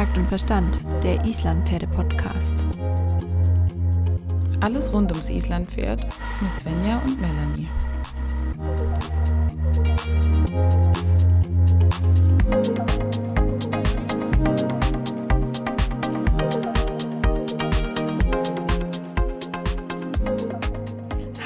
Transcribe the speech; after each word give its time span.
Takt 0.00 0.16
und 0.16 0.28
Verstand, 0.28 0.80
der 1.02 1.22
Islandpferde-Podcast. 1.26 2.64
Alles 4.60 4.90
rund 4.94 5.12
ums 5.12 5.28
Islandpferd 5.28 6.06
mit 6.40 6.58
Svenja 6.58 7.02
und 7.04 7.20
Melanie. 7.20 7.68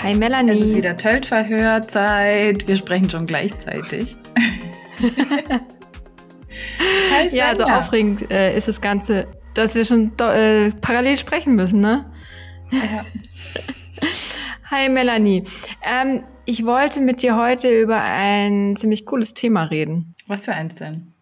Hi 0.01 0.15
Melanie. 0.15 0.53
Es 0.53 0.61
ist 0.61 0.77
wieder 0.77 0.97
Töltverhörzeit. 0.97 2.69
Wir 2.69 2.77
sprechen 2.77 3.11
schon 3.11 3.27
gleichzeitig. 3.27 4.17
Hi, 7.15 7.29
ja, 7.29 7.55
so 7.55 7.63
aufregend 7.63 8.31
äh, 8.31 8.57
ist 8.57 8.67
das 8.67 8.81
Ganze, 8.81 9.29
dass 9.55 9.75
wir 9.75 9.85
schon 9.85 10.13
äh, 10.19 10.71
parallel 10.81 11.17
sprechen 11.17 11.55
müssen, 11.55 11.81
ne? 11.81 12.11
Ja. 12.71 13.05
Hi 14.71 14.89
Melanie. 14.89 15.45
Ähm, 15.83 16.25
ich 16.45 16.67
wollte 16.67 17.01
mit 17.01 17.23
dir 17.23 17.37
heute 17.37 17.71
über 17.71 18.01
ein 18.01 18.75
ziemlich 18.77 19.07
cooles 19.07 19.35
Thema 19.35 19.65
reden. 19.65 20.15
Was 20.27 20.45
für 20.45 20.55
eins 20.55 20.75
denn? 20.77 21.13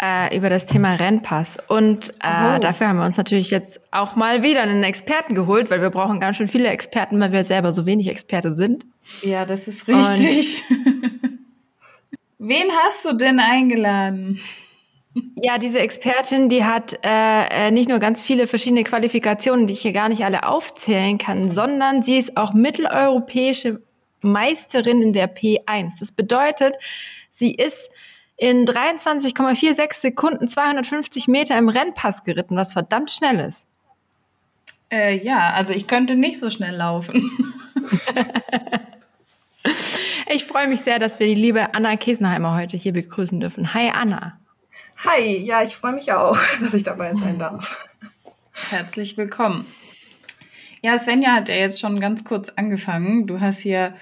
Äh, 0.00 0.36
über 0.36 0.48
das 0.48 0.66
Thema 0.66 0.94
Rennpass. 0.94 1.58
Und 1.66 2.10
äh, 2.20 2.56
oh. 2.56 2.58
dafür 2.60 2.88
haben 2.88 2.98
wir 2.98 3.04
uns 3.04 3.16
natürlich 3.16 3.50
jetzt 3.50 3.80
auch 3.90 4.14
mal 4.14 4.44
wieder 4.44 4.62
einen 4.62 4.84
Experten 4.84 5.34
geholt, 5.34 5.70
weil 5.70 5.82
wir 5.82 5.90
brauchen 5.90 6.20
ganz 6.20 6.36
schön 6.36 6.46
viele 6.46 6.68
Experten, 6.68 7.20
weil 7.20 7.32
wir 7.32 7.42
selber 7.44 7.72
so 7.72 7.86
wenig 7.86 8.08
Experte 8.08 8.52
sind. 8.52 8.86
Ja, 9.22 9.44
das 9.44 9.66
ist 9.66 9.88
richtig. 9.88 10.62
Wen 12.38 12.70
hast 12.70 13.04
du 13.04 13.14
denn 13.14 13.40
eingeladen? 13.40 14.40
Ja, 15.34 15.58
diese 15.58 15.80
Expertin, 15.80 16.48
die 16.48 16.64
hat 16.64 16.94
äh, 17.02 17.66
äh, 17.66 17.70
nicht 17.72 17.88
nur 17.88 17.98
ganz 17.98 18.22
viele 18.22 18.46
verschiedene 18.46 18.84
Qualifikationen, 18.84 19.66
die 19.66 19.72
ich 19.72 19.80
hier 19.80 19.92
gar 19.92 20.08
nicht 20.08 20.24
alle 20.24 20.46
aufzählen 20.46 21.18
kann, 21.18 21.50
sondern 21.50 22.02
sie 22.02 22.16
ist 22.16 22.36
auch 22.36 22.52
mitteleuropäische 22.52 23.82
Meisterin 24.20 25.02
in 25.02 25.12
der 25.12 25.34
P1. 25.34 25.98
Das 25.98 26.12
bedeutet, 26.12 26.76
sie 27.28 27.52
ist 27.54 27.90
in 28.36 28.64
23,46 28.66 29.94
Sekunden 29.94 30.46
250 30.46 31.26
Meter 31.26 31.58
im 31.58 31.68
Rennpass 31.68 32.22
geritten, 32.22 32.56
was 32.56 32.72
verdammt 32.72 33.10
schnell 33.10 33.40
ist. 33.40 33.68
Äh, 34.90 35.18
ja, 35.24 35.50
also 35.50 35.72
ich 35.72 35.88
könnte 35.88 36.14
nicht 36.14 36.38
so 36.38 36.50
schnell 36.50 36.76
laufen. 36.76 37.30
ich 40.30 40.44
freue 40.44 40.68
mich 40.68 40.80
sehr, 40.80 40.98
dass 40.98 41.20
wir 41.20 41.26
die 41.26 41.34
liebe 41.34 41.74
Anna 41.74 41.96
Kesenheimer 41.96 42.54
heute 42.54 42.76
hier 42.76 42.92
begrüßen 42.92 43.40
dürfen. 43.40 43.72
Hi 43.74 43.90
Anna. 43.90 44.38
Hi, 45.04 45.38
ja, 45.38 45.62
ich 45.62 45.76
freue 45.76 45.92
mich 45.92 46.12
auch, 46.12 46.38
dass 46.60 46.74
ich 46.74 46.82
dabei 46.82 47.14
sein 47.14 47.38
darf. 47.38 47.88
Herzlich 48.70 49.16
willkommen. 49.16 49.66
Ja, 50.82 50.98
Svenja 50.98 51.32
hat 51.32 51.48
ja 51.48 51.54
jetzt 51.54 51.80
schon 51.80 51.98
ganz 52.00 52.24
kurz 52.24 52.50
angefangen. 52.50 53.26
Du 53.26 53.40
hast 53.40 53.60
hier 53.60 53.94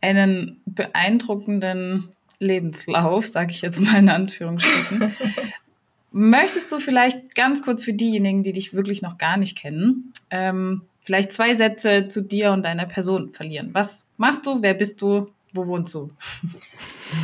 einen 0.00 0.60
beeindruckenden 0.64 2.08
Lebenslauf, 2.38 3.26
sage 3.26 3.50
ich 3.50 3.62
jetzt 3.62 3.80
mal 3.80 3.96
in 3.98 4.08
Anführungsstrichen. 4.08 5.14
Möchtest 6.10 6.72
du 6.72 6.78
vielleicht 6.78 7.34
ganz 7.34 7.62
kurz 7.62 7.84
für 7.84 7.92
diejenigen, 7.92 8.42
die 8.42 8.52
dich 8.52 8.72
wirklich 8.72 9.02
noch 9.02 9.18
gar 9.18 9.36
nicht 9.36 9.58
kennen, 9.58 10.12
ähm, 10.30 10.82
vielleicht 11.02 11.32
zwei 11.32 11.54
Sätze 11.54 12.08
zu 12.08 12.22
dir 12.22 12.52
und 12.52 12.62
deiner 12.62 12.86
Person 12.86 13.32
verlieren? 13.32 13.70
Was 13.72 14.06
machst 14.16 14.46
du? 14.46 14.62
Wer 14.62 14.74
bist 14.74 15.02
du? 15.02 15.30
Wo 15.52 15.66
wohnst 15.66 15.94
du? 15.94 16.10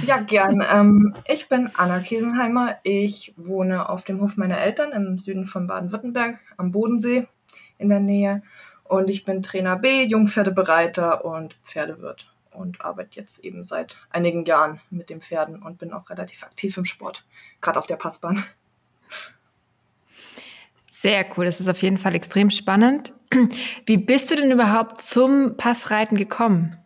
Ja, 0.06 0.18
gern. 0.18 0.64
Ähm, 0.70 1.14
ich 1.26 1.48
bin 1.48 1.70
Anna 1.76 2.00
Kiesenheimer. 2.00 2.78
Ich 2.82 3.34
wohne 3.36 3.88
auf 3.88 4.04
dem 4.04 4.20
Hof 4.20 4.36
meiner 4.36 4.58
Eltern 4.58 4.92
im 4.92 5.18
Süden 5.18 5.44
von 5.44 5.66
Baden-Württemberg 5.66 6.38
am 6.56 6.72
Bodensee 6.72 7.26
in 7.78 7.90
der 7.90 8.00
Nähe. 8.00 8.42
Und 8.84 9.10
ich 9.10 9.24
bin 9.24 9.42
Trainer 9.42 9.76
B, 9.76 10.04
Jungpferdebereiter 10.04 11.24
und 11.24 11.54
Pferdewirt 11.62 12.34
und 12.54 12.80
arbeite 12.80 13.18
jetzt 13.20 13.44
eben 13.44 13.64
seit 13.64 13.98
einigen 14.10 14.44
Jahren 14.44 14.80
mit 14.90 15.10
den 15.10 15.20
Pferden 15.20 15.62
und 15.62 15.78
bin 15.78 15.92
auch 15.92 16.10
relativ 16.10 16.44
aktiv 16.44 16.76
im 16.76 16.84
Sport, 16.84 17.24
gerade 17.60 17.78
auf 17.78 17.86
der 17.86 17.96
Passbahn. 17.96 18.44
Sehr 20.86 21.26
cool, 21.36 21.44
das 21.44 21.60
ist 21.60 21.68
auf 21.68 21.82
jeden 21.82 21.98
Fall 21.98 22.14
extrem 22.14 22.50
spannend. 22.50 23.12
Wie 23.86 23.96
bist 23.96 24.30
du 24.30 24.36
denn 24.36 24.52
überhaupt 24.52 25.02
zum 25.02 25.56
Passreiten 25.56 26.16
gekommen? 26.16 26.78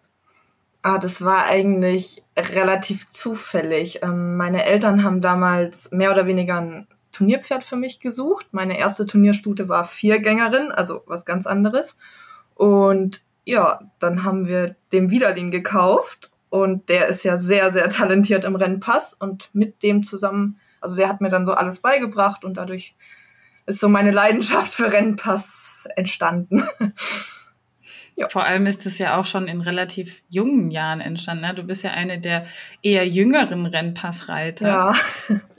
Ah, 0.82 0.98
das 0.98 1.22
war 1.22 1.46
eigentlich 1.46 2.22
relativ 2.36 3.08
zufällig. 3.08 4.02
Ähm, 4.02 4.36
meine 4.36 4.64
Eltern 4.64 5.02
haben 5.02 5.20
damals 5.20 5.90
mehr 5.90 6.12
oder 6.12 6.26
weniger 6.26 6.60
ein 6.60 6.86
Turnierpferd 7.12 7.64
für 7.64 7.76
mich 7.76 8.00
gesucht. 8.00 8.46
Meine 8.52 8.78
erste 8.78 9.04
Turnierstute 9.04 9.68
war 9.68 9.84
Viergängerin, 9.84 10.70
also 10.70 11.02
was 11.06 11.24
ganz 11.24 11.46
anderes. 11.46 11.96
Und 12.54 13.22
ja, 13.44 13.80
dann 13.98 14.24
haben 14.24 14.46
wir 14.46 14.76
den 14.92 15.10
Widerlin 15.10 15.50
gekauft 15.50 16.30
und 16.50 16.88
der 16.88 17.08
ist 17.08 17.24
ja 17.24 17.36
sehr, 17.36 17.72
sehr 17.72 17.88
talentiert 17.88 18.44
im 18.44 18.56
Rennpass 18.56 19.14
und 19.14 19.50
mit 19.52 19.82
dem 19.82 20.04
zusammen, 20.04 20.60
also 20.80 20.96
der 20.96 21.08
hat 21.08 21.20
mir 21.20 21.28
dann 21.28 21.46
so 21.46 21.54
alles 21.54 21.80
beigebracht 21.80 22.44
und 22.44 22.56
dadurch 22.56 22.94
ist 23.66 23.80
so 23.80 23.88
meine 23.88 24.10
Leidenschaft 24.10 24.72
für 24.72 24.92
Rennpass 24.92 25.88
entstanden. 25.96 26.62
ja. 28.18 28.28
Vor 28.28 28.44
allem 28.44 28.66
ist 28.66 28.84
es 28.84 28.98
ja 28.98 29.16
auch 29.16 29.24
schon 29.24 29.46
in 29.46 29.60
relativ 29.60 30.22
jungen 30.28 30.70
Jahren 30.70 31.00
entstanden. 31.00 31.44
Ne? 31.44 31.54
Du 31.54 31.62
bist 31.62 31.84
ja 31.84 31.92
eine 31.92 32.18
der 32.18 32.46
eher 32.82 33.06
jüngeren 33.06 33.64
Rennpassreiter. 33.64 34.68
Ja. 34.68 34.94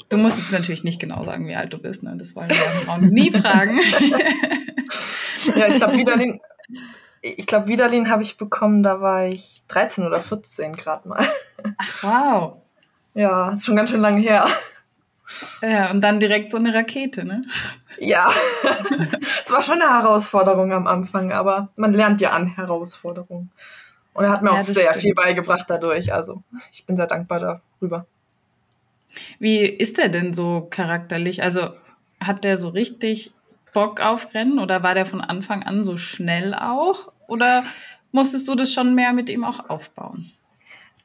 Du 0.09 0.17
musst 0.17 0.37
jetzt 0.37 0.51
natürlich 0.51 0.83
nicht 0.83 0.99
genau 0.99 1.23
sagen, 1.23 1.47
wie 1.47 1.55
alt 1.55 1.71
du 1.71 1.77
bist. 1.77 2.03
Ne? 2.03 2.15
Das 2.17 2.35
wollen 2.35 2.49
wir 2.49 2.91
auch 2.91 2.97
nie 2.97 3.31
fragen. 3.31 3.79
ja, 5.55 5.67
ich 5.67 5.77
glaube, 5.77 5.97
Widerlin, 5.97 6.41
ich 7.21 7.47
glaube, 7.47 7.67
Widerlin 7.67 8.09
habe 8.09 8.23
ich 8.23 8.35
bekommen, 8.35 8.83
da 8.83 8.99
war 8.99 9.25
ich 9.25 9.63
13 9.69 10.05
oder 10.05 10.19
14 10.19 10.75
gerade 10.75 11.07
mal. 11.07 11.25
Ach, 11.77 12.03
wow. 12.03 12.53
Ja, 13.13 13.51
ist 13.51 13.65
schon 13.65 13.75
ganz 13.75 13.91
schön 13.91 14.01
lange 14.01 14.19
her. 14.19 14.45
Ja, 15.61 15.91
und 15.91 16.01
dann 16.01 16.19
direkt 16.19 16.51
so 16.51 16.57
eine 16.57 16.73
Rakete, 16.73 17.23
ne? 17.25 17.43
Ja, 17.99 18.29
es 19.21 19.51
war 19.51 19.61
schon 19.61 19.81
eine 19.81 19.91
Herausforderung 19.91 20.71
am 20.73 20.87
Anfang, 20.87 21.31
aber 21.31 21.69
man 21.75 21.93
lernt 21.93 22.21
ja 22.21 22.31
an 22.31 22.47
Herausforderungen. 22.47 23.51
Und 24.13 24.23
er 24.25 24.31
hat 24.31 24.41
mir 24.41 24.51
ja, 24.51 24.55
auch 24.55 24.65
sehr 24.65 24.89
stimmt. 24.89 24.95
viel 24.95 25.13
beigebracht 25.15 25.65
dadurch. 25.69 26.13
Also 26.13 26.43
ich 26.71 26.85
bin 26.85 26.97
sehr 26.97 27.07
dankbar 27.07 27.61
darüber. 27.79 28.05
Wie 29.39 29.59
ist 29.59 29.99
er 29.99 30.09
denn 30.09 30.33
so 30.33 30.67
charakterlich? 30.69 31.43
Also 31.43 31.69
hat 32.19 32.43
der 32.43 32.57
so 32.57 32.69
richtig 32.69 33.31
Bock 33.73 34.01
auf 34.01 34.33
Rennen 34.33 34.59
oder 34.59 34.83
war 34.83 34.95
der 34.95 35.05
von 35.05 35.21
Anfang 35.21 35.63
an 35.63 35.83
so 35.83 35.97
schnell 35.97 36.53
auch? 36.53 37.11
Oder 37.27 37.63
musstest 38.11 38.47
du 38.47 38.55
das 38.55 38.73
schon 38.73 38.95
mehr 38.95 39.13
mit 39.13 39.29
ihm 39.29 39.43
auch 39.43 39.69
aufbauen? 39.69 40.31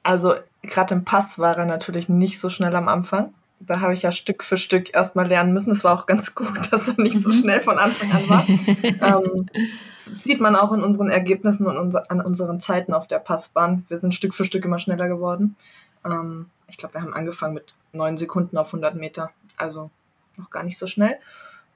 Also 0.03 0.35
gerade 0.63 0.95
im 0.95 1.05
Pass 1.05 1.39
war 1.39 1.57
er 1.57 1.67
natürlich 1.67 2.09
nicht 2.09 2.41
so 2.41 2.51
schnell 2.51 2.75
am 2.75 2.89
Anfang. 2.89 3.33
Da 3.61 3.81
habe 3.81 3.95
ich 3.95 4.03
ja 4.03 4.13
Stück 4.13 4.45
für 4.45 4.57
Stück 4.57 4.95
erstmal 4.95 5.27
lernen 5.27 5.53
müssen. 5.53 5.71
Es 5.71 5.85
war 5.85 5.99
auch 5.99 6.07
ganz 6.07 6.35
gut, 6.35 6.53
dass 6.73 6.89
er 6.89 7.01
nicht 7.01 7.21
so 7.21 7.31
mhm. 7.31 7.35
schnell 7.35 7.61
von 7.61 7.79
Anfang 7.79 8.13
an 8.13 8.29
war. 8.29 8.49
ähm, 9.25 9.47
das 9.93 10.23
sieht 10.23 10.41
man 10.41 10.57
auch 10.57 10.73
in 10.73 10.83
unseren 10.83 11.09
Ergebnissen 11.09 11.67
und 11.67 11.79
unser, 11.79 12.11
an 12.11 12.21
unseren 12.21 12.61
Zeiten 12.61 12.93
auf 12.93 13.07
der 13.07 13.19
Passbahn. 13.19 13.85
Wir 13.89 13.97
sind 13.97 14.15
Stück 14.15 14.35
für 14.35 14.45
Stück 14.45 14.65
immer 14.65 14.79
schneller 14.79 15.09
geworden. 15.09 15.57
Ähm, 16.05 16.47
ich 16.69 16.77
glaube, 16.77 16.95
wir 16.95 17.03
haben 17.03 17.15
angefangen 17.15 17.55
mit 17.55 17.75
neun 17.93 18.17
Sekunden 18.17 18.59
auf 18.59 18.69
100 18.69 18.97
Meter. 18.97 19.31
Also 19.57 19.91
noch 20.37 20.51
gar 20.51 20.63
nicht 20.63 20.79
so 20.79 20.87
schnell. 20.87 21.17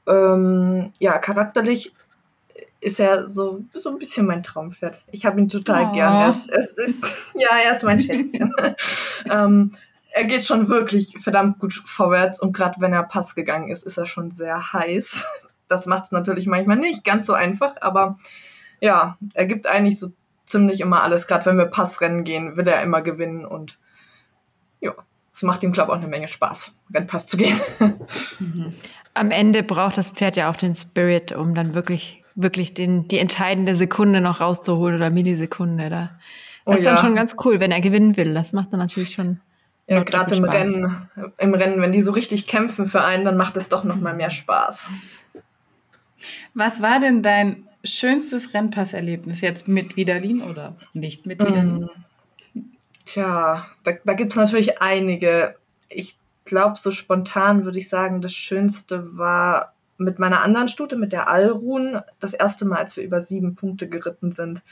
Ähm, 0.07 0.93
ja, 0.99 1.19
charakterlich 1.19 1.95
ist 2.81 3.01
er 3.01 3.29
so, 3.29 3.65
so 3.73 3.91
ein 3.91 3.99
bisschen 3.99 4.27
mein 4.27 4.43
Traumpferd. 4.43 5.03
Ich 5.11 5.27
habe 5.27 5.41
ihn 5.41 5.49
total 5.49 5.89
oh. 5.91 5.93
gern. 5.93 6.15
Er 6.15 6.29
ist, 6.29 6.49
er 6.49 6.59
ist, 6.59 6.79
ja, 7.35 7.49
er 7.65 7.73
ist 7.73 7.83
mein 7.83 8.01
Schätzchen. 8.01 8.53
Er 10.19 10.25
geht 10.25 10.43
schon 10.43 10.69
wirklich 10.69 11.15
verdammt 11.19 11.59
gut 11.59 11.73
vorwärts 11.73 12.41
und 12.41 12.53
gerade 12.53 12.81
wenn 12.81 12.93
er 12.93 13.03
Pass 13.05 13.35
gegangen 13.35 13.71
ist, 13.71 13.87
ist 13.87 13.97
er 13.97 14.07
schon 14.07 14.31
sehr 14.31 14.73
heiß. 14.73 15.27
Das 15.71 15.85
macht 15.85 16.05
es 16.05 16.13
natürlich 16.13 16.47
manchmal 16.47 16.79
nicht 16.79 17.05
ganz 17.05 17.27
so 17.27 17.35
einfach, 17.35 17.75
aber 17.83 18.17
ja, 18.81 19.19
er 19.35 19.45
gibt 19.45 19.67
eigentlich 19.67 20.01
so 20.01 20.13
ziemlich 20.47 20.81
immer 20.81 21.03
alles. 21.03 21.27
Gerade 21.27 21.45
wenn 21.45 21.59
wir 21.59 21.67
Passrennen 21.67 22.25
gehen, 22.25 22.57
will 22.57 22.67
er 22.67 22.83
immer 22.83 23.03
gewinnen 23.03 23.45
und 23.45 23.79
ja, 24.81 24.95
es 25.31 25.43
macht 25.43 25.63
ihm, 25.63 25.73
glaube 25.73 25.91
ich, 25.91 25.99
auch 25.99 26.01
eine 26.01 26.09
Menge 26.09 26.29
Spaß, 26.29 26.73
Rennpass 26.95 27.27
zu 27.27 27.37
gehen. 27.37 27.61
Mhm 28.39 28.77
am 29.19 29.31
Ende 29.31 29.63
braucht 29.63 29.99
das 29.99 30.11
Pferd 30.11 30.37
ja 30.37 30.51
auch 30.51 30.57
den 30.57 30.75
Spirit, 30.75 31.33
um 31.33 31.55
dann 31.55 31.75
wirklich, 31.75 32.23
wirklich 32.35 32.75
den, 32.75 33.09
die 33.09 33.19
entscheidende 33.19 33.75
Sekunde 33.75 34.21
noch 34.21 34.41
rauszuholen 34.41 34.97
oder 34.97 35.11
Millisekunde. 35.11 35.91
Da. 35.91 36.11
Das 36.65 36.67
oh, 36.67 36.73
ist 36.73 36.87
dann 36.87 36.97
ja. 36.97 37.01
schon 37.03 37.15
ganz 37.15 37.37
cool, 37.45 37.61
wenn 37.61 37.73
er 37.73 37.81
gewinnen 37.81 38.17
will. 38.17 38.33
Das 38.33 38.53
macht 38.53 38.73
dann 38.73 38.81
natürlich 38.81 39.13
schon. 39.13 39.41
Ja, 39.89 40.03
gerade 40.03 40.37
im 40.37 40.45
Rennen, 40.45 41.09
im 41.39 41.55
Rennen, 41.55 41.81
wenn 41.81 41.93
die 41.93 42.03
so 42.03 42.13
richtig 42.13 42.47
kämpfen 42.47 42.85
für 42.85 43.05
einen, 43.05 43.25
dann 43.25 43.39
macht 43.39 43.57
es 43.57 43.71
doch 43.71 43.85
noch 43.85 43.97
mal 43.97 44.15
mehr 44.15 44.31
Spaß. 44.31 44.91
Was 46.53 46.83
war 46.83 47.01
denn 47.01 47.23
dein 47.23 47.67
schönstes 47.83 48.53
Rennpasserlebnis 48.53 49.41
jetzt 49.41 49.67
mit 49.67 49.97
Widerlin 49.97 50.43
oder 50.43 50.77
nicht 50.93 51.25
mit 51.25 51.41
Widerlin? 51.41 51.89
Mm. 52.55 52.61
Tja, 53.07 53.67
da, 53.83 53.93
da 54.05 54.13
gibt 54.13 54.33
es 54.33 54.37
natürlich 54.37 54.83
einige. 54.83 55.55
Ich 55.89 56.19
glaube, 56.45 56.77
so 56.79 56.91
spontan 56.91 57.65
würde 57.65 57.79
ich 57.79 57.89
sagen, 57.89 58.21
das 58.21 58.35
Schönste 58.35 59.17
war 59.17 59.73
mit 59.97 60.19
meiner 60.19 60.43
anderen 60.43 60.69
Stute, 60.69 60.97
mit 60.97 61.13
der 61.13 61.29
Alrun, 61.29 62.01
das 62.21 62.35
erste 62.35 62.67
Mal, 62.67 62.77
als 62.79 62.97
wir 62.97 63.05
über 63.05 63.21
sieben 63.21 63.55
Punkte 63.55 63.89
geritten 63.89 64.33
sind. 64.33 64.63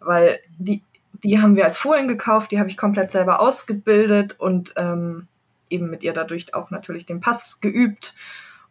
Weil 0.00 0.40
die, 0.58 0.82
die 1.24 1.40
haben 1.40 1.56
wir 1.56 1.64
als 1.64 1.78
Fohlen 1.78 2.08
gekauft, 2.08 2.50
die 2.50 2.58
habe 2.58 2.68
ich 2.68 2.76
komplett 2.76 3.12
selber 3.12 3.40
ausgebildet 3.40 4.38
und 4.38 4.74
ähm, 4.76 5.28
eben 5.70 5.88
mit 5.88 6.02
ihr 6.02 6.12
dadurch 6.12 6.54
auch 6.54 6.70
natürlich 6.70 7.06
den 7.06 7.20
Pass 7.20 7.60
geübt. 7.60 8.14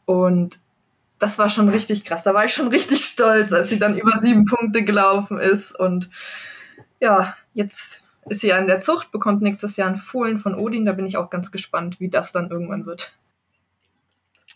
Und 0.06 0.59
das 1.19 1.38
war 1.38 1.50
schon 1.50 1.69
richtig 1.69 2.03
krass. 2.03 2.24
Da 2.24 2.33
war 2.33 2.45
ich 2.45 2.53
schon 2.53 2.68
richtig 2.68 3.06
stolz, 3.06 3.53
als 3.53 3.69
sie 3.69 3.80
dann 3.80 3.98
über 3.98 4.19
sieben 4.19 4.44
Punkte 4.45 4.83
gelaufen 4.83 5.39
ist. 5.39 5.77
Und 5.77 6.09
ja, 7.00 7.36
jetzt 7.53 8.03
ist 8.25 8.42
sie 8.42 8.50
ja 8.50 8.57
in 8.57 8.68
der 8.68 8.80
Zucht, 8.80 9.12
bekommt 9.12 9.42
nächstes 9.42 9.77
Jahr 9.77 9.88
einen 9.88 9.97
Fohlen 9.97 10.38
von 10.38 10.56
Odin. 10.56 10.86
Da 10.86 10.94
bin 10.94 11.06
ich 11.06 11.18
auch 11.18 11.30
ganz 11.30 11.51
gespannt, 11.51 12.00
wie 12.00 12.09
das 12.09 12.31
dann 12.31 12.50
irgendwann 12.50 12.86
wird. 12.86 13.12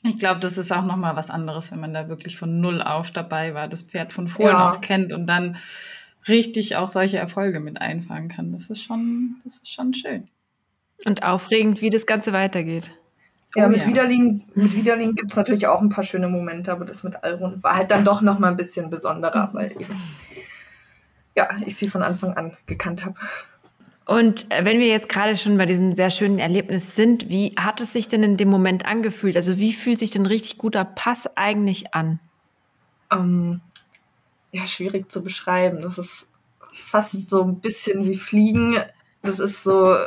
Ich 0.03 0.19
glaube, 0.19 0.39
das 0.39 0.57
ist 0.57 0.71
auch 0.71 0.85
nochmal 0.85 1.15
was 1.15 1.31
anderes, 1.31 1.71
wenn 1.71 1.79
man 1.79 1.93
da 1.93 2.09
wirklich 2.09 2.37
von 2.37 2.59
null 2.59 2.81
auf 2.81 3.09
dabei 3.09 3.55
war, 3.55 3.67
das 3.67 3.81
Pferd 3.81 4.13
von 4.13 4.27
Fohlen 4.27 4.49
ja. 4.49 4.69
auf 4.69 4.81
kennt 4.81 5.13
und 5.13 5.25
dann 5.25 5.57
richtig 6.27 6.75
auch 6.75 6.87
solche 6.87 7.17
Erfolge 7.17 7.59
mit 7.59 7.81
einfangen 7.81 8.29
kann. 8.29 8.51
Das 8.51 8.69
ist 8.69 8.81
schon, 8.81 9.35
das 9.43 9.57
ist 9.57 9.71
schon 9.71 9.93
schön. 9.93 10.27
Und 11.03 11.23
aufregend, 11.23 11.81
wie 11.81 11.89
das 11.89 12.05
Ganze 12.05 12.33
weitergeht. 12.33 12.91
Ja, 13.55 13.67
oh, 13.67 13.69
mit 13.69 13.83
ja. 13.83 13.87
Widerlingen, 13.87 14.43
mit 14.53 14.75
Widerlingen 14.75 15.15
gibt 15.15 15.31
es 15.31 15.37
natürlich 15.37 15.67
auch 15.67 15.81
ein 15.81 15.89
paar 15.89 16.03
schöne 16.03 16.27
Momente, 16.27 16.71
aber 16.71 16.83
das 16.85 17.03
mit 17.03 17.23
Alrun 17.23 17.63
war 17.63 17.77
halt 17.77 17.91
dann 17.91 18.03
doch 18.03 18.21
noch 18.21 18.39
mal 18.39 18.49
ein 18.49 18.57
bisschen 18.57 18.89
besonderer, 18.89 19.49
weil 19.53 19.71
eben, 19.71 19.95
ja, 21.35 21.49
ich 21.65 21.77
sie 21.77 21.87
von 21.87 22.01
Anfang 22.01 22.33
an 22.33 22.55
gekannt 22.65 23.05
habe. 23.05 23.15
Und 24.05 24.51
äh, 24.51 24.65
wenn 24.65 24.79
wir 24.79 24.87
jetzt 24.87 25.09
gerade 25.09 25.35
schon 25.35 25.57
bei 25.57 25.65
diesem 25.65 25.95
sehr 25.95 26.11
schönen 26.11 26.37
Erlebnis 26.37 26.95
sind, 26.95 27.29
wie 27.29 27.53
hat 27.57 27.81
es 27.81 27.93
sich 27.93 28.07
denn 28.07 28.23
in 28.23 28.37
dem 28.37 28.49
Moment 28.49 28.85
angefühlt? 28.85 29.35
Also 29.35 29.57
wie 29.57 29.73
fühlt 29.73 29.99
sich 29.99 30.11
denn 30.11 30.25
richtig 30.25 30.57
guter 30.57 30.85
Pass 30.85 31.27
eigentlich 31.35 31.93
an? 31.93 32.19
Ähm, 33.11 33.61
ja, 34.55 34.67
schwierig 34.67 35.11
zu 35.11 35.23
beschreiben. 35.23 35.81
Das 35.81 35.97
ist 35.97 36.27
fast 36.73 37.29
so 37.29 37.43
ein 37.43 37.59
bisschen 37.59 38.05
wie 38.05 38.15
Fliegen. 38.15 38.77
Das 39.21 39.39
ist 39.39 39.63
so, 39.63 39.97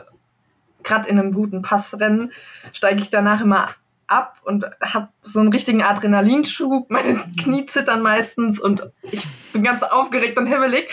gerade 0.83 1.09
in 1.09 1.19
einem 1.19 1.33
guten 1.33 1.63
Passrennen 1.63 2.33
steige 2.73 3.01
ich 3.01 3.11
danach 3.11 3.41
immer 3.41 3.69
ab 4.07 4.41
und 4.45 4.65
habe 4.83 5.09
so 5.23 5.41
einen 5.41 5.53
richtigen 5.53 5.83
Adrenalinschub. 5.83 6.91
Meine 6.91 7.21
Knie 7.39 7.67
zittern 7.67 8.01
meistens 8.01 8.59
und 8.59 8.91
ich 9.03 9.27
bin 9.53 9.63
ganz 9.63 9.83
aufgeregt 9.83 10.39
und 10.39 10.47
hibbelig. 10.47 10.89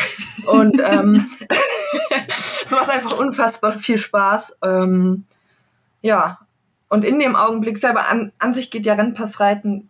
Und 0.46 0.82
ähm, 0.84 1.26
es 2.30 2.72
macht 2.72 2.90
einfach 2.90 3.18
unfassbar 3.18 3.72
viel 3.72 3.98
Spaß. 3.98 4.58
Ähm, 4.64 5.24
ja, 6.02 6.40
und 6.90 7.06
in 7.06 7.20
dem 7.20 7.38
Augenblick 7.38 7.78
selber, 7.78 8.10
an, 8.10 8.34
an 8.38 8.54
sich 8.54 8.70
geht 8.70 8.86
ja 8.86 8.96
Rennpassreiten 8.96 9.90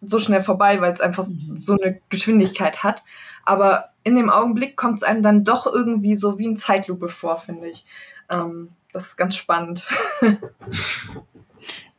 so 0.00 0.18
schnell 0.18 0.40
vorbei, 0.40 0.80
weil 0.80 0.92
es 0.92 1.00
einfach 1.00 1.26
so 1.54 1.72
eine 1.72 2.00
Geschwindigkeit 2.08 2.82
hat. 2.82 3.02
Aber 3.44 3.90
in 4.04 4.16
dem 4.16 4.30
Augenblick 4.30 4.76
kommt 4.76 4.98
es 4.98 5.02
einem 5.02 5.22
dann 5.22 5.44
doch 5.44 5.66
irgendwie 5.66 6.14
so 6.14 6.38
wie 6.38 6.48
ein 6.48 6.56
Zeitlupe 6.56 7.08
vor, 7.08 7.36
finde 7.36 7.68
ich. 7.68 7.84
Ähm, 8.30 8.70
das 8.92 9.06
ist 9.06 9.16
ganz 9.16 9.36
spannend. 9.36 9.86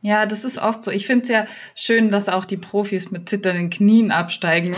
Ja, 0.02 0.26
das 0.26 0.46
ist 0.46 0.60
oft 0.60 0.84
so. 0.84 0.92
Ich 0.92 1.06
finde 1.06 1.24
es 1.24 1.30
ja 1.30 1.46
schön, 1.76 2.10
dass 2.10 2.30
auch 2.30 2.46
die 2.46 2.56
Profis 2.56 3.12
mit 3.12 3.28
zitternden 3.28 3.70
Knien 3.70 4.12
absteigen. 4.12 4.74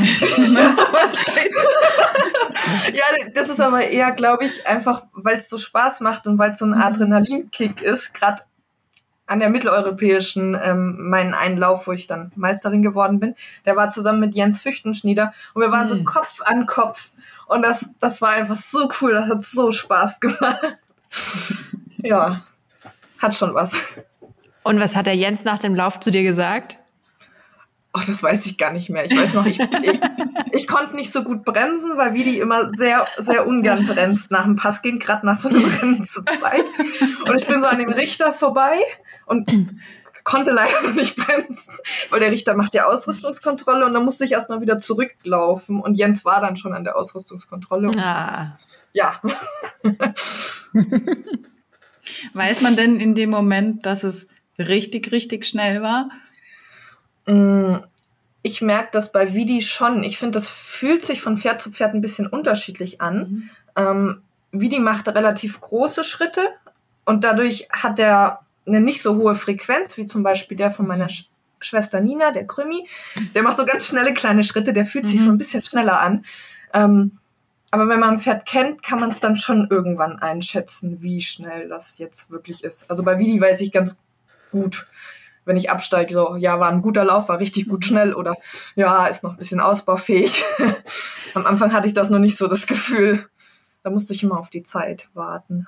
ja, 2.93 3.05
das 3.33 3.49
ist 3.49 3.61
aber 3.61 3.83
eher, 3.83 4.13
glaube 4.13 4.45
ich, 4.45 4.65
einfach, 4.65 5.05
weil 5.13 5.37
es 5.37 5.47
so 5.47 5.59
Spaß 5.59 5.99
macht 5.99 6.25
und 6.25 6.39
weil 6.39 6.51
es 6.51 6.59
so 6.59 6.65
ein 6.65 6.71
mhm. 6.71 6.81
Adrenalinkick 6.81 7.83
ist. 7.83 8.15
Gerade 8.15 8.41
an 9.27 9.39
der 9.39 9.49
mitteleuropäischen, 9.49 10.57
ähm, 10.61 11.09
meinen 11.09 11.33
Einlauf, 11.33 11.87
wo 11.87 11.91
ich 11.91 12.07
dann 12.07 12.31
Meisterin 12.35 12.81
geworden 12.81 13.19
bin, 13.19 13.35
der 13.65 13.75
war 13.75 13.89
zusammen 13.89 14.19
mit 14.19 14.35
Jens 14.35 14.59
Füchtenschnieder 14.59 15.33
und 15.53 15.61
wir 15.61 15.71
waren 15.71 15.83
mhm. 15.83 15.87
so 15.87 16.03
Kopf 16.03 16.41
an 16.43 16.65
Kopf 16.65 17.11
und 17.47 17.61
das, 17.61 17.95
das 17.99 18.21
war 18.21 18.31
einfach 18.31 18.55
so 18.55 18.89
cool, 19.01 19.13
das 19.13 19.29
hat 19.29 19.43
so 19.43 19.71
Spaß 19.71 20.19
gemacht. 20.19 20.77
ja, 21.97 22.43
hat 23.19 23.35
schon 23.35 23.53
was. 23.53 23.73
Und 24.63 24.79
was 24.79 24.95
hat 24.95 25.07
der 25.07 25.15
Jens 25.15 25.43
nach 25.43 25.59
dem 25.59 25.75
Lauf 25.75 25.99
zu 25.99 26.11
dir 26.11 26.23
gesagt? 26.23 26.77
Ach, 27.93 28.05
das 28.05 28.23
weiß 28.23 28.45
ich 28.45 28.57
gar 28.57 28.71
nicht 28.71 28.89
mehr. 28.89 29.05
Ich 29.05 29.17
weiß 29.17 29.33
noch, 29.33 29.45
ich, 29.45 29.59
ich, 29.83 29.99
ich 30.51 30.67
konnte 30.67 30.95
nicht 30.95 31.11
so 31.11 31.23
gut 31.23 31.43
bremsen, 31.43 31.97
weil 31.97 32.13
Vidi 32.13 32.39
immer 32.39 32.69
sehr, 32.69 33.05
sehr 33.17 33.45
ungern 33.45 33.85
bremst 33.85 34.31
nach 34.31 34.45
dem 34.45 34.55
Pass 34.55 34.81
gehen, 34.81 34.97
gerade 34.97 35.25
nach 35.25 35.35
so 35.35 35.49
einem 35.49 35.65
Rennen 35.65 36.05
zu 36.05 36.23
zweit. 36.23 36.65
Und 37.25 37.35
ich 37.35 37.47
bin 37.47 37.59
so 37.59 37.67
an 37.67 37.79
dem 37.79 37.89
Richter 37.89 38.31
vorbei 38.31 38.77
und 39.31 39.49
konnte 40.23 40.51
leider 40.51 40.81
noch 40.83 40.93
nicht 40.93 41.15
bremsen, 41.15 41.73
weil 42.11 42.19
der 42.19 42.31
Richter 42.31 42.53
macht 42.53 42.75
ja 42.75 42.85
Ausrüstungskontrolle 42.85 43.85
und 43.85 43.93
dann 43.93 44.05
musste 44.05 44.25
ich 44.25 44.33
erstmal 44.33 44.61
wieder 44.61 44.77
zurücklaufen 44.77 45.79
und 45.81 45.95
Jens 45.95 46.23
war 46.25 46.41
dann 46.41 46.57
schon 46.57 46.73
an 46.73 46.83
der 46.83 46.95
Ausrüstungskontrolle. 46.95 47.89
Ah. 47.97 48.55
Ja. 48.93 49.19
Weiß 52.33 52.61
man 52.61 52.75
denn 52.75 52.99
in 52.99 53.15
dem 53.15 53.31
Moment, 53.31 53.85
dass 53.85 54.03
es 54.03 54.27
richtig, 54.59 55.11
richtig 55.11 55.45
schnell 55.45 55.81
war? 55.81 56.09
Mm, 57.25 57.77
ich 58.43 58.61
merke 58.61 58.89
das 58.91 59.11
bei 59.11 59.33
Vidi 59.33 59.61
schon. 59.61 60.03
Ich 60.03 60.17
finde, 60.17 60.33
das 60.33 60.47
fühlt 60.49 61.05
sich 61.05 61.21
von 61.21 61.37
Pferd 61.37 61.61
zu 61.61 61.71
Pferd 61.71 61.93
ein 61.93 62.01
bisschen 62.01 62.27
unterschiedlich 62.27 63.01
an. 63.01 63.17
Mhm. 63.17 63.49
Ähm, 63.75 64.21
Vidi 64.51 64.79
macht 64.79 65.07
relativ 65.07 65.61
große 65.61 66.03
Schritte 66.03 66.41
und 67.05 67.23
dadurch 67.23 67.67
hat 67.71 67.99
er 67.99 68.41
eine 68.65 68.81
nicht 68.81 69.01
so 69.01 69.15
hohe 69.15 69.35
Frequenz, 69.35 69.97
wie 69.97 70.05
zum 70.05 70.23
Beispiel 70.23 70.57
der 70.57 70.71
von 70.71 70.87
meiner 70.87 71.09
Sch 71.09 71.25
Schwester 71.63 72.01
Nina, 72.01 72.31
der 72.31 72.47
Krümi. 72.47 72.87
Der 73.35 73.43
macht 73.43 73.59
so 73.59 73.65
ganz 73.65 73.85
schnelle 73.85 74.15
kleine 74.15 74.43
Schritte, 74.43 74.73
der 74.73 74.83
fühlt 74.83 75.05
mhm. 75.05 75.09
sich 75.09 75.23
so 75.23 75.29
ein 75.29 75.37
bisschen 75.37 75.63
schneller 75.63 76.01
an. 76.01 76.25
Ähm, 76.73 77.19
aber 77.69 77.87
wenn 77.87 77.99
man 77.99 78.15
ein 78.15 78.19
Pferd 78.19 78.47
kennt, 78.47 78.81
kann 78.81 78.99
man 78.99 79.11
es 79.11 79.19
dann 79.19 79.37
schon 79.37 79.67
irgendwann 79.69 80.17
einschätzen, 80.17 81.03
wie 81.03 81.21
schnell 81.21 81.69
das 81.69 81.99
jetzt 81.99 82.31
wirklich 82.31 82.63
ist. 82.63 82.89
Also 82.89 83.03
bei 83.03 83.19
Vidi 83.19 83.39
weiß 83.39 83.61
ich 83.61 83.71
ganz 83.71 83.99
gut, 84.51 84.87
wenn 85.45 85.55
ich 85.55 85.69
absteige, 85.69 86.11
so, 86.11 86.35
ja, 86.35 86.59
war 86.59 86.69
ein 86.69 86.81
guter 86.81 87.05
Lauf, 87.05 87.29
war 87.29 87.39
richtig 87.39 87.69
gut 87.69 87.85
schnell 87.85 88.13
oder 88.13 88.35
ja, 88.75 89.05
ist 89.05 89.23
noch 89.23 89.33
ein 89.33 89.37
bisschen 89.37 89.59
ausbaufähig. 89.59 90.43
Am 91.35 91.45
Anfang 91.45 91.73
hatte 91.73 91.85
ich 91.85 91.93
das 91.93 92.09
noch 92.09 92.19
nicht 92.19 92.37
so 92.37 92.47
das 92.47 92.65
Gefühl. 92.65 93.25
Da 93.83 93.91
musste 93.91 94.13
ich 94.13 94.23
immer 94.23 94.39
auf 94.39 94.49
die 94.49 94.63
Zeit 94.63 95.09
warten 95.13 95.67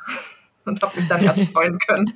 und 0.65 0.81
habe 0.81 0.97
mich 0.97 1.07
dann 1.07 1.23
erst 1.23 1.43
freuen 1.53 1.77
können. 1.79 2.13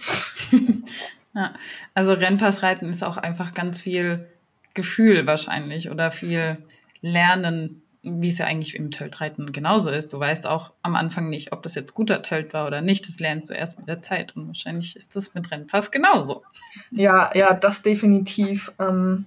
Ja, 1.34 1.54
also 1.94 2.14
Rennpassreiten 2.14 2.90
ist 2.90 3.04
auch 3.04 3.18
einfach 3.18 3.54
ganz 3.54 3.82
viel 3.82 4.28
Gefühl 4.74 5.28
wahrscheinlich 5.28 5.90
oder 5.90 6.12
viel 6.12 6.58
Lernen 7.02 7.82
wie 8.08 8.30
es 8.30 8.38
ja 8.38 8.46
eigentlich 8.46 8.76
im 8.76 8.92
Töltreiten 8.92 9.52
genauso 9.52 9.90
ist. 9.90 10.14
Du 10.14 10.20
weißt 10.20 10.48
auch 10.48 10.72
am 10.82 10.96
Anfang 10.96 11.30
nicht, 11.30 11.52
ob 11.52 11.62
das 11.62 11.76
jetzt 11.76 11.94
guter 11.94 12.22
Tölt 12.22 12.54
war 12.54 12.68
oder 12.68 12.82
nicht. 12.82 13.08
Das 13.08 13.20
lernst 13.20 13.50
du 13.50 13.54
erst 13.54 13.78
mit 13.78 13.88
der 13.88 14.02
Zeit. 14.02 14.36
Und 14.36 14.48
wahrscheinlich 14.48 14.96
ist 14.96 15.16
das 15.16 15.34
mit 15.34 15.52
Rennpass 15.52 15.92
genauso. 15.92 16.44
Ja, 16.92 17.32
ja, 17.36 17.54
das 17.54 17.82
definitiv. 17.82 18.72
Ähm, 18.80 19.26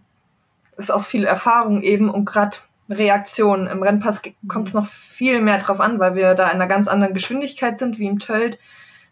ist 0.76 0.90
auch 0.90 1.02
viel 1.02 1.24
Erfahrung 1.24 1.82
eben 1.82 2.08
und 2.08 2.24
gerade 2.24 2.56
Reaktion. 2.88 3.66
Im 3.66 3.82
Rennpass 3.82 4.22
kommt 4.48 4.68
es 4.68 4.74
noch 4.74 4.86
viel 4.86 5.40
mehr 5.40 5.58
drauf 5.58 5.80
an, 5.80 5.98
weil 5.98 6.14
wir 6.14 6.34
da 6.34 6.46
in 6.46 6.54
einer 6.54 6.66
ganz 6.66 6.88
anderen 6.88 7.14
Geschwindigkeit 7.14 7.78
sind 7.78 7.98
wie 7.98 8.06
im 8.06 8.18
Tölt, 8.18 8.58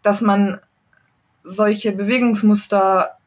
dass 0.01 0.21
man 0.21 0.59
solche 1.43 1.91
Bewegungsmuster 1.91 3.17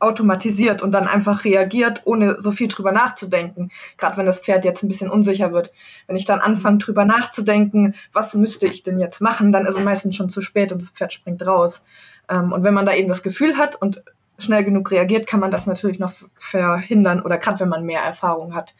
automatisiert 0.00 0.82
und 0.82 0.92
dann 0.92 1.08
einfach 1.08 1.44
reagiert, 1.44 2.02
ohne 2.04 2.38
so 2.38 2.50
viel 2.50 2.68
drüber 2.68 2.92
nachzudenken. 2.92 3.70
Gerade 3.96 4.16
wenn 4.16 4.26
das 4.26 4.40
Pferd 4.40 4.64
jetzt 4.64 4.82
ein 4.82 4.88
bisschen 4.88 5.10
unsicher 5.10 5.52
wird. 5.52 5.72
Wenn 6.06 6.16
ich 6.16 6.26
dann 6.26 6.40
anfange, 6.40 6.78
drüber 6.78 7.04
nachzudenken, 7.04 7.94
was 8.12 8.34
müsste 8.34 8.66
ich 8.66 8.82
denn 8.82 8.98
jetzt 8.98 9.20
machen, 9.20 9.50
dann 9.50 9.64
ist 9.64 9.78
es 9.78 9.84
meistens 9.84 10.16
schon 10.16 10.28
zu 10.28 10.42
spät 10.42 10.72
und 10.72 10.82
das 10.82 10.90
Pferd 10.90 11.12
springt 11.14 11.46
raus. 11.46 11.82
Ähm, 12.28 12.52
und 12.52 12.64
wenn 12.64 12.74
man 12.74 12.86
da 12.86 12.94
eben 12.94 13.08
das 13.08 13.22
Gefühl 13.22 13.56
hat 13.56 13.80
und 13.80 14.02
schnell 14.38 14.64
genug 14.64 14.90
reagiert, 14.90 15.26
kann 15.26 15.40
man 15.40 15.50
das 15.50 15.66
natürlich 15.66 15.98
noch 15.98 16.12
verhindern. 16.36 17.22
Oder 17.22 17.38
gerade 17.38 17.60
wenn 17.60 17.68
man 17.68 17.84
mehr 17.84 18.02
Erfahrung 18.02 18.54
hat, 18.54 18.74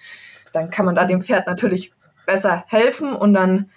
dann 0.52 0.70
kann 0.70 0.84
man 0.84 0.94
da 0.94 1.04
dem 1.04 1.22
Pferd 1.22 1.46
natürlich 1.46 1.92
besser 2.26 2.64
helfen 2.68 3.12
und 3.12 3.34
dann 3.34 3.70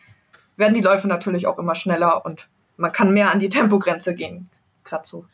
werden 0.58 0.74
die 0.74 0.82
Läufe 0.82 1.08
natürlich 1.08 1.48
auch 1.48 1.60
immer 1.60 1.76
schneller 1.76 2.26
und 2.26 2.50
man 2.78 2.92
kann 2.92 3.14
mehr 3.14 3.32
an 3.32 3.40
die 3.40 3.50
Tempogrenze 3.50 4.16
gehen. 4.16 4.50
Gerade 4.84 5.06
so. 5.06 5.26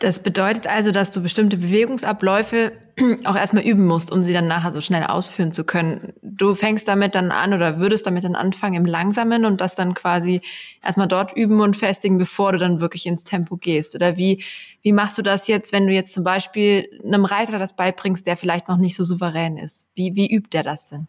Das 0.00 0.22
bedeutet 0.22 0.68
also, 0.68 0.92
dass 0.92 1.10
du 1.10 1.20
bestimmte 1.20 1.56
Bewegungsabläufe 1.56 2.70
auch 3.24 3.34
erstmal 3.34 3.64
üben 3.64 3.84
musst, 3.84 4.12
um 4.12 4.22
sie 4.22 4.32
dann 4.32 4.46
nachher 4.46 4.70
so 4.70 4.80
schnell 4.80 5.02
ausführen 5.02 5.50
zu 5.50 5.64
können. 5.64 6.12
Du 6.22 6.54
fängst 6.54 6.86
damit 6.86 7.16
dann 7.16 7.32
an 7.32 7.52
oder 7.52 7.80
würdest 7.80 8.06
damit 8.06 8.22
dann 8.22 8.36
anfangen 8.36 8.76
im 8.76 8.86
Langsamen 8.86 9.44
und 9.44 9.60
das 9.60 9.74
dann 9.74 9.94
quasi 9.94 10.40
erstmal 10.84 11.08
dort 11.08 11.36
üben 11.36 11.60
und 11.60 11.76
festigen, 11.76 12.16
bevor 12.16 12.52
du 12.52 12.58
dann 12.58 12.80
wirklich 12.80 13.06
ins 13.06 13.24
Tempo 13.24 13.56
gehst. 13.56 13.96
Oder 13.96 14.16
wie, 14.16 14.44
wie 14.82 14.92
machst 14.92 15.18
du 15.18 15.22
das 15.22 15.48
jetzt, 15.48 15.72
wenn 15.72 15.88
du 15.88 15.92
jetzt 15.92 16.14
zum 16.14 16.22
Beispiel 16.22 16.88
einem 17.04 17.24
Reiter 17.24 17.58
das 17.58 17.74
beibringst, 17.74 18.24
der 18.24 18.36
vielleicht 18.36 18.68
noch 18.68 18.78
nicht 18.78 18.94
so 18.94 19.02
souverän 19.02 19.56
ist? 19.56 19.88
Wie, 19.96 20.14
wie 20.14 20.32
übt 20.32 20.50
der 20.52 20.62
das 20.62 20.90
denn? 20.90 21.08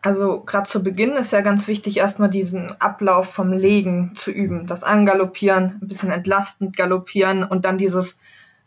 Also 0.00 0.42
gerade 0.42 0.68
zu 0.68 0.82
Beginn 0.82 1.12
ist 1.12 1.32
ja 1.32 1.40
ganz 1.40 1.66
wichtig, 1.66 1.96
erstmal 1.96 2.30
diesen 2.30 2.70
Ablauf 2.80 3.32
vom 3.32 3.52
Legen 3.52 4.12
zu 4.14 4.30
üben. 4.30 4.66
Das 4.66 4.84
Angaloppieren, 4.84 5.78
ein 5.82 5.88
bisschen 5.88 6.10
entlastend 6.10 6.76
galoppieren 6.76 7.42
und 7.42 7.64
dann 7.64 7.78
dieses 7.78 8.16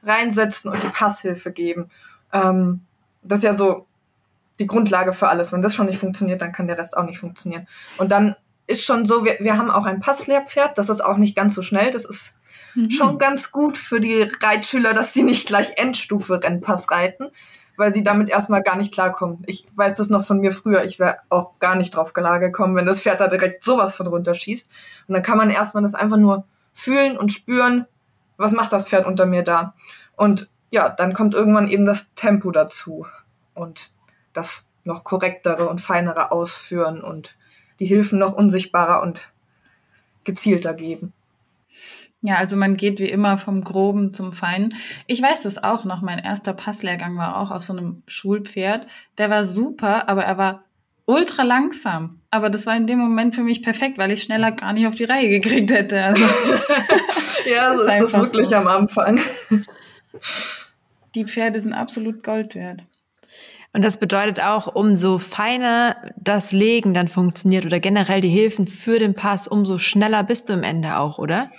reinsetzen 0.04 0.72
und 0.72 0.84
die 0.84 0.88
Passhilfe 0.88 1.52
geben. 1.52 1.90
Ähm, 2.34 2.82
das 3.24 3.40
ist 3.40 3.44
ja 3.44 3.54
so 3.54 3.88
die 4.60 4.68
Grundlage 4.68 5.14
für 5.14 5.30
alles. 5.30 5.52
Wenn 5.52 5.62
das 5.62 5.74
schon 5.74 5.86
nicht 5.86 6.00
funktioniert, 6.00 6.42
dann 6.42 6.52
kann 6.52 6.68
der 6.68 6.78
Rest 6.78 6.98
auch 6.98 7.06
nicht 7.06 7.20
funktionieren. 7.20 7.68
Und 7.98 8.12
dann 8.12 8.36
ist 8.68 8.84
schon 8.84 9.06
so, 9.06 9.26
wir, 9.26 9.38
wir 9.40 9.58
haben 9.58 9.72
auch 9.72 9.86
ein 9.86 10.00
Passlehrpferd, 10.00 10.78
das 10.78 10.90
ist 10.90 11.02
auch 11.02 11.18
nicht 11.18 11.36
ganz 11.36 11.56
so 11.56 11.62
schnell, 11.62 11.92
das 11.92 12.06
ist 12.06 12.34
mhm. 12.76 12.90
schon 12.90 13.18
ganz 13.18 13.52
gut 13.52 13.78
für 13.78 14.00
die 14.00 14.24
Reitschüler, 14.42 14.94
dass 14.94 15.14
sie 15.14 15.24
nicht 15.24 15.48
gleich 15.48 15.74
Endstufe 15.78 16.42
Rennpass 16.44 16.92
reiten, 16.92 17.30
weil 17.82 17.92
sie 17.92 18.04
damit 18.04 18.30
erstmal 18.30 18.62
gar 18.62 18.76
nicht 18.76 18.94
klarkommen. 18.94 19.42
Ich 19.48 19.66
weiß 19.74 19.96
das 19.96 20.12
noch 20.12 20.24
von 20.24 20.38
mir 20.38 20.52
früher, 20.52 20.84
ich 20.84 21.00
wäre 21.00 21.18
auch 21.30 21.58
gar 21.58 21.74
nicht 21.74 21.90
drauf 21.96 22.14
gekommen, 22.14 22.76
wenn 22.76 22.86
das 22.86 23.02
Pferd 23.02 23.22
da 23.22 23.28
direkt 23.28 23.64
sowas 23.64 23.96
von 23.96 24.06
runterschießt. 24.06 24.70
Und 25.08 25.16
dann 25.16 25.24
kann 25.24 25.40
man 25.40 25.50
erstmal 25.50 25.82
das 25.82 25.96
einfach 25.96 26.18
nur 26.18 26.44
fühlen 26.74 27.18
und 27.18 27.32
spüren, 27.32 27.88
was 28.38 28.52
macht 28.52 28.72
das 28.72 28.84
Pferd 28.84 29.08
unter 29.08 29.26
mir 29.26 29.42
da. 29.42 29.74
Und 30.16 30.48
ja, 30.70 30.90
dann 30.90 31.14
kommt 31.14 31.34
irgendwann 31.34 31.68
eben 31.68 31.88
das 31.88 32.14
Tempo 32.14 32.52
dazu 32.52 33.08
und 33.56 33.92
das 34.32 34.66
noch 34.84 35.04
korrektere 35.04 35.68
und 35.68 35.82
feinere 35.82 36.32
Ausführen 36.32 37.02
und 37.02 37.36
die 37.80 37.88
Hilfen 37.88 38.20
noch 38.20 38.34
unsichtbarer 38.34 39.02
und 39.02 39.32
gezielter 40.24 40.76
geben. 40.76 41.14
Ja, 42.22 42.36
also 42.36 42.56
man 42.56 42.78
geht 42.78 43.00
wie 43.00 43.10
immer 43.10 43.38
vom 43.38 43.64
Groben 43.64 44.14
zum 44.14 44.32
Feinen. 44.32 44.76
Ich 45.08 45.22
weiß 45.22 45.42
das 45.42 45.64
auch 45.64 45.86
noch. 45.86 46.02
Mein 46.02 46.20
erster 46.20 46.54
Passlehrgang 46.54 47.18
war 47.18 47.38
auch 47.38 47.50
auf 47.50 47.64
so 47.64 47.74
einem 47.74 48.04
Schulpferd. 48.06 48.86
Der 49.18 49.32
war 49.32 49.44
super, 49.44 50.08
aber 50.08 50.24
er 50.24 50.38
war 50.38 50.64
ultra 51.06 51.42
langsam. 51.42 52.20
Aber 52.30 52.52
das 52.52 52.68
war 52.68 52.78
in 52.78 52.86
dem 52.86 53.00
Moment 53.00 53.34
für 53.34 53.42
mich 53.42 53.64
perfekt, 53.64 53.98
weil 53.98 54.12
ich 54.12 54.22
schneller 54.22 54.52
gar 54.52 54.74
nicht 54.74 54.86
auf 54.86 54.96
die 54.96 55.06
Reihe 55.06 55.30
gekriegt 55.30 55.72
hätte. 55.72 56.02
Also, 56.04 56.24
ja, 57.52 57.76
so 57.78 57.84
ist, 57.86 57.94
ist 57.94 58.02
das 58.02 58.14
wirklich 58.14 58.48
so. 58.48 58.56
am 58.56 58.68
Anfang. 58.68 59.20
Die 61.16 61.26
Pferde 61.26 61.60
sind 61.60 61.74
absolut 61.74 62.24
Gold 62.24 62.54
wert. 62.54 62.84
Und 63.74 63.84
das 63.84 63.98
bedeutet 63.98 64.42
auch, 64.42 64.76
umso 64.76 65.18
feiner 65.18 65.96
das 66.18 66.52
Legen 66.52 66.94
dann 66.94 67.08
funktioniert 67.08 67.66
oder 67.66 67.80
generell 67.80 68.22
die 68.22 68.30
Hilfen 68.30 68.68
für 68.68 69.00
den 69.00 69.16
Pass, 69.16 69.48
umso 69.48 69.78
schneller 69.78 70.24
bist 70.24 70.50
du 70.50 70.54
im 70.54 70.64
Ende 70.64 70.98
auch, 70.98 71.18
oder? 71.18 71.50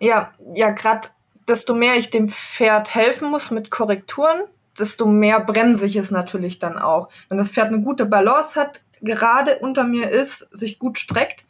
Ja, 0.00 0.32
ja, 0.54 0.70
gerade 0.70 1.08
desto 1.48 1.74
mehr 1.74 1.96
ich 1.96 2.10
dem 2.10 2.28
Pferd 2.28 2.94
helfen 2.94 3.30
muss 3.30 3.50
mit 3.50 3.70
Korrekturen, 3.70 4.40
desto 4.78 5.06
mehr 5.06 5.40
bremse 5.40 5.86
ich 5.86 5.96
es 5.96 6.10
natürlich 6.10 6.58
dann 6.58 6.78
auch. 6.78 7.08
Wenn 7.28 7.38
das 7.38 7.48
Pferd 7.48 7.68
eine 7.68 7.80
gute 7.80 8.06
Balance 8.06 8.58
hat, 8.60 8.82
gerade 9.00 9.58
unter 9.58 9.84
mir 9.84 10.08
ist, 10.10 10.40
sich 10.56 10.78
gut 10.78 10.98
streckt, 10.98 11.44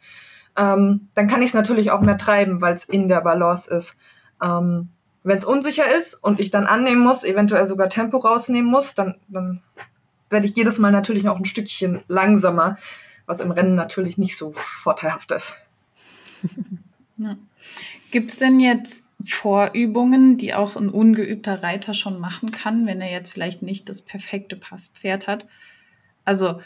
ähm, 0.57 1.09
dann 1.15 1.27
kann 1.27 1.41
ich 1.41 1.49
es 1.49 1.53
natürlich 1.53 1.91
auch 1.91 2.01
mehr 2.01 2.17
treiben, 2.17 2.61
weil 2.61 2.73
es 2.73 2.85
in 2.85 3.07
der 3.07 3.21
Balance 3.21 3.69
ist. 3.69 3.97
Ähm, 4.41 4.89
Wenn 5.23 5.37
es 5.37 5.45
unsicher 5.45 5.85
ist 5.95 6.13
und 6.15 6.39
ich 6.39 6.49
dann 6.49 6.65
annehmen 6.65 7.01
muss, 7.01 7.23
eventuell 7.23 7.67
sogar 7.67 7.89
Tempo 7.89 8.17
rausnehmen 8.17 8.69
muss, 8.69 8.95
dann, 8.95 9.15
dann 9.27 9.61
werde 10.29 10.45
ich 10.45 10.55
jedes 10.55 10.79
Mal 10.79 10.91
natürlich 10.91 11.27
auch 11.27 11.37
ein 11.37 11.45
Stückchen 11.45 12.03
langsamer, 12.07 12.77
was 13.25 13.41
im 13.41 13.51
Rennen 13.51 13.75
natürlich 13.75 14.17
nicht 14.17 14.37
so 14.37 14.53
vorteilhaft 14.53 15.31
ist. 15.31 15.55
Ja. 17.21 17.35
Gibt 18.11 18.31
es 18.31 18.37
denn 18.37 18.59
jetzt 18.59 19.03
Vorübungen, 19.25 20.37
die 20.37 20.53
auch 20.53 20.75
ein 20.75 20.89
ungeübter 20.89 21.61
Reiter 21.61 21.93
schon 21.93 22.19
machen 22.19 22.51
kann, 22.51 22.85
wenn 22.85 23.01
er 23.01 23.11
jetzt 23.11 23.31
vielleicht 23.31 23.61
nicht 23.61 23.89
das 23.89 24.01
perfekte 24.01 24.55
Passpferd 24.55 25.27
hat? 25.27 25.45
Also 26.25 26.61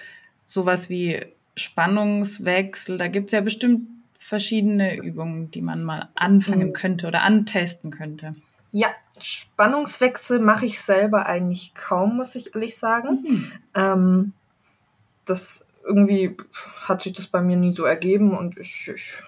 sowas 0.45 0.89
wie 0.89 1.25
Spannungswechsel, 1.55 2.97
da 2.97 3.07
gibt 3.07 3.27
es 3.27 3.31
ja 3.31 3.41
bestimmt 3.41 3.87
verschiedene 4.17 4.95
Übungen, 4.97 5.51
die 5.51 5.61
man 5.61 5.83
mal 5.83 6.09
anfangen 6.15 6.69
mhm. 6.69 6.73
könnte 6.73 7.07
oder 7.07 7.23
antesten 7.23 7.91
könnte. 7.91 8.35
Ja, 8.71 8.87
Spannungswechsel 9.19 10.39
mache 10.39 10.65
ich 10.65 10.79
selber 10.79 11.27
eigentlich 11.27 11.73
kaum, 11.75 12.17
muss 12.17 12.35
ich 12.35 12.55
ehrlich 12.55 12.77
sagen. 12.77 13.23
Mhm. 13.27 13.51
Ähm, 13.75 14.33
das 15.25 15.65
irgendwie 15.85 16.35
hat 16.87 17.01
sich 17.01 17.13
das 17.13 17.27
bei 17.27 17.41
mir 17.41 17.57
nie 17.57 17.73
so 17.73 17.83
ergeben 17.83 18.35
und 18.35 18.57
ich, 18.57 18.89
ich 18.93 19.21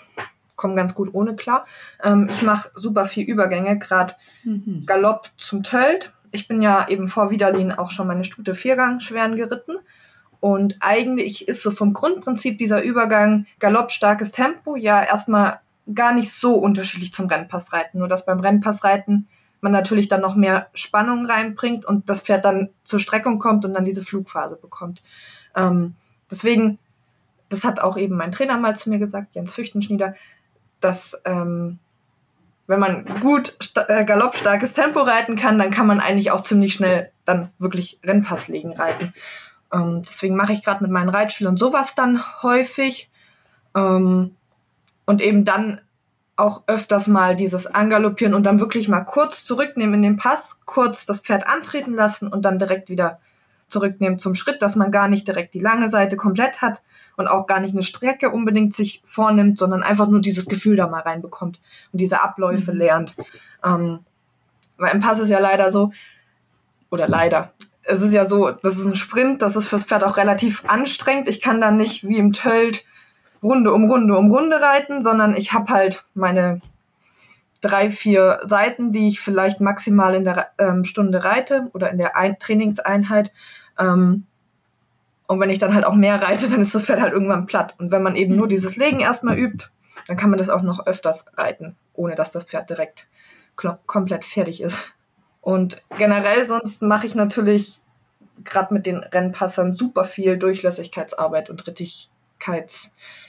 komme 0.66 0.76
ganz 0.76 0.96
gut 0.96 1.14
ohne 1.14 1.36
klar. 1.36 1.66
Ähm, 2.04 2.28
ich 2.28 2.42
mache 2.42 2.72
super 2.74 3.06
viel 3.06 3.24
Übergänge, 3.26 3.78
gerade 3.78 4.16
mhm. 4.44 4.84
Galopp 4.88 5.30
zum 5.38 5.62
Tölt. 5.62 6.12
Ich 6.32 6.48
bin 6.48 6.64
ja 6.64 6.88
eben 6.90 7.08
vor 7.08 7.30
Widerlin 7.30 7.72
auch 7.72 7.92
schon 7.92 8.08
meine 8.08 8.24
Stute 8.24 8.56
Viergang 8.56 9.00
schweren 9.00 9.36
geritten. 9.36 9.76
Und 10.40 10.78
eigentlich 10.80 11.48
ist 11.48 11.62
so 11.62 11.70
vom 11.70 11.94
Grundprinzip 11.94 12.58
dieser 12.58 12.82
Übergang 12.82 13.46
Galopp, 13.60 13.92
starkes 13.92 14.32
Tempo 14.32 14.76
ja 14.76 15.04
erstmal 15.04 15.60
gar 15.94 16.14
nicht 16.14 16.32
so 16.32 16.56
unterschiedlich 16.56 17.14
zum 17.14 17.28
Rennpassreiten. 17.28 18.00
Nur 18.00 18.08
dass 18.08 18.26
beim 18.26 18.40
Rennpassreiten 18.40 19.28
man 19.62 19.72
natürlich 19.72 20.08
dann 20.08 20.22
noch 20.22 20.36
mehr 20.36 20.68
Spannung 20.74 21.28
reinbringt 21.28 21.86
und 21.86 22.10
das 22.10 22.22
Pferd 22.22 22.44
dann 22.44 22.70
zur 22.84 23.00
Streckung 23.00 23.38
kommt 23.38 23.66
und 23.66 23.74
dann 23.74 23.86
diese 23.86 24.02
Flugphase 24.02 24.58
bekommt. 24.58 25.04
Ähm, 25.56 25.96
deswegen, 26.30 26.80
das 27.50 27.64
hat 27.64 27.80
auch 27.80 27.98
eben 27.98 28.18
mein 28.18 28.32
Trainer 28.32 28.58
mal 28.58 28.76
zu 28.76 28.90
mir 28.90 29.00
gesagt, 29.00 29.36
Jens 29.36 29.54
Füchtenschnieder, 29.54 30.16
dass 30.86 31.20
ähm, 31.26 31.80
wenn 32.68 32.80
man 32.80 33.06
gut 33.20 33.58
äh, 33.88 34.06
galoppstarkes 34.06 34.74
Tempo 34.74 35.02
reiten 35.02 35.36
kann, 35.36 35.58
dann 35.58 35.72
kann 35.72 35.88
man 35.88 36.00
eigentlich 36.00 36.32
auch 36.32 36.42
ziemlich 36.42 36.74
schnell 36.74 37.12
dann 37.26 37.52
wirklich 37.58 38.00
Rennpass 38.04 38.48
legen 38.48 38.74
reiten. 38.74 39.14
Ähm, 39.74 40.04
deswegen 40.08 40.36
mache 40.36 40.54
ich 40.54 40.64
gerade 40.64 40.84
mit 40.84 40.92
meinen 40.92 41.10
Reitschülern 41.10 41.58
sowas 41.58 41.96
dann 41.96 42.22
häufig. 42.44 43.10
Ähm, 43.76 44.36
und 45.08 45.22
eben 45.22 45.46
dann 45.46 45.82
auch 46.36 46.64
öfters 46.68 47.08
mal 47.08 47.36
dieses 47.36 47.68
Angaloppieren 47.68 48.34
und 48.34 48.44
dann 48.44 48.60
wirklich 48.60 48.88
mal 48.88 49.02
kurz 49.02 49.44
zurücknehmen 49.46 49.96
in 49.96 50.02
den 50.02 50.18
Pass, 50.18 50.60
kurz 50.66 51.06
das 51.06 51.20
Pferd 51.20 51.48
antreten 51.48 51.94
lassen 51.94 52.28
und 52.28 52.44
dann 52.44 52.60
direkt 52.60 52.90
wieder 52.90 53.20
zurücknehmen 53.68 54.20
zum 54.20 54.36
Schritt, 54.36 54.62
dass 54.62 54.76
man 54.76 54.92
gar 54.92 55.08
nicht 55.08 55.28
direkt 55.28 55.54
die 55.54 55.60
lange 55.60 55.88
Seite 55.88 56.18
komplett 56.18 56.62
hat 56.62 56.82
und 57.18 57.28
auch 57.28 57.48
gar 57.48 57.60
nicht 57.60 57.74
eine 57.74 57.84
Strecke 57.84 58.30
unbedingt 58.30 58.74
sich 58.74 59.02
vornimmt, 59.06 59.60
sondern 59.60 59.84
einfach 59.84 60.08
nur 60.08 60.22
dieses 60.22 60.46
Gefühl 60.46 60.76
da 60.76 60.88
mal 60.88 61.02
reinbekommt 61.02 61.60
und 61.92 62.02
diese 62.02 62.22
Abläufe 62.22 62.72
mhm. 62.72 62.78
lernt. 62.78 63.16
Ähm, 63.64 64.00
weil 64.78 64.94
im 64.94 65.00
Pass 65.00 65.20
ist 65.20 65.30
ja 65.30 65.40
leider 65.40 65.72
so, 65.72 65.92
oder 66.90 67.08
leider, 67.08 67.54
es 67.84 68.02
ist 68.02 68.14
ja 68.14 68.26
so, 68.26 68.52
das 68.52 68.78
ist 68.78 68.86
ein 68.86 68.96
Sprint, 68.96 69.42
das 69.42 69.56
ist 69.56 69.68
fürs 69.68 69.84
Pferd 69.84 70.04
auch 70.04 70.18
relativ 70.18 70.64
anstrengend. 70.68 71.28
Ich 71.28 71.42
kann 71.42 71.62
da 71.62 71.72
nicht 71.72 72.08
wie 72.08 72.18
im 72.18 72.34
Tölt 72.34 72.86
Runde 73.44 73.74
um 73.74 73.90
Runde 73.90 74.18
um 74.18 74.32
Runde 74.32 74.60
reiten, 74.60 75.04
sondern 75.04 75.36
ich 75.36 75.54
habe 75.54 75.72
halt 75.72 76.04
meine 76.16 76.62
drei, 77.62 77.92
vier 77.92 78.40
Seiten, 78.44 78.92
die 78.92 79.08
ich 79.08 79.20
vielleicht 79.20 79.62
maximal 79.62 80.16
in 80.16 80.24
der 80.24 80.50
ähm, 80.58 80.84
Stunde 80.84 81.24
reite 81.24 81.70
oder 81.74 81.90
in 81.90 81.98
der 81.98 82.16
Ein 82.16 82.38
Trainingseinheit. 82.40 83.32
Ähm, 83.80 84.26
und 85.28 85.40
wenn 85.40 85.50
ich 85.50 85.60
dann 85.60 85.74
halt 85.74 85.86
auch 85.86 85.96
mehr 85.96 86.22
reite, 86.22 86.48
dann 86.50 86.62
ist 86.62 86.76
das 86.76 86.84
Pferd 86.84 87.02
halt 87.02 87.14
irgendwann 87.14 87.46
platt. 87.46 87.76
Und 87.78 87.92
wenn 87.92 88.04
man 88.04 88.16
eben 88.16 88.36
nur 88.36 88.48
dieses 88.48 88.76
Legen 88.76 89.00
erstmal 89.00 89.38
übt, 89.38 89.68
dann 90.08 90.18
kann 90.18 90.30
man 90.30 90.38
das 90.38 90.50
auch 90.50 90.62
noch 90.62 90.86
öfters 90.86 91.26
reiten, 91.36 91.76
ohne 91.94 92.16
dass 92.16 92.32
das 92.32 92.44
Pferd 92.44 92.70
direkt 92.70 93.08
komplett 93.86 94.26
fertig 94.26 94.62
ist. 94.62 94.94
Und 95.42 95.82
generell 95.98 96.44
sonst 96.44 96.82
mache 96.82 97.08
ich 97.08 97.16
natürlich 97.16 97.80
gerade 98.44 98.74
mit 98.74 98.86
den 98.86 98.98
Rennpassern 98.98 99.74
super 99.74 100.04
viel 100.04 100.38
Durchlässigkeitsarbeit 100.38 101.50
und 101.50 101.66
Rittig 101.66 102.10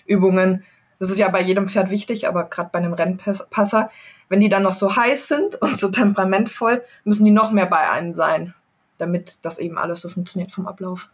Übungen. 0.06 0.64
Das 0.98 1.10
ist 1.10 1.18
ja 1.18 1.28
bei 1.28 1.40
jedem 1.40 1.68
Pferd 1.68 1.90
wichtig, 1.90 2.28
aber 2.28 2.44
gerade 2.44 2.70
bei 2.72 2.78
einem 2.78 2.92
Rennpasser, 2.92 3.90
wenn 4.28 4.40
die 4.40 4.48
dann 4.48 4.62
noch 4.62 4.72
so 4.72 4.96
heiß 4.96 5.28
sind 5.28 5.56
und 5.60 5.76
so 5.76 5.88
temperamentvoll, 5.88 6.82
müssen 7.04 7.24
die 7.24 7.30
noch 7.30 7.52
mehr 7.52 7.66
bei 7.66 7.90
einem 7.90 8.12
sein, 8.12 8.54
damit 8.98 9.44
das 9.44 9.58
eben 9.58 9.78
alles 9.78 10.00
so 10.00 10.08
funktioniert 10.08 10.52
vom 10.52 10.66
Ablauf. 10.66 11.10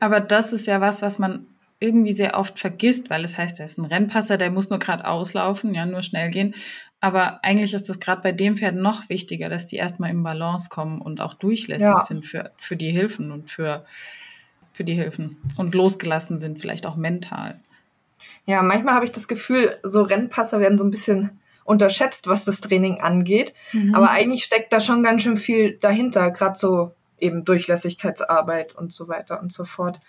Aber 0.00 0.20
das 0.20 0.52
ist 0.52 0.66
ja 0.66 0.80
was, 0.80 1.02
was 1.02 1.18
man 1.18 1.46
irgendwie 1.80 2.12
sehr 2.12 2.36
oft 2.36 2.58
vergisst, 2.58 3.08
weil 3.08 3.24
es 3.24 3.38
heißt, 3.38 3.60
er 3.60 3.66
ist 3.66 3.78
ein 3.78 3.84
Rennpasser, 3.84 4.36
der 4.36 4.50
muss 4.50 4.70
nur 4.70 4.78
gerade 4.78 5.06
auslaufen, 5.06 5.74
ja, 5.74 5.86
nur 5.86 6.02
schnell 6.02 6.30
gehen. 6.30 6.54
Aber 7.00 7.44
eigentlich 7.44 7.74
ist 7.74 7.88
es 7.88 8.00
gerade 8.00 8.22
bei 8.22 8.32
dem 8.32 8.56
Pferd 8.56 8.74
noch 8.74 9.08
wichtiger, 9.08 9.48
dass 9.48 9.66
die 9.66 9.76
erstmal 9.76 10.10
im 10.10 10.24
Balance 10.24 10.68
kommen 10.68 11.00
und 11.00 11.20
auch 11.20 11.34
durchlässig 11.34 11.86
ja. 11.86 12.00
sind 12.00 12.26
für, 12.26 12.50
für 12.58 12.74
die 12.74 12.90
Hilfen 12.90 13.30
und 13.30 13.50
für, 13.50 13.84
für 14.72 14.82
die 14.82 14.94
Hilfen 14.94 15.36
und 15.56 15.76
losgelassen 15.76 16.40
sind, 16.40 16.60
vielleicht 16.60 16.86
auch 16.86 16.96
mental. 16.96 17.60
Ja, 18.46 18.62
manchmal 18.62 18.94
habe 18.94 19.04
ich 19.04 19.12
das 19.12 19.28
Gefühl, 19.28 19.76
so 19.84 20.02
Rennpasser 20.02 20.58
werden 20.58 20.78
so 20.78 20.84
ein 20.84 20.90
bisschen 20.90 21.38
unterschätzt, 21.68 22.28
was 22.28 22.46
das 22.46 22.62
Training 22.62 23.02
angeht. 23.02 23.52
Mhm. 23.72 23.94
Aber 23.94 24.10
eigentlich 24.10 24.42
steckt 24.42 24.72
da 24.72 24.80
schon 24.80 25.02
ganz 25.02 25.22
schön 25.22 25.36
viel 25.36 25.72
dahinter, 25.74 26.30
gerade 26.30 26.58
so 26.58 26.92
eben 27.18 27.44
Durchlässigkeitsarbeit 27.44 28.74
und 28.74 28.94
so 28.94 29.06
weiter 29.08 29.40
und 29.42 29.52
so 29.52 29.64
fort. 29.64 30.00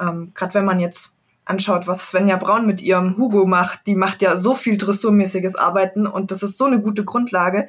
Ähm, 0.00 0.30
gerade 0.34 0.54
wenn 0.54 0.64
man 0.64 0.78
jetzt 0.78 1.16
anschaut, 1.44 1.88
was 1.88 2.10
Svenja 2.10 2.36
Braun 2.36 2.66
mit 2.66 2.80
ihrem 2.80 3.16
Hugo 3.16 3.46
macht, 3.46 3.86
die 3.88 3.96
macht 3.96 4.22
ja 4.22 4.36
so 4.36 4.54
viel 4.54 4.78
dressurmäßiges 4.78 5.56
Arbeiten 5.56 6.06
und 6.06 6.30
das 6.30 6.44
ist 6.44 6.56
so 6.56 6.66
eine 6.66 6.80
gute 6.80 7.04
Grundlage 7.04 7.68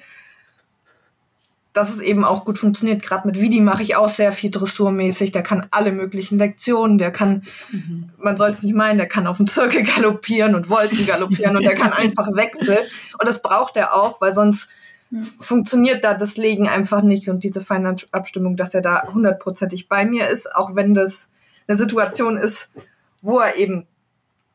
dass 1.73 1.93
es 1.93 2.01
eben 2.01 2.25
auch 2.25 2.45
gut 2.45 2.57
funktioniert. 2.57 3.03
Gerade 3.03 3.27
mit 3.27 3.39
Vidi 3.39 3.61
mache 3.61 3.83
ich 3.83 3.95
auch 3.95 4.09
sehr 4.09 4.31
viel 4.31 4.49
dressurmäßig. 4.49 5.31
Der 5.31 5.43
kann 5.43 5.67
alle 5.71 5.91
möglichen 5.91 6.37
Lektionen. 6.37 6.97
Der 6.97 7.11
kann, 7.11 7.43
mhm. 7.71 8.09
man 8.17 8.37
sollte 8.37 8.55
es 8.55 8.63
nicht 8.63 8.75
meinen, 8.75 8.97
der 8.97 9.07
kann 9.07 9.27
auf 9.27 9.37
dem 9.37 9.47
Zirkel 9.47 9.83
galoppieren 9.95 10.55
und 10.55 10.69
Wolken 10.69 11.05
galoppieren 11.05 11.55
und 11.55 11.63
der 11.63 11.75
kann 11.75 11.93
einfach 11.93 12.27
wechseln. 12.33 12.79
Und 13.19 13.27
das 13.27 13.41
braucht 13.41 13.77
er 13.77 13.93
auch, 13.93 14.19
weil 14.19 14.33
sonst 14.33 14.69
ja. 15.11 15.21
funktioniert 15.39 16.03
da 16.03 16.15
das 16.15 16.37
Legen 16.37 16.67
einfach 16.67 17.03
nicht 17.03 17.29
und 17.29 17.43
diese 17.43 17.61
feine 17.61 17.95
Abstimmung, 18.11 18.55
dass 18.55 18.73
er 18.73 18.81
da 18.81 19.03
hundertprozentig 19.13 19.87
bei 19.87 20.05
mir 20.05 20.27
ist, 20.27 20.55
auch 20.55 20.75
wenn 20.75 20.95
das 20.95 21.31
eine 21.67 21.77
Situation 21.77 22.35
ist, 22.35 22.73
wo 23.21 23.39
er 23.39 23.57
eben 23.57 23.85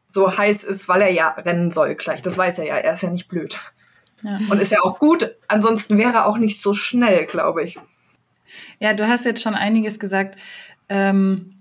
so 0.09 0.37
heiß 0.37 0.65
ist, 0.65 0.89
weil 0.89 1.03
er 1.03 1.11
ja 1.11 1.29
rennen 1.31 1.71
soll 1.71 1.95
gleich. 1.95 2.23
Das 2.23 2.37
weiß 2.37 2.59
er 2.59 2.67
ja. 2.67 2.77
Er 2.77 2.95
ist 2.95 3.03
ja 3.03 3.11
nicht 3.11 3.29
blöd. 3.29 3.59
Ja. 4.25 4.41
Und 4.51 4.61
ist 4.61 4.73
ja 4.73 4.83
auch 4.83 4.99
gut. 4.99 5.37
Ansonsten 5.49 5.99
wäre 5.99 6.15
er 6.15 6.27
auch 6.27 6.39
nicht 6.39 6.61
so 6.61 6.75
schnell, 6.75 7.27
glaube 7.27 7.63
ich. 7.63 7.79
Ja, 8.81 8.95
du 8.95 9.07
hast 9.07 9.25
jetzt 9.25 9.43
schon 9.43 9.55
einiges 9.55 9.99
gesagt. 9.99 10.41
Ähm, 10.89 11.55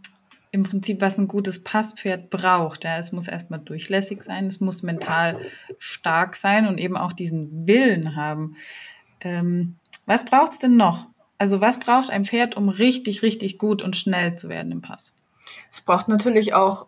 Im 0.52 0.64
Prinzip, 0.64 1.02
was 1.02 1.18
ein 1.18 1.28
gutes 1.28 1.64
Passpferd 1.64 2.30
braucht. 2.30 2.86
Ja, 2.86 2.98
es 2.98 3.12
muss 3.12 3.28
erstmal 3.28 3.60
durchlässig 3.60 4.24
sein, 4.24 4.48
es 4.48 4.62
muss 4.62 4.82
mental 4.82 5.40
stark 5.78 6.36
sein 6.36 6.68
und 6.68 6.80
eben 6.80 6.96
auch 6.98 7.14
diesen 7.14 7.68
Willen 7.68 8.16
haben. 8.16 8.56
Ähm, 9.20 9.76
was 10.06 10.26
braucht 10.26 10.54
es 10.54 10.60
denn 10.60 10.78
noch? 10.78 11.08
Also 11.38 11.60
was 11.60 11.80
braucht 11.80 12.10
ein 12.10 12.26
Pferd, 12.26 12.56
um 12.56 12.70
richtig, 12.70 13.22
richtig 13.22 13.58
gut 13.58 13.82
und 13.82 13.98
schnell 13.98 14.36
zu 14.36 14.48
werden 14.48 14.72
im 14.72 14.82
Pass? 14.82 15.14
Es 15.72 15.82
braucht 15.82 16.08
natürlich 16.08 16.54
auch 16.54 16.88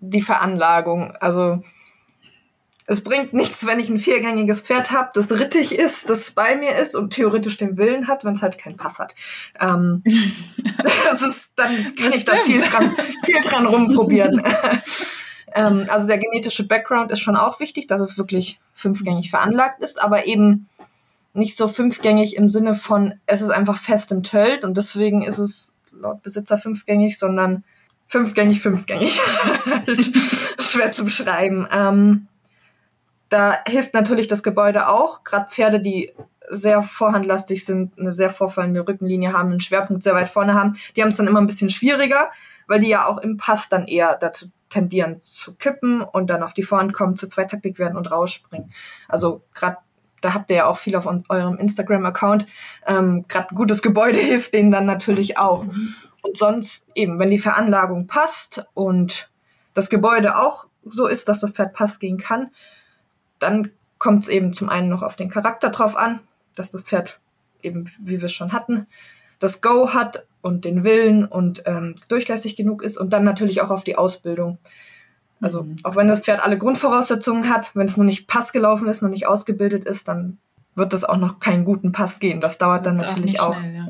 die 0.00 0.22
Veranlagung. 0.22 1.12
Also 1.16 1.62
es 2.92 3.02
bringt 3.02 3.32
nichts, 3.32 3.66
wenn 3.66 3.80
ich 3.80 3.88
ein 3.88 3.98
viergängiges 3.98 4.60
Pferd 4.60 4.90
habe, 4.90 5.10
das 5.14 5.32
rittig 5.32 5.74
ist, 5.74 6.10
das 6.10 6.30
bei 6.32 6.56
mir 6.56 6.76
ist 6.76 6.94
und 6.94 7.10
theoretisch 7.10 7.56
den 7.56 7.78
Willen 7.78 8.06
hat, 8.06 8.24
wenn 8.24 8.34
es 8.34 8.42
halt 8.42 8.58
keinen 8.58 8.76
Pass 8.76 8.98
hat. 8.98 9.14
Ähm, 9.58 10.02
das 11.04 11.22
ist, 11.22 11.52
dann 11.56 11.74
kann 11.96 12.06
das 12.06 12.14
ich 12.16 12.20
stimmt. 12.20 12.38
da 12.38 12.44
viel 12.44 12.62
dran, 12.62 12.96
viel 13.24 13.40
dran 13.40 13.66
rumprobieren. 13.66 14.42
ähm, 15.54 15.86
also 15.88 16.06
der 16.06 16.18
genetische 16.18 16.66
Background 16.66 17.10
ist 17.10 17.20
schon 17.20 17.36
auch 17.36 17.60
wichtig, 17.60 17.86
dass 17.86 18.00
es 18.00 18.18
wirklich 18.18 18.60
fünfgängig 18.74 19.30
veranlagt 19.30 19.82
ist, 19.82 20.00
aber 20.00 20.26
eben 20.26 20.68
nicht 21.34 21.56
so 21.56 21.68
fünfgängig 21.68 22.36
im 22.36 22.50
Sinne 22.50 22.74
von, 22.74 23.14
es 23.26 23.40
ist 23.40 23.50
einfach 23.50 23.78
fest 23.78 24.12
im 24.12 24.22
Tölt 24.22 24.64
und 24.64 24.76
deswegen 24.76 25.22
ist 25.22 25.38
es 25.38 25.74
laut 25.92 26.22
Besitzer 26.22 26.58
fünfgängig, 26.58 27.18
sondern 27.18 27.64
fünfgängig, 28.06 28.60
fünfgängig. 28.60 29.18
Schwer 30.58 30.92
zu 30.92 31.04
beschreiben. 31.04 31.66
Ähm, 31.72 32.28
da 33.32 33.56
hilft 33.66 33.94
natürlich 33.94 34.28
das 34.28 34.42
Gebäude 34.42 34.88
auch. 34.88 35.24
Gerade 35.24 35.50
Pferde, 35.50 35.80
die 35.80 36.12
sehr 36.50 36.82
vorhandlastig 36.82 37.64
sind, 37.64 37.98
eine 37.98 38.12
sehr 38.12 38.28
vorfallende 38.28 38.86
Rückenlinie 38.86 39.32
haben, 39.32 39.50
einen 39.50 39.60
Schwerpunkt 39.60 40.02
sehr 40.02 40.14
weit 40.14 40.28
vorne 40.28 40.54
haben, 40.54 40.76
die 40.94 41.02
haben 41.02 41.08
es 41.08 41.16
dann 41.16 41.26
immer 41.26 41.40
ein 41.40 41.46
bisschen 41.46 41.70
schwieriger, 41.70 42.30
weil 42.66 42.80
die 42.80 42.88
ja 42.88 43.06
auch 43.06 43.18
im 43.18 43.38
Pass 43.38 43.70
dann 43.70 43.86
eher 43.86 44.16
dazu 44.16 44.48
tendieren 44.68 45.20
zu 45.22 45.54
kippen 45.54 46.02
und 46.02 46.28
dann 46.28 46.42
auf 46.42 46.52
die 46.52 46.62
Vorhand 46.62 46.92
kommen, 46.92 47.16
zu 47.16 47.26
Zweitaktik 47.26 47.78
werden 47.78 47.96
und 47.96 48.10
rausspringen. 48.10 48.70
Also 49.08 49.42
gerade 49.54 49.78
da 50.20 50.34
habt 50.34 50.50
ihr 50.50 50.56
ja 50.56 50.66
auch 50.66 50.78
viel 50.78 50.94
auf 50.94 51.08
eurem 51.28 51.56
Instagram-Account. 51.56 52.46
Ähm, 52.86 53.24
gerade 53.28 53.54
gutes 53.54 53.82
Gebäude 53.82 54.18
hilft 54.20 54.54
denen 54.54 54.70
dann 54.70 54.86
natürlich 54.86 55.38
auch. 55.38 55.64
Und 55.64 56.36
sonst 56.36 56.86
eben, 56.94 57.18
wenn 57.18 57.30
die 57.30 57.38
Veranlagung 57.38 58.06
passt 58.06 58.66
und 58.74 59.30
das 59.74 59.88
Gebäude 59.88 60.36
auch 60.36 60.68
so 60.82 61.06
ist, 61.06 61.28
dass 61.28 61.40
das 61.40 61.52
Pferd 61.52 61.72
Pass 61.72 61.98
gehen 61.98 62.18
kann, 62.18 62.50
dann 63.42 63.70
kommt 63.98 64.24
es 64.24 64.28
eben 64.28 64.54
zum 64.54 64.68
einen 64.68 64.88
noch 64.88 65.02
auf 65.02 65.16
den 65.16 65.30
Charakter 65.30 65.70
drauf 65.70 65.96
an, 65.96 66.20
dass 66.54 66.70
das 66.70 66.82
Pferd 66.82 67.20
eben, 67.62 67.90
wie 68.00 68.20
wir 68.20 68.26
es 68.26 68.32
schon 68.32 68.52
hatten, 68.52 68.86
das 69.38 69.60
Go 69.60 69.94
hat 69.94 70.26
und 70.40 70.64
den 70.64 70.84
Willen 70.84 71.24
und 71.24 71.62
ähm, 71.66 71.94
durchlässig 72.08 72.56
genug 72.56 72.82
ist 72.82 72.98
und 72.98 73.12
dann 73.12 73.24
natürlich 73.24 73.62
auch 73.62 73.70
auf 73.70 73.84
die 73.84 73.96
Ausbildung. 73.96 74.58
Also 75.40 75.64
mhm. 75.64 75.76
auch 75.82 75.96
wenn 75.96 76.08
das 76.08 76.20
Pferd 76.20 76.44
alle 76.44 76.58
Grundvoraussetzungen 76.58 77.48
hat, 77.48 77.74
wenn 77.74 77.86
es 77.86 77.96
noch 77.96 78.04
nicht 78.04 78.26
Pass 78.26 78.52
gelaufen 78.52 78.88
ist, 78.88 79.02
noch 79.02 79.08
nicht 79.08 79.26
ausgebildet 79.26 79.84
ist, 79.84 80.08
dann 80.08 80.38
wird 80.74 80.92
das 80.92 81.04
auch 81.04 81.16
noch 81.16 81.38
keinen 81.38 81.64
guten 81.64 81.92
Pass 81.92 82.18
gehen. 82.18 82.40
Das 82.40 82.58
dauert 82.58 82.86
dann 82.86 82.96
natürlich 82.96 83.40
auch. 83.40 83.54
Schnell, 83.54 83.74
ja. 83.74 83.86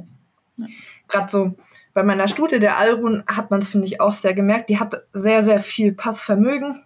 ja. 0.57 0.67
Gerade 1.09 1.31
so 1.31 1.55
bei 1.95 2.03
meiner 2.03 2.29
Stute, 2.29 2.59
der 2.59 2.79
Alrun, 2.79 3.23
hat 3.27 3.51
man 3.51 3.61
es, 3.61 3.69
finde 3.69 3.87
ich, 3.87 4.01
auch 4.01 4.13
sehr 4.13 4.35
gemerkt. 4.35 4.71
Die 4.71 4.79
hat 4.79 5.03
sehr, 5.13 5.43
sehr 5.43 5.61
viel 5.61 5.93
Passvermögen 5.93 6.83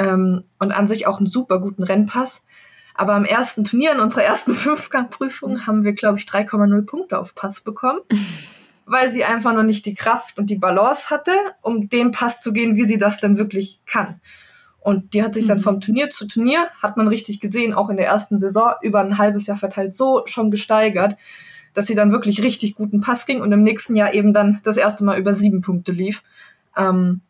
ähm, 0.00 0.44
und 0.58 0.72
an 0.72 0.86
sich 0.86 1.06
auch 1.06 1.18
einen 1.18 1.26
super 1.26 1.60
guten 1.60 1.82
Rennpass. 1.82 2.42
Aber 2.94 3.14
am 3.14 3.24
ersten 3.24 3.64
Turnier, 3.64 3.92
in 3.92 4.00
unserer 4.00 4.24
ersten 4.24 4.54
Fünfgangprüfung, 4.54 5.66
haben 5.66 5.84
wir, 5.84 5.92
glaube 5.92 6.18
ich, 6.18 6.24
3,0 6.24 6.82
Punkte 6.86 7.18
auf 7.18 7.34
Pass 7.34 7.60
bekommen, 7.60 8.00
weil 8.86 9.08
sie 9.08 9.24
einfach 9.24 9.54
noch 9.54 9.62
nicht 9.62 9.86
die 9.86 9.94
Kraft 9.94 10.38
und 10.38 10.50
die 10.50 10.56
Balance 10.56 11.10
hatte, 11.10 11.32
um 11.60 11.88
den 11.88 12.10
Pass 12.10 12.42
zu 12.42 12.52
gehen, 12.52 12.74
wie 12.76 12.88
sie 12.88 12.98
das 12.98 13.20
denn 13.20 13.38
wirklich 13.38 13.80
kann. 13.86 14.20
Und 14.80 15.12
die 15.12 15.22
hat 15.22 15.34
sich 15.34 15.44
dann 15.44 15.58
mhm. 15.58 15.62
vom 15.62 15.80
Turnier 15.80 16.10
zu 16.10 16.26
Turnier, 16.26 16.66
hat 16.82 16.96
man 16.96 17.06
richtig 17.06 17.38
gesehen, 17.38 17.74
auch 17.74 17.90
in 17.90 17.98
der 17.98 18.06
ersten 18.06 18.38
Saison, 18.38 18.72
über 18.80 19.00
ein 19.00 19.18
halbes 19.18 19.46
Jahr 19.46 19.58
verteilt, 19.58 19.94
so 19.94 20.22
schon 20.24 20.50
gesteigert, 20.50 21.16
dass 21.74 21.86
sie 21.86 21.94
dann 21.94 22.12
wirklich 22.12 22.42
richtig 22.42 22.74
guten 22.74 23.02
Pass 23.02 23.26
ging 23.26 23.42
und 23.42 23.52
im 23.52 23.62
nächsten 23.62 23.94
Jahr 23.94 24.14
eben 24.14 24.32
dann 24.32 24.60
das 24.64 24.78
erste 24.78 25.04
Mal 25.04 25.18
über 25.18 25.34
sieben 25.34 25.60
Punkte 25.60 25.92
lief. 25.92 26.22
Ähm, 26.76 27.20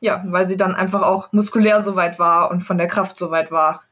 ja, 0.00 0.22
weil 0.26 0.46
sie 0.46 0.56
dann 0.56 0.74
einfach 0.74 1.02
auch 1.02 1.32
muskulär 1.32 1.80
so 1.80 1.96
weit 1.96 2.18
war 2.18 2.50
und 2.50 2.62
von 2.62 2.78
der 2.78 2.86
Kraft 2.86 3.18
so 3.18 3.30
weit 3.30 3.50
war, 3.50 3.82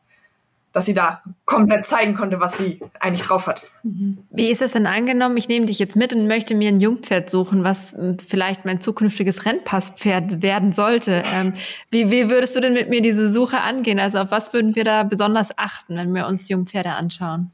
dass 0.77 0.85
sie 0.85 0.93
da 0.93 1.23
komplett 1.47 1.87
zeigen 1.87 2.15
konnte, 2.15 2.39
was 2.39 2.59
sie 2.59 2.81
eigentlich 3.01 3.27
drauf 3.27 3.47
hat. 3.47 3.63
Wie 3.83 4.51
ist 4.51 4.61
es 4.61 4.73
denn 4.73 4.87
angenommen? 4.87 5.39
Ich 5.39 5.49
nehme 5.49 5.65
dich 5.65 5.79
jetzt 5.79 5.97
mit 5.97 6.13
und 6.13 6.27
möchte 6.27 6.55
mir 6.55 6.69
ein 6.69 6.81
Jungpferd 6.81 7.31
suchen, 7.31 7.65
was 7.65 7.93
hm, 7.93 8.19
vielleicht 8.19 8.67
mein 8.67 8.83
zukünftiges 8.83 9.47
Rennpasspferd 9.47 10.43
werden 10.43 10.73
sollte. 10.73 11.23
Ähm, 11.35 11.55
wie, 11.91 12.11
wie 12.11 12.29
würdest 12.29 12.57
du 12.57 12.61
denn 12.61 12.75
mit 12.75 12.91
mir 12.91 13.01
diese 13.01 13.33
Suche 13.33 13.63
angehen? 13.63 13.99
Also 13.99 14.19
auf 14.19 14.31
was 14.31 14.53
würden 14.53 14.77
wir 14.77 14.85
da 14.85 15.03
besonders 15.03 15.57
achten, 15.57 15.97
wenn 15.97 16.15
wir 16.15 16.27
uns 16.27 16.47
Jungpferde 16.51 16.91
anschauen? 16.91 17.53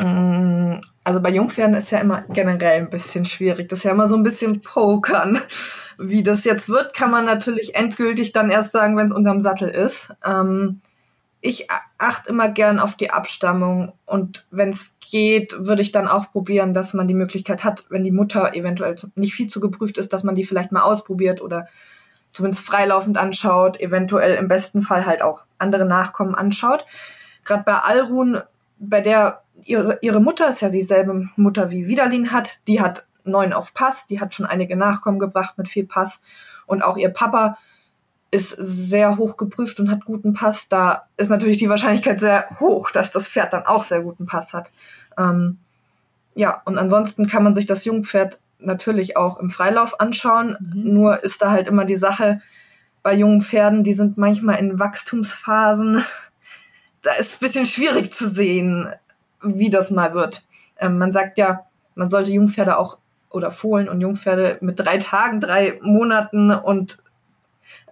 Mm, 0.00 0.80
also 1.04 1.20
bei 1.20 1.30
Jungpferden 1.30 1.76
ist 1.76 1.90
ja 1.90 1.98
immer 1.98 2.22
generell 2.30 2.80
ein 2.80 2.90
bisschen 2.90 3.26
schwierig. 3.26 3.68
Das 3.68 3.80
ist 3.80 3.84
ja 3.84 3.90
immer 3.90 4.06
so 4.06 4.16
ein 4.16 4.22
bisschen 4.22 4.62
Pokern. 4.62 5.38
Wie 5.98 6.22
das 6.22 6.44
jetzt 6.44 6.70
wird, 6.70 6.94
kann 6.94 7.10
man 7.10 7.26
natürlich 7.26 7.74
endgültig 7.74 8.32
dann 8.32 8.50
erst 8.50 8.72
sagen, 8.72 8.96
wenn 8.96 9.06
es 9.06 9.12
unterm 9.12 9.42
Sattel 9.42 9.68
ist. 9.68 10.14
Ähm, 10.24 10.80
ich 11.42 11.68
achte 11.98 12.30
immer 12.30 12.48
gern 12.48 12.78
auf 12.78 12.96
die 12.96 13.10
Abstammung 13.10 13.92
und 14.04 14.46
wenn 14.50 14.70
es 14.70 14.96
geht, 15.00 15.54
würde 15.58 15.82
ich 15.82 15.92
dann 15.92 16.08
auch 16.08 16.30
probieren, 16.32 16.74
dass 16.74 16.92
man 16.92 17.08
die 17.08 17.14
Möglichkeit 17.14 17.64
hat, 17.64 17.84
wenn 17.88 18.04
die 18.04 18.10
Mutter 18.10 18.54
eventuell 18.54 18.96
nicht 19.14 19.34
viel 19.34 19.46
zu 19.46 19.60
geprüft 19.60 19.96
ist, 19.96 20.12
dass 20.12 20.22
man 20.22 20.34
die 20.34 20.44
vielleicht 20.44 20.70
mal 20.70 20.82
ausprobiert 20.82 21.40
oder 21.40 21.66
zumindest 22.32 22.64
freilaufend 22.64 23.16
anschaut, 23.16 23.80
eventuell 23.80 24.34
im 24.34 24.48
besten 24.48 24.82
Fall 24.82 25.06
halt 25.06 25.22
auch 25.22 25.42
andere 25.58 25.86
Nachkommen 25.86 26.34
anschaut. 26.34 26.84
Gerade 27.44 27.64
bei 27.64 27.74
Alrun, 27.74 28.40
bei 28.78 29.00
der 29.00 29.42
ihre, 29.66 29.98
ihre 30.02 30.20
Mutter 30.20 30.48
ist 30.48 30.60
ja 30.60 30.68
dieselbe 30.68 31.28
Mutter 31.36 31.70
wie 31.70 31.86
Widalin 31.86 32.32
hat. 32.32 32.60
Die 32.68 32.80
hat 32.80 33.04
neun 33.24 33.52
auf 33.52 33.74
Pass, 33.74 34.06
die 34.06 34.20
hat 34.20 34.34
schon 34.34 34.46
einige 34.46 34.76
Nachkommen 34.76 35.18
gebracht 35.18 35.58
mit 35.58 35.68
viel 35.68 35.86
Pass. 35.86 36.22
Und 36.66 36.82
auch 36.82 36.96
ihr 36.96 37.10
Papa 37.10 37.58
ist 38.30 38.50
sehr 38.58 39.16
hoch 39.16 39.36
geprüft 39.36 39.80
und 39.80 39.90
hat 39.90 40.04
guten 40.04 40.34
Pass. 40.34 40.68
Da 40.68 41.08
ist 41.16 41.30
natürlich 41.30 41.58
die 41.58 41.68
Wahrscheinlichkeit 41.68 42.20
sehr 42.20 42.48
hoch, 42.60 42.90
dass 42.90 43.10
das 43.10 43.26
Pferd 43.26 43.52
dann 43.52 43.66
auch 43.66 43.84
sehr 43.84 44.02
guten 44.02 44.26
Pass 44.26 44.54
hat. 44.54 44.70
Ähm, 45.18 45.58
ja, 46.34 46.62
und 46.64 46.78
ansonsten 46.78 47.26
kann 47.26 47.42
man 47.42 47.54
sich 47.54 47.66
das 47.66 47.84
Jungpferd 47.84 48.38
natürlich 48.58 49.16
auch 49.16 49.38
im 49.38 49.50
Freilauf 49.50 49.98
anschauen. 50.00 50.56
Mhm. 50.60 50.92
Nur 50.92 51.24
ist 51.24 51.42
da 51.42 51.50
halt 51.50 51.66
immer 51.66 51.84
die 51.84 51.96
Sache 51.96 52.40
bei 53.02 53.14
jungen 53.14 53.42
Pferden, 53.42 53.82
die 53.82 53.94
sind 53.94 54.18
manchmal 54.18 54.58
in 54.58 54.78
Wachstumsphasen. 54.78 56.04
Da 57.02 57.14
ist 57.14 57.36
ein 57.36 57.38
bisschen 57.40 57.64
schwierig 57.64 58.12
zu 58.12 58.28
sehen, 58.28 58.92
wie 59.42 59.70
das 59.70 59.90
mal 59.90 60.14
wird. 60.14 60.42
Ähm, 60.78 60.98
man 60.98 61.12
sagt 61.12 61.38
ja, 61.38 61.66
man 61.94 62.10
sollte 62.10 62.30
Jungpferde 62.30 62.78
auch 62.78 62.98
oder 63.30 63.50
Fohlen 63.50 63.88
und 63.88 64.00
Jungpferde 64.00 64.58
mit 64.60 64.80
drei 64.80 64.98
Tagen, 64.98 65.40
drei 65.40 65.78
Monaten 65.82 66.50
und 66.50 66.98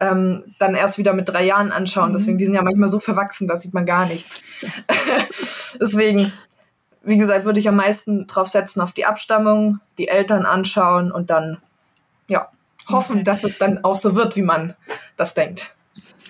ähm, 0.00 0.54
dann 0.58 0.74
erst 0.74 0.98
wieder 0.98 1.12
mit 1.12 1.28
drei 1.28 1.44
Jahren 1.44 1.70
anschauen. 1.70 2.10
Mhm. 2.10 2.12
Deswegen, 2.14 2.38
die 2.38 2.44
sind 2.44 2.54
ja 2.54 2.62
manchmal 2.62 2.88
so 2.88 2.98
verwachsen, 2.98 3.46
da 3.46 3.56
sieht 3.56 3.74
man 3.74 3.86
gar 3.86 4.06
nichts. 4.06 4.40
Deswegen, 5.80 6.32
wie 7.02 7.16
gesagt, 7.16 7.44
würde 7.44 7.60
ich 7.60 7.68
am 7.68 7.76
meisten 7.76 8.26
drauf 8.26 8.48
setzen 8.48 8.80
auf 8.80 8.92
die 8.92 9.06
Abstammung, 9.06 9.80
die 9.98 10.08
Eltern 10.08 10.46
anschauen 10.46 11.12
und 11.12 11.30
dann, 11.30 11.58
ja, 12.26 12.48
hoffen, 12.88 13.16
okay. 13.16 13.24
dass 13.24 13.44
es 13.44 13.58
dann 13.58 13.84
auch 13.84 13.96
so 13.96 14.16
wird, 14.16 14.36
wie 14.36 14.42
man 14.42 14.74
das 15.16 15.34
denkt. 15.34 15.74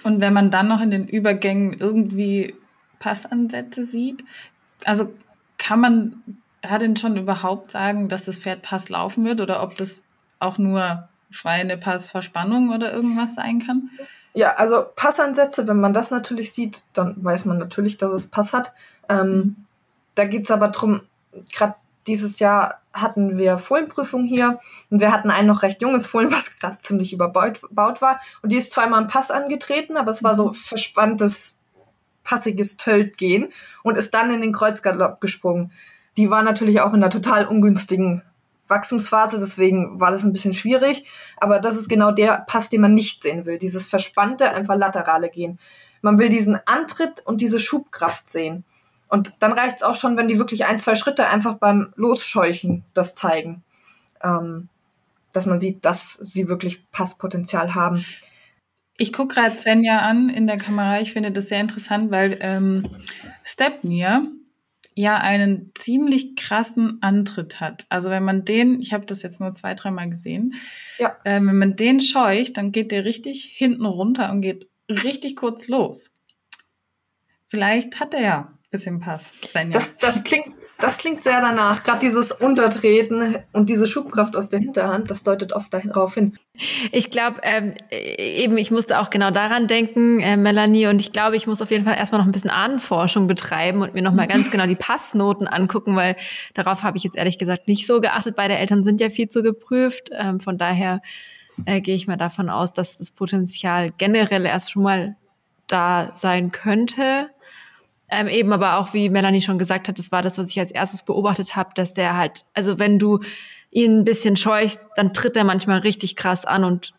Und 0.03 0.21
wenn 0.21 0.33
man 0.33 0.51
dann 0.51 0.69
noch 0.69 0.81
in 0.81 0.91
den 0.91 1.09
Übergängen 1.09 1.73
irgendwie 1.73 2.55
Passansätze 2.99 3.85
sieht, 3.85 4.25
also 4.85 5.13
kann 5.59 5.81
man 5.81 6.23
da 6.61 6.79
denn 6.79 6.97
schon 6.97 7.17
überhaupt 7.17 7.71
sagen, 7.71 8.09
dass 8.09 8.25
das 8.25 8.39
Pferd 8.39 8.63
Pass 8.63 8.89
laufen 8.89 9.25
wird 9.25 9.41
oder 9.41 9.63
ob 9.63 9.77
das 9.77 10.03
auch 10.41 10.59
nur 10.59 11.09
Schweinepassverspannung 11.31 12.71
oder 12.71 12.93
irgendwas 12.93 13.35
sein 13.35 13.61
kann? 13.65 13.91
Ja, 14.35 14.55
also 14.55 14.85
Passansätze, 14.95 15.67
wenn 15.67 15.81
man 15.81 15.93
das 15.93 16.11
natürlich 16.11 16.53
sieht, 16.53 16.85
dann 16.93 17.17
weiß 17.23 17.45
man 17.45 17.59
natürlich, 17.59 17.97
dass 17.99 18.13
es 18.13 18.27
Pass 18.27 18.53
hat. 18.53 18.73
Ähm, 19.09 19.57
da 20.15 20.25
geht 20.25 20.45
es 20.45 20.51
aber 20.51 20.69
darum, 20.69 21.01
gerade 21.53 21.75
dieses 22.07 22.39
Jahr 22.39 22.81
hatten 22.93 23.37
wir 23.37 23.59
Fohlenprüfung 23.59 24.25
hier 24.25 24.59
und 24.91 25.01
wir 25.01 25.13
hatten 25.13 25.31
ein 25.31 25.47
noch 25.47 25.63
recht 25.63 25.83
junges 25.83 26.07
Fohlen, 26.07 26.33
was 26.33 26.59
gerade 26.59 26.79
ziemlich 26.79 27.13
überbaut 27.13 27.61
war. 28.01 28.21
Und 28.43 28.51
die 28.51 28.57
ist 28.57 28.73
zweimal 28.73 29.03
im 29.03 29.09
Pass 29.09 29.31
angetreten, 29.31 29.97
aber 29.97 30.11
es 30.11 30.23
war 30.23 30.35
so 30.35 30.49
mhm. 30.49 30.55
verspanntes 30.55 31.61
passiges 32.29 32.77
Tölt 32.77 33.17
gehen 33.17 33.49
und 33.83 33.97
ist 33.97 34.13
dann 34.13 34.31
in 34.31 34.43
den 34.43 34.53
Kreuzgalopp 34.53 35.19
gesprungen. 35.19 35.73
Die 36.19 36.29
war 36.29 36.43
natürlich 36.43 36.83
auch 36.83 36.91
in 36.91 36.97
einer 36.97 37.09
total 37.09 37.47
ungünstigen 37.47 38.23
Wachstumsphase, 38.67 39.39
deswegen 39.39 39.99
war 39.99 40.11
das 40.11 40.25
ein 40.25 40.33
bisschen 40.35 40.53
schwierig. 40.53 41.09
Aber 41.39 41.59
das 41.59 41.77
ist 41.77 41.89
genau 41.89 42.11
der 42.11 42.45
Pass, 42.47 42.69
den 42.69 42.83
man 42.83 42.93
nicht 42.93 43.23
sehen 43.23 43.47
will. 43.47 43.57
Dieses 43.57 43.87
verspannte, 43.87 44.53
einfach 44.53 44.77
laterale 44.77 45.31
Gehen. 45.31 45.59
Man 46.03 46.19
will 46.19 46.29
diesen 46.29 46.61
Antritt 46.67 47.25
und 47.25 47.41
diese 47.41 47.59
Schubkraft 47.59 48.29
sehen. 48.29 48.65
Und 49.09 49.33
dann 49.39 49.53
reicht 49.53 49.77
es 49.77 49.83
auch 49.83 49.95
schon, 49.95 50.19
wenn 50.19 50.29
die 50.29 50.39
wirklich 50.39 50.67
ein, 50.67 50.79
zwei 50.81 50.97
Schritte 50.97 51.29
einfach 51.29 51.55
beim 51.55 51.95
Losscheuchen 51.97 52.85
das 52.93 53.15
zeigen. 53.15 53.65
Ähm, 54.23 54.69
dass 55.33 55.47
man 55.47 55.59
sieht, 55.59 55.83
dass 55.87 56.13
sie 56.13 56.49
wirklich 56.49 56.91
Passpotenzial 56.91 57.75
haben. 57.75 58.05
Ich 58.99 59.13
gucke 59.13 59.37
gerade 59.37 59.57
Svenja 59.57 60.01
an 60.01 60.29
in 60.29 60.47
der 60.47 60.59
Kamera. 60.59 61.01
Ich 61.01 61.13
finde 61.13 61.31
das 61.31 61.49
sehr 61.49 61.61
interessant, 61.61 62.11
weil 62.11 62.37
ähm, 62.41 62.87
Stepnir 63.45 64.27
ja 64.97 65.17
einen 65.19 65.71
ziemlich 65.79 66.35
krassen 66.35 67.01
Antritt 67.01 67.61
hat. 67.61 67.87
Also 67.89 68.11
wenn 68.11 68.25
man 68.25 68.45
den, 68.45 68.81
ich 68.81 68.93
habe 68.93 69.07
das 69.07 69.23
jetzt 69.23 69.41
nur 69.41 69.53
zwei, 69.53 69.75
dreimal 69.75 70.11
gesehen, 70.11 70.55
ja. 70.99 71.17
äh, 71.23 71.37
wenn 71.37 71.59
man 71.59 71.77
den 71.77 72.01
scheucht, 72.01 72.57
dann 72.57 72.73
geht 72.73 72.91
der 72.91 73.05
richtig 73.05 73.45
hinten 73.45 73.87
runter 73.87 74.33
und 74.33 74.41
geht 74.41 74.69
richtig 74.89 75.37
kurz 75.37 75.69
los. 75.69 76.13
Vielleicht 77.47 78.01
hat 78.01 78.13
er 78.15 78.21
ja 78.21 78.58
bisschen 78.71 79.01
Pass, 79.01 79.33
Svenja. 79.45 79.73
Das, 79.73 79.97
das, 79.97 80.25
klingt, 80.25 80.49
das 80.79 80.99
klingt 80.99 81.23
sehr 81.23 81.41
danach. 81.41 81.83
Gerade 81.85 82.01
dieses 82.01 82.33
Untertreten 82.33 83.37
und 83.53 83.71
diese 83.71 83.87
Schubkraft 83.87 84.37
aus 84.37 84.51
der 84.51 84.61
Hinterhand, 84.61 85.11
das 85.11 85.23
deutet 85.23 85.53
oft 85.55 85.73
darauf 85.73 86.15
hin. 86.15 86.37
Ich 86.93 87.11
glaube, 87.11 87.41
ähm, 87.45 87.75
eben, 87.91 88.59
ich 88.59 88.71
musste 88.71 88.99
auch 89.01 89.09
genau 89.11 89.31
daran 89.31 89.69
denken, 89.69 90.21
äh, 90.21 90.37
Melanie, 90.37 90.87
und 90.87 91.01
ich 91.01 91.13
glaube, 91.13 91.37
ich 91.37 91.47
muss 91.47 91.63
auf 91.63 91.71
jeden 91.71 91.85
Fall 91.85 91.97
erstmal 91.97 92.21
noch 92.21 92.27
ein 92.27 92.33
bisschen 92.33 92.51
Ahnenforschung 92.51 93.27
betreiben 93.27 93.81
und 93.81 93.95
mir 93.95 94.03
nochmal 94.03 94.27
ganz 94.29 94.51
genau 94.51 94.67
die 94.67 94.75
Passnoten 94.75 95.47
angucken, 95.47 95.97
weil 95.97 96.17
darauf 96.53 96.83
habe 96.83 96.99
ich 96.99 97.05
jetzt 97.05 97.17
ehrlich 97.17 97.39
gesagt 97.39 97.69
nicht 97.69 97.87
so 97.87 98.01
geachtet. 98.01 98.37
Beide 98.37 98.57
Eltern 98.57 98.85
sind 98.85 99.01
ja 99.01 99.09
viel 99.09 99.29
zu 99.29 99.43
geprüft. 99.43 100.11
Ähm, 100.13 100.41
von 100.41 100.59
daher 100.59 101.01
äh, 101.65 101.81
gehe 101.81 101.95
ich 101.95 102.07
mal 102.07 102.17
davon 102.17 102.51
aus, 102.51 102.73
dass 102.75 102.99
das 102.99 103.11
Potenzial 103.11 103.93
generell 103.97 104.45
erst 104.45 104.73
schon 104.73 104.83
mal 104.83 105.17
da 105.69 106.11
sein 106.15 106.53
könnte. 106.53 107.31
Ähm, 108.11 108.29
eben 108.29 108.53
aber 108.53 108.79
auch, 108.79 108.95
wie 108.95 109.11
Melanie 109.11 109.43
schon 109.43 109.59
gesagt 109.59 109.89
hat, 109.89 109.99
das 109.99 110.11
war 110.11 110.23
das, 110.23 110.39
was 110.39 110.49
ich 110.49 110.59
als 110.59 110.71
erstes 110.71 111.03
beobachtet 111.03 111.57
habe, 111.57 111.71
dass 111.75 111.93
der 111.93 112.17
halt, 112.17 112.45
also 112.55 112.79
wenn 112.79 112.99
du 112.99 113.21
ihn 113.71 113.99
ein 113.99 114.05
bisschen 114.05 114.37
scheuchst, 114.37 114.91
dann 114.97 115.13
tritt 115.13 115.37
er 115.37 115.45
manchmal 115.45 115.81
richtig 115.81 116.17
krass 116.17 116.47
an 116.47 116.65
und 116.65 116.95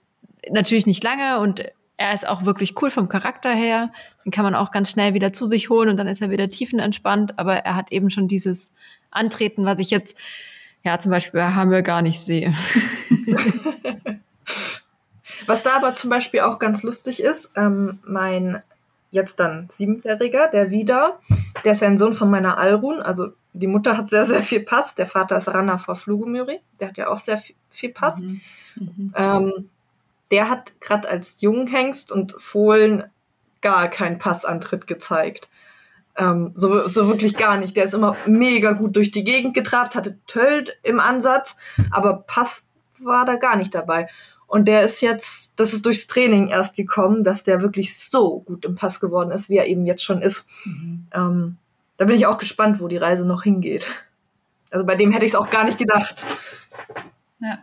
natürlich 0.49 0.85
nicht 0.85 1.03
lange 1.03 1.39
und 1.39 1.63
er 1.97 2.13
ist 2.13 2.27
auch 2.27 2.45
wirklich 2.45 2.81
cool 2.81 2.89
vom 2.89 3.09
Charakter 3.09 3.53
her. 3.53 3.91
Den 4.23 4.31
kann 4.31 4.45
man 4.45 4.55
auch 4.55 4.71
ganz 4.71 4.89
schnell 4.91 5.13
wieder 5.13 5.33
zu 5.33 5.45
sich 5.45 5.69
holen 5.69 5.89
und 5.89 5.97
dann 5.97 6.07
ist 6.07 6.21
er 6.21 6.29
wieder 6.29 6.49
tiefenentspannt, 6.49 7.37
aber 7.37 7.57
er 7.57 7.75
hat 7.75 7.91
eben 7.91 8.09
schon 8.09 8.27
dieses 8.27 8.71
Antreten, 9.11 9.65
was 9.65 9.79
ich 9.79 9.89
jetzt, 9.89 10.15
ja, 10.83 10.97
zum 10.99 11.11
Beispiel 11.11 11.41
bei 11.41 11.53
Hammer 11.53 11.81
gar 11.81 12.01
nicht 12.01 12.21
sehe. 12.21 12.53
was 15.45 15.63
da 15.63 15.75
aber 15.75 15.93
zum 15.93 16.09
Beispiel 16.09 16.41
auch 16.41 16.59
ganz 16.59 16.83
lustig 16.83 17.21
ist, 17.21 17.51
ähm, 17.57 17.99
mein 18.05 18.61
jetzt 19.11 19.39
dann 19.39 19.67
siebenjähriger, 19.69 20.49
der 20.49 20.69
wieder, 20.69 21.19
der 21.63 21.71
ist 21.71 21.81
ja 21.81 21.87
ein 21.87 21.97
Sohn 21.97 22.13
von 22.13 22.29
meiner 22.29 22.57
Alrun, 22.57 23.01
also 23.01 23.29
die 23.53 23.67
Mutter 23.67 23.97
hat 23.97 24.09
sehr, 24.09 24.25
sehr 24.25 24.41
viel 24.41 24.61
Pass, 24.61 24.95
der 24.95 25.07
Vater 25.07 25.37
ist 25.37 25.47
Rana 25.47 25.77
vor 25.77 25.95
Flugumyri, 25.95 26.59
der 26.79 26.89
hat 26.89 26.97
ja 26.97 27.07
auch 27.07 27.17
sehr 27.17 27.37
viel, 27.37 27.55
viel 27.69 27.89
Pass. 27.89 28.19
Mhm. 28.19 28.41
Mhm. 28.75 29.13
Ähm, 29.15 29.69
der 30.31 30.49
hat 30.49 30.79
gerade 30.79 31.09
als 31.09 31.41
Junghengst 31.41 32.11
und 32.11 32.35
Fohlen 32.37 33.05
gar 33.61 33.87
keinen 33.87 34.19
Passantritt 34.19 34.87
gezeigt. 34.87 35.49
Ähm, 36.15 36.51
so, 36.53 36.87
so 36.87 37.07
wirklich 37.07 37.35
gar 37.35 37.57
nicht. 37.57 37.75
Der 37.75 37.85
ist 37.85 37.93
immer 37.93 38.15
mega 38.25 38.73
gut 38.73 38.95
durch 38.95 39.11
die 39.11 39.23
Gegend 39.23 39.53
getrabt, 39.53 39.95
hatte 39.95 40.17
Tölt 40.27 40.77
im 40.83 40.99
Ansatz, 40.99 41.55
aber 41.91 42.23
Pass 42.27 42.65
war 42.99 43.25
da 43.25 43.37
gar 43.37 43.55
nicht 43.55 43.73
dabei. 43.73 44.07
Und 44.49 44.67
der 44.67 44.81
ist 44.81 45.01
jetzt, 45.01 45.53
das 45.57 45.73
ist 45.73 45.85
durchs 45.85 46.07
Training 46.07 46.49
erst 46.49 46.75
gekommen, 46.75 47.23
dass 47.23 47.43
der 47.43 47.61
wirklich 47.61 47.95
so 47.95 48.39
gut 48.39 48.65
im 48.65 48.73
Pass 48.73 48.99
geworden 48.99 49.29
ist, 49.29 49.47
wie 49.47 49.57
er 49.57 49.67
eben 49.67 49.85
jetzt 49.85 50.03
schon 50.03 50.23
ist. 50.23 50.47
Mhm. 50.65 51.05
Ähm, 51.13 51.57
da 51.97 52.05
bin 52.05 52.15
ich 52.15 52.25
auch 52.25 52.39
gespannt, 52.39 52.81
wo 52.81 52.87
die 52.87 52.97
Reise 52.97 53.25
noch 53.25 53.43
hingeht. 53.43 53.85
Also 54.71 54.87
bei 54.87 54.95
dem 54.95 55.11
hätte 55.11 55.25
ich 55.25 55.33
es 55.33 55.37
auch 55.37 55.51
gar 55.51 55.65
nicht 55.65 55.77
gedacht. 55.77 56.25
Ja. 57.39 57.59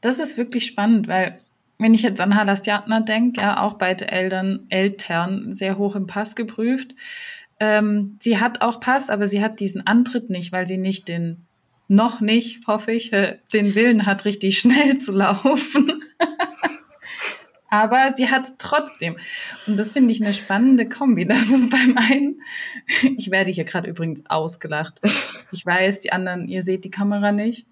Das 0.00 0.18
ist 0.18 0.36
wirklich 0.36 0.66
spannend, 0.66 1.06
weil 1.06 1.38
wenn 1.78 1.94
ich 1.94 2.02
jetzt 2.02 2.20
an 2.20 2.34
Halastjatner 2.34 3.00
denke, 3.00 3.40
ja, 3.40 3.62
auch 3.62 3.74
beide 3.74 4.10
Eltern, 4.10 4.66
Eltern 4.68 5.52
sehr 5.52 5.78
hoch 5.78 5.94
im 5.94 6.08
Pass 6.08 6.34
geprüft. 6.34 6.94
Ähm, 7.60 8.18
sie 8.20 8.40
hat 8.40 8.62
auch 8.62 8.80
Pass, 8.80 9.10
aber 9.10 9.28
sie 9.28 9.42
hat 9.42 9.60
diesen 9.60 9.86
Antritt 9.86 10.28
nicht, 10.28 10.50
weil 10.50 10.66
sie 10.66 10.78
nicht 10.78 11.06
den 11.06 11.46
noch 11.92 12.20
nicht, 12.20 12.66
hoffe 12.66 12.92
ich, 12.92 13.12
äh, 13.12 13.38
den 13.52 13.74
Willen 13.74 14.06
hat, 14.06 14.24
richtig 14.24 14.58
schnell 14.58 14.98
zu 14.98 15.12
laufen. 15.12 16.02
Aber 17.68 18.12
sie 18.16 18.30
hat 18.30 18.44
es 18.44 18.54
trotzdem. 18.58 19.16
Und 19.66 19.76
das 19.78 19.92
finde 19.92 20.12
ich 20.12 20.22
eine 20.22 20.34
spannende 20.34 20.88
Kombi. 20.88 21.26
Das 21.26 21.48
ist 21.48 21.70
beim 21.70 21.96
einen, 21.96 22.42
ich 23.16 23.30
werde 23.30 23.50
hier 23.50 23.64
gerade 23.64 23.88
übrigens 23.88 24.22
ausgelacht. 24.28 25.00
Ich 25.52 25.64
weiß, 25.64 26.00
die 26.00 26.12
anderen, 26.12 26.48
ihr 26.48 26.62
seht 26.62 26.84
die 26.84 26.90
Kamera 26.90 27.32
nicht. 27.32 27.66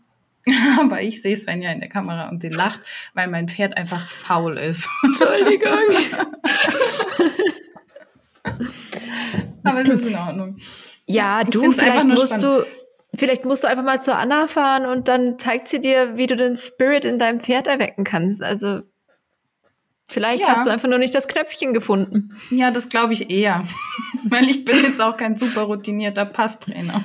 Aber 0.81 1.03
ich 1.03 1.21
sehe 1.23 1.37
Svenja 1.37 1.71
in 1.73 1.81
der 1.81 1.89
Kamera 1.89 2.29
und 2.29 2.41
sie 2.43 2.49
lacht, 2.49 2.81
weil 3.15 3.29
mein 3.29 3.49
Pferd 3.49 3.77
einfach 3.77 4.07
faul 4.07 4.59
ist. 4.59 4.89
Entschuldigung. 5.03 5.79
Aber 9.65 9.83
es 9.83 9.89
ist 9.89 10.07
in 10.07 10.17
Ordnung. 10.17 10.57
Ja, 11.07 11.43
du, 11.45 11.73
vielleicht 11.73 12.07
musst 12.07 12.41
spannend. 12.41 12.67
du 12.67 12.80
Vielleicht 13.15 13.45
musst 13.45 13.65
du 13.65 13.69
einfach 13.69 13.83
mal 13.83 14.01
zur 14.01 14.17
Anna 14.17 14.47
fahren 14.47 14.87
und 14.87 15.09
dann 15.09 15.39
zeigt 15.39 15.69
sie 15.69 15.81
dir, 15.81 16.17
wie 16.17 16.27
du 16.27 16.37
den 16.37 16.57
Spirit 16.57 17.05
in 17.05 17.19
deinem 17.19 17.41
Pferd 17.41 17.67
erwecken 17.67 18.05
kannst. 18.05 18.43
Also 18.43 18.83
vielleicht 20.09 20.45
ja. 20.45 20.51
hast 20.51 20.67
du 20.67 20.71
einfach 20.71 20.89
nur 20.89 20.99
nicht 20.99 21.15
das 21.15 21.27
Knöpfchen 21.27 21.75
gefunden. 21.75 22.35
Ja, 22.51 22.71
das 22.71 22.89
glaube 22.89 23.13
ich 23.13 23.31
eher. 23.31 23.67
Weil 24.25 24.45
ich 24.45 24.65
bin 24.65 24.77
jetzt 24.83 25.01
auch 25.01 25.17
kein 25.17 25.37
super 25.37 25.63
routinierter 25.63 26.25
Passtrainer. 26.25 27.05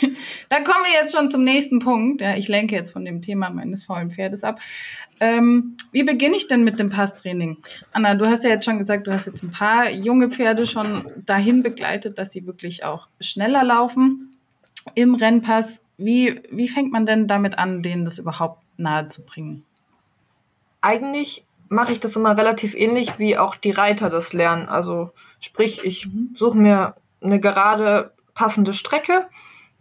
da 0.48 0.60
kommen 0.60 0.84
wir 0.84 0.92
jetzt 0.92 1.14
schon 1.14 1.30
zum 1.30 1.42
nächsten 1.42 1.78
Punkt. 1.78 2.20
Ja, 2.20 2.36
ich 2.36 2.48
lenke 2.48 2.74
jetzt 2.74 2.92
von 2.92 3.04
dem 3.04 3.22
Thema 3.22 3.48
meines 3.48 3.84
faulen 3.84 4.10
Pferdes 4.10 4.44
ab. 4.44 4.60
Ähm, 5.20 5.76
wie 5.92 6.02
beginne 6.02 6.36
ich 6.36 6.48
denn 6.48 6.64
mit 6.64 6.78
dem 6.78 6.90
Passtraining? 6.90 7.58
Anna, 7.92 8.14
du 8.14 8.26
hast 8.26 8.44
ja 8.44 8.50
jetzt 8.50 8.64
schon 8.66 8.78
gesagt, 8.78 9.06
du 9.06 9.12
hast 9.12 9.26
jetzt 9.26 9.42
ein 9.42 9.52
paar 9.52 9.90
junge 9.90 10.28
Pferde 10.28 10.66
schon 10.66 11.06
dahin 11.24 11.62
begleitet, 11.62 12.18
dass 12.18 12.32
sie 12.32 12.46
wirklich 12.46 12.84
auch 12.84 13.08
schneller 13.20 13.64
laufen 13.64 14.33
im 14.94 15.14
Rennpass. 15.14 15.80
Wie, 15.96 16.40
wie 16.50 16.68
fängt 16.68 16.92
man 16.92 17.06
denn 17.06 17.26
damit 17.26 17.58
an, 17.58 17.82
denen 17.82 18.04
das 18.04 18.18
überhaupt 18.18 18.62
nahe 18.76 19.06
zu 19.06 19.24
bringen? 19.24 19.64
Eigentlich 20.80 21.44
mache 21.68 21.92
ich 21.92 22.00
das 22.00 22.16
immer 22.16 22.36
relativ 22.36 22.74
ähnlich, 22.74 23.18
wie 23.18 23.38
auch 23.38 23.54
die 23.56 23.70
Reiter 23.70 24.10
das 24.10 24.32
lernen. 24.32 24.68
Also 24.68 25.10
sprich, 25.40 25.84
ich 25.84 26.06
mhm. 26.06 26.30
suche 26.34 26.58
mir 26.58 26.94
eine 27.22 27.40
gerade 27.40 28.12
passende 28.34 28.74
Strecke, 28.74 29.26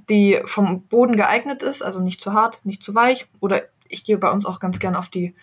die 0.10 0.42
vom 0.46 0.84
Boden 0.84 1.16
geeignet 1.16 1.64
ist, 1.64 1.82
also 1.82 2.00
nicht 2.00 2.22
zu 2.22 2.34
hart, 2.34 2.60
nicht 2.64 2.84
zu 2.84 2.96
weich. 2.96 3.28
Oder 3.40 3.64
ich 3.88 4.06
gehe 4.06 4.18
bei 4.18 4.32
uns 4.32 4.46
auch 4.46 4.60
ganz 4.60 4.80
gern 4.80 4.96
auf 4.96 5.10
die 5.10 5.34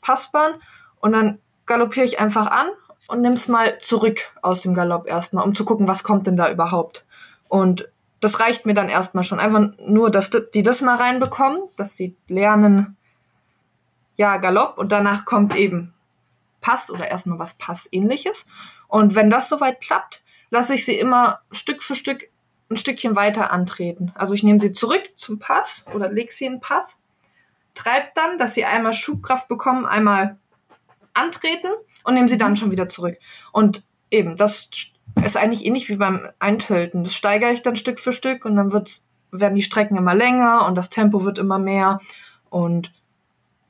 Passbahn 0.00 0.52
und 1.00 1.12
dann 1.12 1.38
galoppiere 1.66 2.06
ich 2.06 2.20
einfach 2.20 2.46
an 2.46 2.68
und 3.08 3.20
nimm's 3.20 3.48
mal 3.48 3.78
zurück 3.78 4.32
aus 4.42 4.60
dem 4.62 4.74
Galopp 4.74 5.06
erstmal, 5.06 5.44
um 5.44 5.54
zu 5.54 5.64
gucken, 5.64 5.88
was 5.88 6.04
kommt 6.04 6.26
denn 6.26 6.36
da 6.36 6.50
überhaupt. 6.50 7.04
Und 7.48 7.88
das 8.20 8.40
reicht 8.40 8.66
mir 8.66 8.74
dann 8.74 8.88
erstmal 8.88 9.24
schon. 9.24 9.40
Einfach 9.40 9.72
nur, 9.86 10.10
dass 10.10 10.30
die 10.54 10.62
das 10.62 10.80
mal 10.80 10.96
reinbekommen, 10.96 11.60
dass 11.76 11.96
sie 11.96 12.16
lernen, 12.28 12.96
ja, 14.16 14.38
Galopp 14.38 14.78
und 14.78 14.92
danach 14.92 15.24
kommt 15.24 15.54
eben 15.54 15.92
Pass 16.60 16.90
oder 16.90 17.08
erstmal 17.08 17.38
was 17.38 17.54
Passähnliches. 17.54 18.46
Und 18.88 19.14
wenn 19.14 19.30
das 19.30 19.48
soweit 19.48 19.80
klappt, 19.80 20.22
lasse 20.50 20.74
ich 20.74 20.84
sie 20.84 20.98
immer 20.98 21.40
Stück 21.52 21.82
für 21.82 21.94
Stück 21.94 22.28
ein 22.70 22.76
Stückchen 22.76 23.14
weiter 23.14 23.52
antreten. 23.52 24.12
Also 24.14 24.34
ich 24.34 24.42
nehme 24.42 24.60
sie 24.60 24.72
zurück 24.72 25.02
zum 25.16 25.38
Pass 25.38 25.84
oder 25.94 26.10
lege 26.10 26.32
sie 26.32 26.46
in 26.46 26.54
den 26.54 26.60
Pass, 26.60 27.00
treibe 27.74 28.08
dann, 28.14 28.38
dass 28.38 28.54
sie 28.54 28.64
einmal 28.64 28.92
Schubkraft 28.92 29.48
bekommen, 29.48 29.86
einmal 29.86 30.38
antreten 31.14 31.68
und 32.04 32.14
nehme 32.14 32.28
sie 32.28 32.38
dann 32.38 32.56
schon 32.56 32.70
wieder 32.70 32.88
zurück. 32.88 33.18
Und 33.52 33.84
eben, 34.10 34.36
das 34.36 34.70
ist 35.24 35.36
eigentlich 35.36 35.64
ähnlich 35.64 35.88
wie 35.88 35.96
beim 35.96 36.28
Eintölten. 36.38 37.04
Das 37.04 37.14
steigere 37.14 37.52
ich 37.52 37.62
dann 37.62 37.76
Stück 37.76 38.00
für 38.00 38.12
Stück 38.12 38.44
und 38.44 38.56
dann 38.56 38.72
wird, 38.72 39.00
werden 39.30 39.54
die 39.54 39.62
Strecken 39.62 39.96
immer 39.96 40.14
länger 40.14 40.66
und 40.66 40.74
das 40.74 40.90
Tempo 40.90 41.24
wird 41.24 41.38
immer 41.38 41.58
mehr. 41.58 42.00
Und 42.50 42.92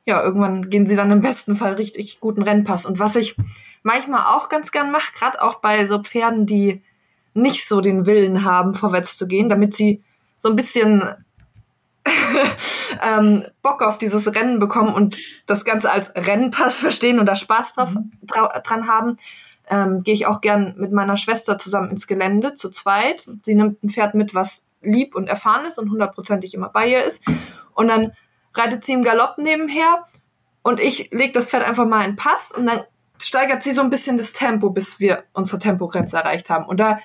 ja, 0.04 0.22
irgendwann 0.22 0.70
gehen 0.70 0.86
sie 0.86 0.96
dann 0.96 1.10
im 1.10 1.20
besten 1.20 1.56
Fall 1.56 1.74
richtig 1.74 2.20
guten 2.20 2.42
Rennpass. 2.42 2.86
Und 2.86 2.98
was 2.98 3.16
ich 3.16 3.36
manchmal 3.82 4.22
auch 4.36 4.48
ganz 4.48 4.72
gern 4.72 4.90
mache, 4.90 5.12
gerade 5.14 5.42
auch 5.42 5.56
bei 5.56 5.86
so 5.86 6.02
Pferden, 6.02 6.46
die 6.46 6.82
nicht 7.34 7.68
so 7.68 7.80
den 7.80 8.06
Willen 8.06 8.44
haben, 8.44 8.74
vorwärts 8.74 9.16
zu 9.16 9.26
gehen, 9.28 9.48
damit 9.48 9.74
sie 9.74 10.02
so 10.38 10.48
ein 10.48 10.56
bisschen 10.56 11.04
ähm, 13.02 13.44
Bock 13.62 13.82
auf 13.82 13.98
dieses 13.98 14.34
Rennen 14.34 14.58
bekommen 14.58 14.94
und 14.94 15.18
das 15.46 15.64
Ganze 15.64 15.90
als 15.90 16.14
Rennpass 16.14 16.76
verstehen 16.76 17.18
und 17.18 17.26
da 17.26 17.36
Spaß 17.36 17.74
drauf, 17.74 17.94
mhm. 17.94 18.12
dran 18.64 18.88
haben, 18.88 19.18
ähm, 19.68 20.02
gehe 20.02 20.14
ich 20.14 20.26
auch 20.26 20.40
gern 20.40 20.74
mit 20.76 20.92
meiner 20.92 21.16
Schwester 21.16 21.58
zusammen 21.58 21.90
ins 21.90 22.06
Gelände, 22.06 22.54
zu 22.54 22.70
zweit. 22.70 23.26
Sie 23.42 23.54
nimmt 23.54 23.82
ein 23.82 23.90
Pferd 23.90 24.14
mit, 24.14 24.34
was 24.34 24.66
lieb 24.80 25.14
und 25.14 25.28
erfahren 25.28 25.66
ist 25.66 25.78
und 25.78 25.90
hundertprozentig 25.90 26.54
immer 26.54 26.68
bei 26.68 26.88
ihr 26.88 27.04
ist. 27.04 27.24
Und 27.74 27.88
dann 27.88 28.12
reitet 28.54 28.84
sie 28.84 28.92
im 28.92 29.02
Galopp 29.02 29.38
nebenher 29.38 30.04
und 30.62 30.80
ich 30.80 31.10
lege 31.12 31.32
das 31.32 31.46
Pferd 31.46 31.64
einfach 31.64 31.86
mal 31.86 32.04
in 32.04 32.16
Pass 32.16 32.52
und 32.52 32.66
dann 32.66 32.80
steigert 33.20 33.62
sie 33.62 33.72
so 33.72 33.82
ein 33.82 33.90
bisschen 33.90 34.16
das 34.16 34.32
Tempo, 34.32 34.70
bis 34.70 35.00
wir 35.00 35.24
unsere 35.32 35.58
Tempogrenze 35.58 36.16
erreicht 36.16 36.50
haben. 36.50 36.64
Und 36.64 36.78
da 36.78 37.00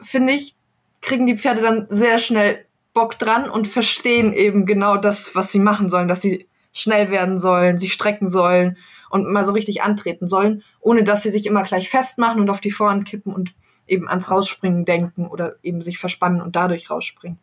finde 0.00 0.32
ich, 0.32 0.56
kriegen 1.00 1.26
die 1.26 1.38
Pferde 1.38 1.60
dann 1.60 1.86
sehr 1.88 2.18
schnell 2.18 2.64
Bock 2.94 3.18
dran 3.18 3.48
und 3.48 3.68
verstehen 3.68 4.32
eben 4.32 4.66
genau 4.66 4.96
das, 4.96 5.34
was 5.34 5.52
sie 5.52 5.58
machen 5.58 5.90
sollen, 5.90 6.08
dass 6.08 6.22
sie 6.22 6.46
schnell 6.72 7.10
werden 7.10 7.38
sollen, 7.38 7.78
sich 7.78 7.92
strecken 7.92 8.28
sollen 8.28 8.76
und 9.12 9.30
mal 9.30 9.44
so 9.44 9.52
richtig 9.52 9.82
antreten 9.82 10.26
sollen, 10.26 10.62
ohne 10.80 11.04
dass 11.04 11.22
sie 11.22 11.30
sich 11.30 11.46
immer 11.46 11.62
gleich 11.62 11.90
festmachen 11.90 12.40
und 12.40 12.48
auf 12.48 12.60
die 12.60 12.70
Vorhand 12.70 13.06
kippen 13.06 13.32
und 13.32 13.54
eben 13.86 14.08
ans 14.08 14.30
Rausspringen 14.30 14.86
denken 14.86 15.26
oder 15.26 15.56
eben 15.62 15.82
sich 15.82 15.98
verspannen 15.98 16.40
und 16.40 16.56
dadurch 16.56 16.90
rausspringen. 16.90 17.38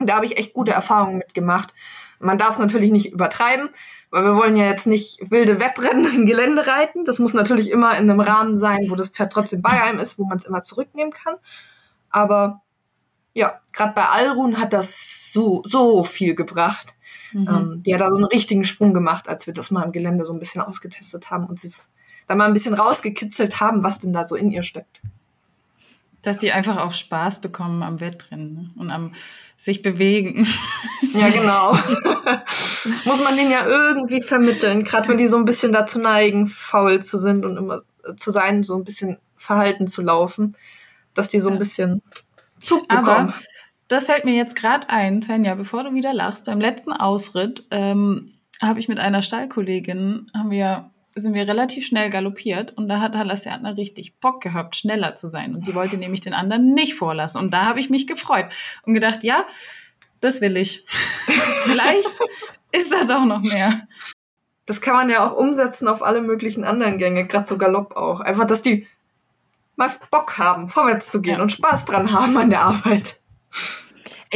Da 0.00 0.16
habe 0.16 0.26
ich 0.26 0.36
echt 0.36 0.52
gute 0.52 0.72
Erfahrungen 0.72 1.18
mitgemacht. 1.18 1.72
Man 2.18 2.38
darf 2.38 2.52
es 2.52 2.58
natürlich 2.58 2.90
nicht 2.90 3.12
übertreiben, 3.12 3.68
weil 4.10 4.24
wir 4.24 4.36
wollen 4.36 4.56
ja 4.56 4.64
jetzt 4.64 4.86
nicht 4.86 5.20
wilde 5.30 5.60
Wettrennen 5.60 6.12
im 6.12 6.26
Gelände 6.26 6.66
reiten. 6.66 7.04
Das 7.04 7.20
muss 7.20 7.34
natürlich 7.34 7.70
immer 7.70 7.96
in 7.96 8.10
einem 8.10 8.20
Rahmen 8.20 8.58
sein, 8.58 8.86
wo 8.88 8.96
das 8.96 9.08
Pferd 9.08 9.32
trotzdem 9.32 9.62
bei 9.62 9.82
einem 9.82 10.00
ist, 10.00 10.18
wo 10.18 10.24
man 10.24 10.38
es 10.38 10.44
immer 10.44 10.62
zurücknehmen 10.62 11.12
kann. 11.12 11.36
Aber 12.10 12.62
ja, 13.32 13.60
gerade 13.72 13.92
bei 13.94 14.04
Alrun 14.04 14.58
hat 14.58 14.72
das 14.72 15.32
so, 15.32 15.62
so 15.66 16.02
viel 16.02 16.34
gebracht. 16.34 16.94
Mhm. 17.32 17.48
Ähm, 17.48 17.82
die 17.84 17.94
hat 17.94 18.00
da 18.00 18.10
so 18.10 18.16
einen 18.16 18.26
richtigen 18.26 18.64
Sprung 18.64 18.94
gemacht, 18.94 19.28
als 19.28 19.46
wir 19.46 19.54
das 19.54 19.70
mal 19.70 19.82
im 19.82 19.92
Gelände 19.92 20.24
so 20.24 20.32
ein 20.32 20.38
bisschen 20.38 20.60
ausgetestet 20.60 21.30
haben 21.30 21.46
und 21.46 21.60
sie 21.60 21.70
da 22.26 22.34
mal 22.34 22.46
ein 22.46 22.52
bisschen 22.52 22.74
rausgekitzelt 22.74 23.60
haben, 23.60 23.82
was 23.82 23.98
denn 23.98 24.12
da 24.12 24.24
so 24.24 24.34
in 24.34 24.50
ihr 24.50 24.62
steckt. 24.62 25.00
Dass 26.22 26.38
die 26.38 26.50
einfach 26.52 26.78
auch 26.78 26.92
Spaß 26.92 27.40
bekommen 27.40 27.82
am 27.82 28.00
Wettrennen 28.00 28.54
ne? 28.54 28.70
und 28.76 28.90
am 28.90 29.12
sich 29.56 29.80
bewegen. 29.80 30.46
Ja, 31.14 31.30
genau. 31.30 31.72
Muss 33.04 33.22
man 33.22 33.36
denen 33.36 33.50
ja 33.50 33.66
irgendwie 33.66 34.20
vermitteln, 34.20 34.84
gerade 34.84 35.08
wenn 35.08 35.18
die 35.18 35.28
so 35.28 35.36
ein 35.36 35.44
bisschen 35.44 35.72
dazu 35.72 35.98
neigen, 35.98 36.46
faul 36.46 37.02
zu 37.02 37.18
sind 37.18 37.44
und 37.44 37.56
immer 37.56 37.80
zu 38.16 38.30
sein, 38.30 38.64
so 38.64 38.76
ein 38.76 38.84
bisschen 38.84 39.18
verhalten 39.36 39.88
zu 39.88 40.02
laufen, 40.02 40.56
dass 41.14 41.28
die 41.28 41.40
so 41.40 41.48
ein 41.48 41.58
bisschen 41.58 42.02
Zug 42.60 42.86
bekommen. 42.88 43.08
Aber 43.08 43.34
das 43.88 44.04
fällt 44.04 44.24
mir 44.24 44.34
jetzt 44.34 44.56
gerade 44.56 44.90
ein, 44.90 45.22
Svenja, 45.22 45.54
bevor 45.54 45.84
du 45.84 45.94
wieder 45.94 46.12
lachst. 46.12 46.44
Beim 46.44 46.60
letzten 46.60 46.92
Ausritt 46.92 47.64
ähm, 47.70 48.34
habe 48.60 48.80
ich 48.80 48.88
mit 48.88 48.98
einer 48.98 49.22
Stallkollegin, 49.22 50.30
haben 50.34 50.50
wir, 50.50 50.90
sind 51.14 51.34
wir 51.34 51.46
relativ 51.46 51.86
schnell 51.86 52.10
galoppiert 52.10 52.76
und 52.76 52.88
da 52.88 53.00
hat 53.00 53.16
Halassiatner 53.16 53.76
richtig 53.76 54.18
Bock 54.18 54.42
gehabt, 54.42 54.76
schneller 54.76 55.14
zu 55.14 55.28
sein. 55.28 55.54
Und 55.54 55.64
sie 55.64 55.74
wollte 55.74 55.98
nämlich 55.98 56.20
den 56.20 56.34
anderen 56.34 56.74
nicht 56.74 56.94
vorlassen. 56.94 57.40
Und 57.40 57.54
da 57.54 57.64
habe 57.66 57.80
ich 57.80 57.90
mich 57.90 58.06
gefreut 58.06 58.46
und 58.82 58.94
gedacht, 58.94 59.22
ja, 59.22 59.46
das 60.20 60.40
will 60.40 60.56
ich. 60.56 60.84
Vielleicht 61.64 62.10
ist 62.72 62.92
da 62.92 63.04
doch 63.04 63.24
noch 63.24 63.42
mehr. 63.42 63.86
Das 64.66 64.80
kann 64.80 64.94
man 64.94 65.10
ja 65.10 65.24
auch 65.24 65.36
umsetzen 65.36 65.86
auf 65.86 66.02
alle 66.02 66.22
möglichen 66.22 66.64
anderen 66.64 66.98
Gänge, 66.98 67.26
gerade 67.26 67.46
so 67.46 67.56
Galopp 67.56 67.96
auch. 67.96 68.20
Einfach, 68.20 68.46
dass 68.46 68.62
die 68.62 68.88
mal 69.76 69.90
Bock 70.10 70.38
haben, 70.38 70.68
vorwärts 70.68 71.10
zu 71.12 71.22
gehen 71.22 71.36
ja. 71.36 71.42
und 71.42 71.52
Spaß 71.52 71.84
dran 71.84 72.12
haben 72.12 72.36
an 72.36 72.50
der 72.50 72.62
Arbeit. 72.62 73.20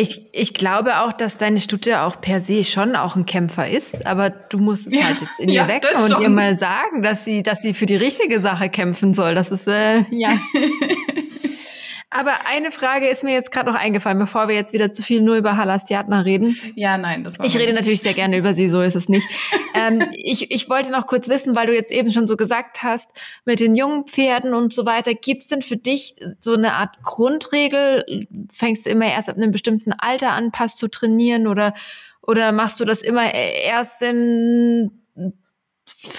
Ich, 0.00 0.22
ich 0.32 0.54
glaube 0.54 1.00
auch, 1.00 1.12
dass 1.12 1.36
deine 1.36 1.60
Stute 1.60 2.00
auch 2.00 2.22
per 2.22 2.40
se 2.40 2.64
schon 2.64 2.96
auch 2.96 3.16
ein 3.16 3.26
Kämpfer 3.26 3.68
ist, 3.68 4.06
aber 4.06 4.30
du 4.30 4.56
musst 4.56 4.86
es 4.86 4.94
ja, 4.94 5.04
halt 5.04 5.20
jetzt 5.20 5.38
in 5.38 5.48
ihr 5.50 5.56
ja, 5.56 5.68
wecken 5.68 5.90
und 6.02 6.22
ihr 6.22 6.30
mal 6.30 6.56
sagen, 6.56 7.02
dass 7.02 7.26
sie, 7.26 7.42
dass 7.42 7.60
sie 7.60 7.74
für 7.74 7.84
die 7.84 7.96
richtige 7.96 8.40
Sache 8.40 8.70
kämpfen 8.70 9.12
soll. 9.12 9.34
Das 9.34 9.52
ist 9.52 9.68
äh, 9.68 9.98
ja. 10.10 10.30
Aber 12.12 12.44
eine 12.44 12.72
Frage 12.72 13.08
ist 13.08 13.22
mir 13.22 13.32
jetzt 13.32 13.52
gerade 13.52 13.70
noch 13.70 13.78
eingefallen, 13.78 14.18
bevor 14.18 14.48
wir 14.48 14.56
jetzt 14.56 14.72
wieder 14.72 14.92
zu 14.92 15.00
viel 15.00 15.20
nur 15.20 15.36
über 15.36 15.56
Halastiatna 15.56 16.22
reden. 16.22 16.56
Ja, 16.74 16.98
nein, 16.98 17.22
das 17.22 17.38
war 17.38 17.46
Ich 17.46 17.54
rede 17.54 17.66
nicht. 17.66 17.76
natürlich 17.76 18.02
sehr 18.02 18.14
gerne 18.14 18.36
über 18.36 18.52
sie, 18.52 18.68
so 18.68 18.82
ist 18.82 18.96
es 18.96 19.08
nicht. 19.08 19.28
ähm, 19.74 20.04
ich, 20.12 20.50
ich 20.50 20.68
wollte 20.68 20.90
noch 20.90 21.06
kurz 21.06 21.28
wissen, 21.28 21.54
weil 21.54 21.68
du 21.68 21.74
jetzt 21.74 21.92
eben 21.92 22.10
schon 22.10 22.26
so 22.26 22.36
gesagt 22.36 22.82
hast, 22.82 23.12
mit 23.44 23.60
den 23.60 23.76
jungen 23.76 24.06
Pferden 24.06 24.54
und 24.54 24.74
so 24.74 24.86
weiter, 24.86 25.14
gibt's 25.14 25.46
denn 25.46 25.62
für 25.62 25.76
dich 25.76 26.16
so 26.40 26.54
eine 26.54 26.74
Art 26.74 27.00
Grundregel? 27.04 28.26
Fängst 28.52 28.86
du 28.86 28.90
immer 28.90 29.06
erst 29.06 29.30
ab 29.30 29.36
einem 29.36 29.52
bestimmten 29.52 29.92
Alter 29.92 30.32
an, 30.32 30.50
Pass 30.50 30.74
zu 30.74 30.88
trainieren 30.88 31.46
oder, 31.46 31.74
oder 32.22 32.50
machst 32.50 32.80
du 32.80 32.84
das 32.84 33.02
immer 33.02 33.32
erst 33.32 34.02
im 34.02 34.90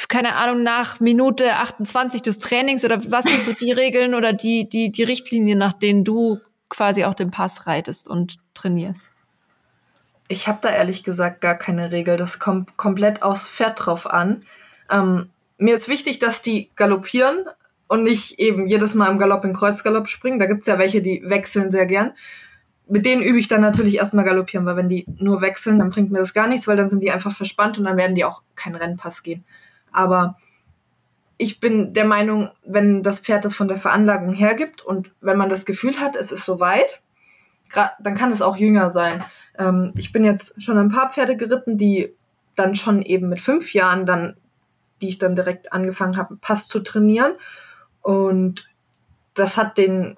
keine 0.07 0.36
Ahnung, 0.36 0.63
nach 0.63 0.99
Minute 0.99 1.55
28 1.55 2.21
des 2.21 2.39
Trainings 2.39 2.86
oder 2.86 2.99
was 3.12 3.25
sind 3.25 3.43
so 3.43 3.53
die 3.53 3.71
Regeln 3.71 4.13
oder 4.13 4.34
die, 4.34 4.69
die, 4.69 4.91
die 4.91 5.03
Richtlinien, 5.03 5.57
nach 5.57 5.73
denen 5.73 6.03
du 6.03 6.39
quasi 6.69 7.05
auch 7.05 7.15
den 7.15 7.31
Pass 7.31 7.67
reitest 7.67 8.07
und 8.07 8.38
trainierst? 8.53 9.12
Ich 10.27 10.47
habe 10.47 10.60
da 10.62 10.69
ehrlich 10.69 11.03
gesagt 11.03 11.41
gar 11.41 11.55
keine 11.55 11.91
Regel. 11.91 12.15
Das 12.15 12.39
kommt 12.39 12.77
komplett 12.77 13.21
aufs 13.21 13.49
Pferd 13.49 13.86
drauf 13.86 14.10
an. 14.10 14.45
Ähm, 14.89 15.29
mir 15.57 15.75
ist 15.75 15.89
wichtig, 15.89 16.19
dass 16.19 16.41
die 16.41 16.69
galoppieren 16.75 17.45
und 17.88 18.03
nicht 18.03 18.39
eben 18.39 18.67
jedes 18.67 18.95
Mal 18.95 19.12
im 19.12 19.17
Galopp 19.17 19.43
in 19.43 19.53
Kreuzgalopp 19.53 20.07
springen. 20.07 20.39
Da 20.39 20.45
gibt's 20.45 20.67
ja 20.67 20.79
welche, 20.79 21.01
die 21.01 21.21
wechseln 21.25 21.71
sehr 21.71 21.86
gern. 21.86 22.13
Mit 22.88 23.05
denen 23.05 23.21
übe 23.21 23.38
ich 23.38 23.49
dann 23.49 23.62
natürlich 23.62 23.97
erstmal 23.97 24.23
galoppieren, 24.23 24.65
weil 24.65 24.77
wenn 24.77 24.89
die 24.89 25.05
nur 25.17 25.41
wechseln, 25.41 25.79
dann 25.79 25.89
bringt 25.89 26.12
mir 26.12 26.19
das 26.19 26.34
gar 26.34 26.47
nichts, 26.47 26.67
weil 26.67 26.77
dann 26.77 26.88
sind 26.88 27.03
die 27.03 27.12
einfach 27.12 27.34
verspannt 27.34 27.77
und 27.77 27.84
dann 27.84 27.97
werden 27.97 28.15
die 28.15 28.23
auch 28.23 28.41
keinen 28.55 28.75
Rennpass 28.75 29.23
gehen. 29.23 29.43
Aber 29.91 30.38
ich 31.38 31.60
bin 31.60 31.93
der 31.93 32.06
Meinung, 32.06 32.51
wenn 32.63 33.01
das 33.01 33.19
Pferd 33.19 33.45
das 33.45 33.56
von 33.56 33.67
der 33.67 33.77
Veranlagung 33.77 34.32
hergibt 34.32 34.84
und 34.84 35.12
wenn 35.21 35.38
man 35.38 35.49
das 35.49 35.65
Gefühl 35.65 35.99
hat, 35.99 36.15
es 36.15 36.32
ist 36.32 36.45
soweit, 36.45 37.01
dann 37.99 38.13
kann 38.13 38.32
es 38.32 38.41
auch 38.41 38.58
jünger 38.58 38.89
sein. 38.89 39.23
Ähm, 39.58 39.91
ich 39.95 40.12
bin 40.12 40.23
jetzt 40.23 40.62
schon 40.62 40.77
ein 40.77 40.89
paar 40.89 41.12
Pferde 41.12 41.36
geritten, 41.36 41.77
die 41.77 42.13
dann 42.56 42.75
schon 42.75 43.01
eben 43.01 43.30
mit 43.30 43.41
fünf 43.41 43.73
Jahren 43.73 44.06
dann, 44.06 44.36
die 45.01 45.10
ich 45.10 45.17
dann 45.17 45.36
direkt 45.36 45.73
angefangen 45.73 46.17
habe, 46.17 46.36
Pass 46.36 46.67
zu 46.67 46.80
trainieren. 46.80 47.34
Und 48.01 48.69
das 49.34 49.58
hat 49.58 49.77
den, 49.77 50.17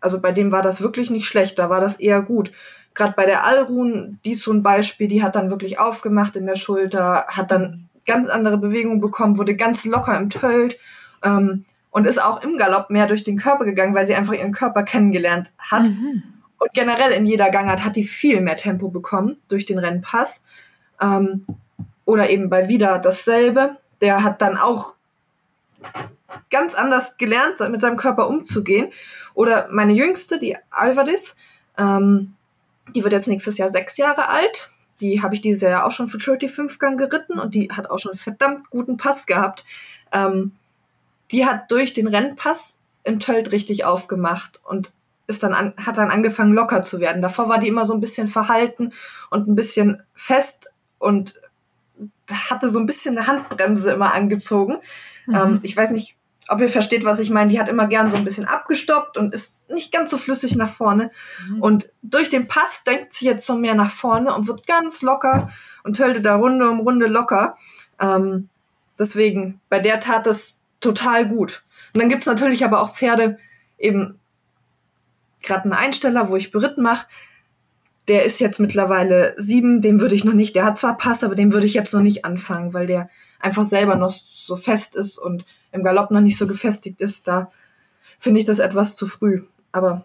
also 0.00 0.20
bei 0.20 0.32
dem 0.32 0.52
war 0.52 0.62
das 0.62 0.80
wirklich 0.80 1.10
nicht 1.10 1.26
schlecht, 1.26 1.58
da 1.58 1.70
war 1.70 1.80
das 1.80 2.00
eher 2.00 2.22
gut. 2.22 2.50
Gerade 2.94 3.12
bei 3.14 3.26
der 3.26 3.44
Alrun, 3.44 4.18
die 4.24 4.32
ist 4.32 4.42
so 4.42 4.52
ein 4.52 4.62
Beispiel, 4.62 5.06
die 5.06 5.22
hat 5.22 5.36
dann 5.36 5.50
wirklich 5.50 5.78
aufgemacht 5.78 6.34
in 6.34 6.46
der 6.46 6.56
Schulter, 6.56 7.26
hat 7.28 7.50
dann 7.50 7.85
ganz 8.06 8.28
andere 8.28 8.58
Bewegung 8.58 9.00
bekommen, 9.00 9.38
wurde 9.38 9.56
ganz 9.56 9.84
locker 9.84 10.16
im 10.16 10.30
Tölt 10.30 10.78
ähm, 11.22 11.64
und 11.90 12.06
ist 12.06 12.22
auch 12.22 12.42
im 12.42 12.58
Galopp 12.58 12.90
mehr 12.90 13.06
durch 13.06 13.24
den 13.24 13.36
Körper 13.38 13.64
gegangen, 13.64 13.94
weil 13.94 14.06
sie 14.06 14.14
einfach 14.14 14.34
ihren 14.34 14.52
Körper 14.52 14.82
kennengelernt 14.82 15.50
hat. 15.58 15.88
Mhm. 15.88 16.22
Und 16.58 16.72
generell 16.72 17.12
in 17.12 17.26
jeder 17.26 17.50
Gangart 17.50 17.84
hat 17.84 17.96
die 17.96 18.04
viel 18.04 18.40
mehr 18.40 18.56
Tempo 18.56 18.88
bekommen 18.88 19.36
durch 19.48 19.66
den 19.66 19.78
Rennpass. 19.78 20.42
Ähm, 21.00 21.44
oder 22.04 22.30
eben 22.30 22.48
bei 22.48 22.68
Wieder 22.68 22.98
dasselbe. 22.98 23.76
Der 24.00 24.22
hat 24.22 24.40
dann 24.40 24.56
auch 24.56 24.94
ganz 26.50 26.74
anders 26.74 27.18
gelernt, 27.18 27.60
mit 27.70 27.80
seinem 27.80 27.96
Körper 27.96 28.28
umzugehen. 28.28 28.90
Oder 29.34 29.68
meine 29.70 29.92
Jüngste, 29.92 30.38
die 30.38 30.56
Alvadis, 30.70 31.36
ähm, 31.76 32.34
die 32.94 33.02
wird 33.02 33.12
jetzt 33.12 33.28
nächstes 33.28 33.58
Jahr 33.58 33.68
sechs 33.68 33.96
Jahre 33.96 34.28
alt. 34.28 34.70
Die 35.00 35.22
habe 35.22 35.34
ich 35.34 35.40
dieses 35.40 35.62
Jahr 35.62 35.86
auch 35.86 35.92
schon 35.92 36.08
für 36.08 36.18
35 36.18 36.78
Gang 36.78 36.98
geritten 36.98 37.38
und 37.38 37.54
die 37.54 37.68
hat 37.70 37.90
auch 37.90 37.98
schon 37.98 38.14
verdammt 38.14 38.70
guten 38.70 38.96
Pass 38.96 39.26
gehabt. 39.26 39.64
Ähm, 40.12 40.52
die 41.30 41.46
hat 41.46 41.70
durch 41.70 41.92
den 41.92 42.06
Rennpass 42.06 42.78
im 43.04 43.20
Tölt 43.20 43.52
richtig 43.52 43.84
aufgemacht 43.84 44.60
und 44.64 44.90
ist 45.26 45.42
dann 45.42 45.54
an, 45.54 45.74
hat 45.84 45.96
dann 45.96 46.10
angefangen 46.10 46.52
locker 46.52 46.82
zu 46.82 47.00
werden. 47.00 47.22
Davor 47.22 47.48
war 47.48 47.58
die 47.58 47.68
immer 47.68 47.84
so 47.84 47.94
ein 47.94 48.00
bisschen 48.00 48.28
verhalten 48.28 48.92
und 49.30 49.48
ein 49.48 49.54
bisschen 49.54 50.02
fest 50.14 50.70
und 50.98 51.40
hatte 52.50 52.68
so 52.68 52.78
ein 52.78 52.86
bisschen 52.86 53.16
eine 53.16 53.26
Handbremse 53.26 53.92
immer 53.92 54.14
angezogen. 54.14 54.78
Mhm. 55.26 55.34
Ähm, 55.34 55.60
ich 55.62 55.76
weiß 55.76 55.90
nicht, 55.90 56.16
ob 56.48 56.60
ihr 56.60 56.68
versteht, 56.68 57.04
was 57.04 57.18
ich 57.18 57.30
meine, 57.30 57.50
die 57.50 57.58
hat 57.58 57.68
immer 57.68 57.86
gern 57.86 58.10
so 58.10 58.16
ein 58.16 58.24
bisschen 58.24 58.44
abgestoppt 58.44 59.16
und 59.16 59.34
ist 59.34 59.68
nicht 59.70 59.92
ganz 59.92 60.10
so 60.10 60.16
flüssig 60.16 60.56
nach 60.56 60.68
vorne. 60.68 61.10
Mhm. 61.48 61.62
Und 61.62 61.90
durch 62.02 62.28
den 62.28 62.46
Pass 62.46 62.84
denkt 62.84 63.12
sie 63.12 63.26
jetzt 63.26 63.46
so 63.46 63.56
mehr 63.56 63.74
nach 63.74 63.90
vorne 63.90 64.34
und 64.34 64.46
wird 64.46 64.66
ganz 64.66 65.02
locker 65.02 65.50
und 65.82 65.98
höllte 65.98 66.20
da 66.20 66.36
Runde 66.36 66.70
um 66.70 66.80
Runde 66.80 67.06
locker. 67.06 67.56
Ähm, 68.00 68.48
deswegen, 68.98 69.60
bei 69.68 69.80
der 69.80 70.00
tat 70.00 70.26
das 70.26 70.60
total 70.80 71.28
gut. 71.28 71.64
Und 71.94 72.00
dann 72.00 72.08
gibt's 72.08 72.26
natürlich 72.26 72.64
aber 72.64 72.80
auch 72.80 72.94
Pferde, 72.94 73.38
eben 73.78 74.18
gerade 75.42 75.64
einen 75.64 75.72
Einsteller, 75.72 76.28
wo 76.28 76.36
ich 76.36 76.50
beritten 76.50 76.82
mache, 76.82 77.06
der 78.08 78.24
ist 78.24 78.40
jetzt 78.40 78.60
mittlerweile 78.60 79.34
sieben, 79.36 79.80
dem 79.80 80.00
würde 80.00 80.14
ich 80.14 80.24
noch 80.24 80.32
nicht, 80.32 80.54
der 80.54 80.64
hat 80.64 80.78
zwar 80.78 80.96
Pass, 80.96 81.24
aber 81.24 81.34
dem 81.34 81.52
würde 81.52 81.66
ich 81.66 81.74
jetzt 81.74 81.92
noch 81.92 82.00
nicht 82.00 82.24
anfangen, 82.24 82.72
weil 82.72 82.86
der 82.86 83.10
einfach 83.40 83.64
selber 83.64 83.96
noch 83.96 84.10
so 84.10 84.56
fest 84.56 84.96
ist 84.96 85.18
und 85.18 85.44
im 85.72 85.84
Galopp 85.84 86.10
noch 86.10 86.20
nicht 86.20 86.38
so 86.38 86.46
gefestigt 86.46 87.00
ist, 87.00 87.28
da 87.28 87.50
finde 88.18 88.40
ich 88.40 88.46
das 88.46 88.58
etwas 88.58 88.96
zu 88.96 89.06
früh. 89.06 89.42
Aber 89.72 90.04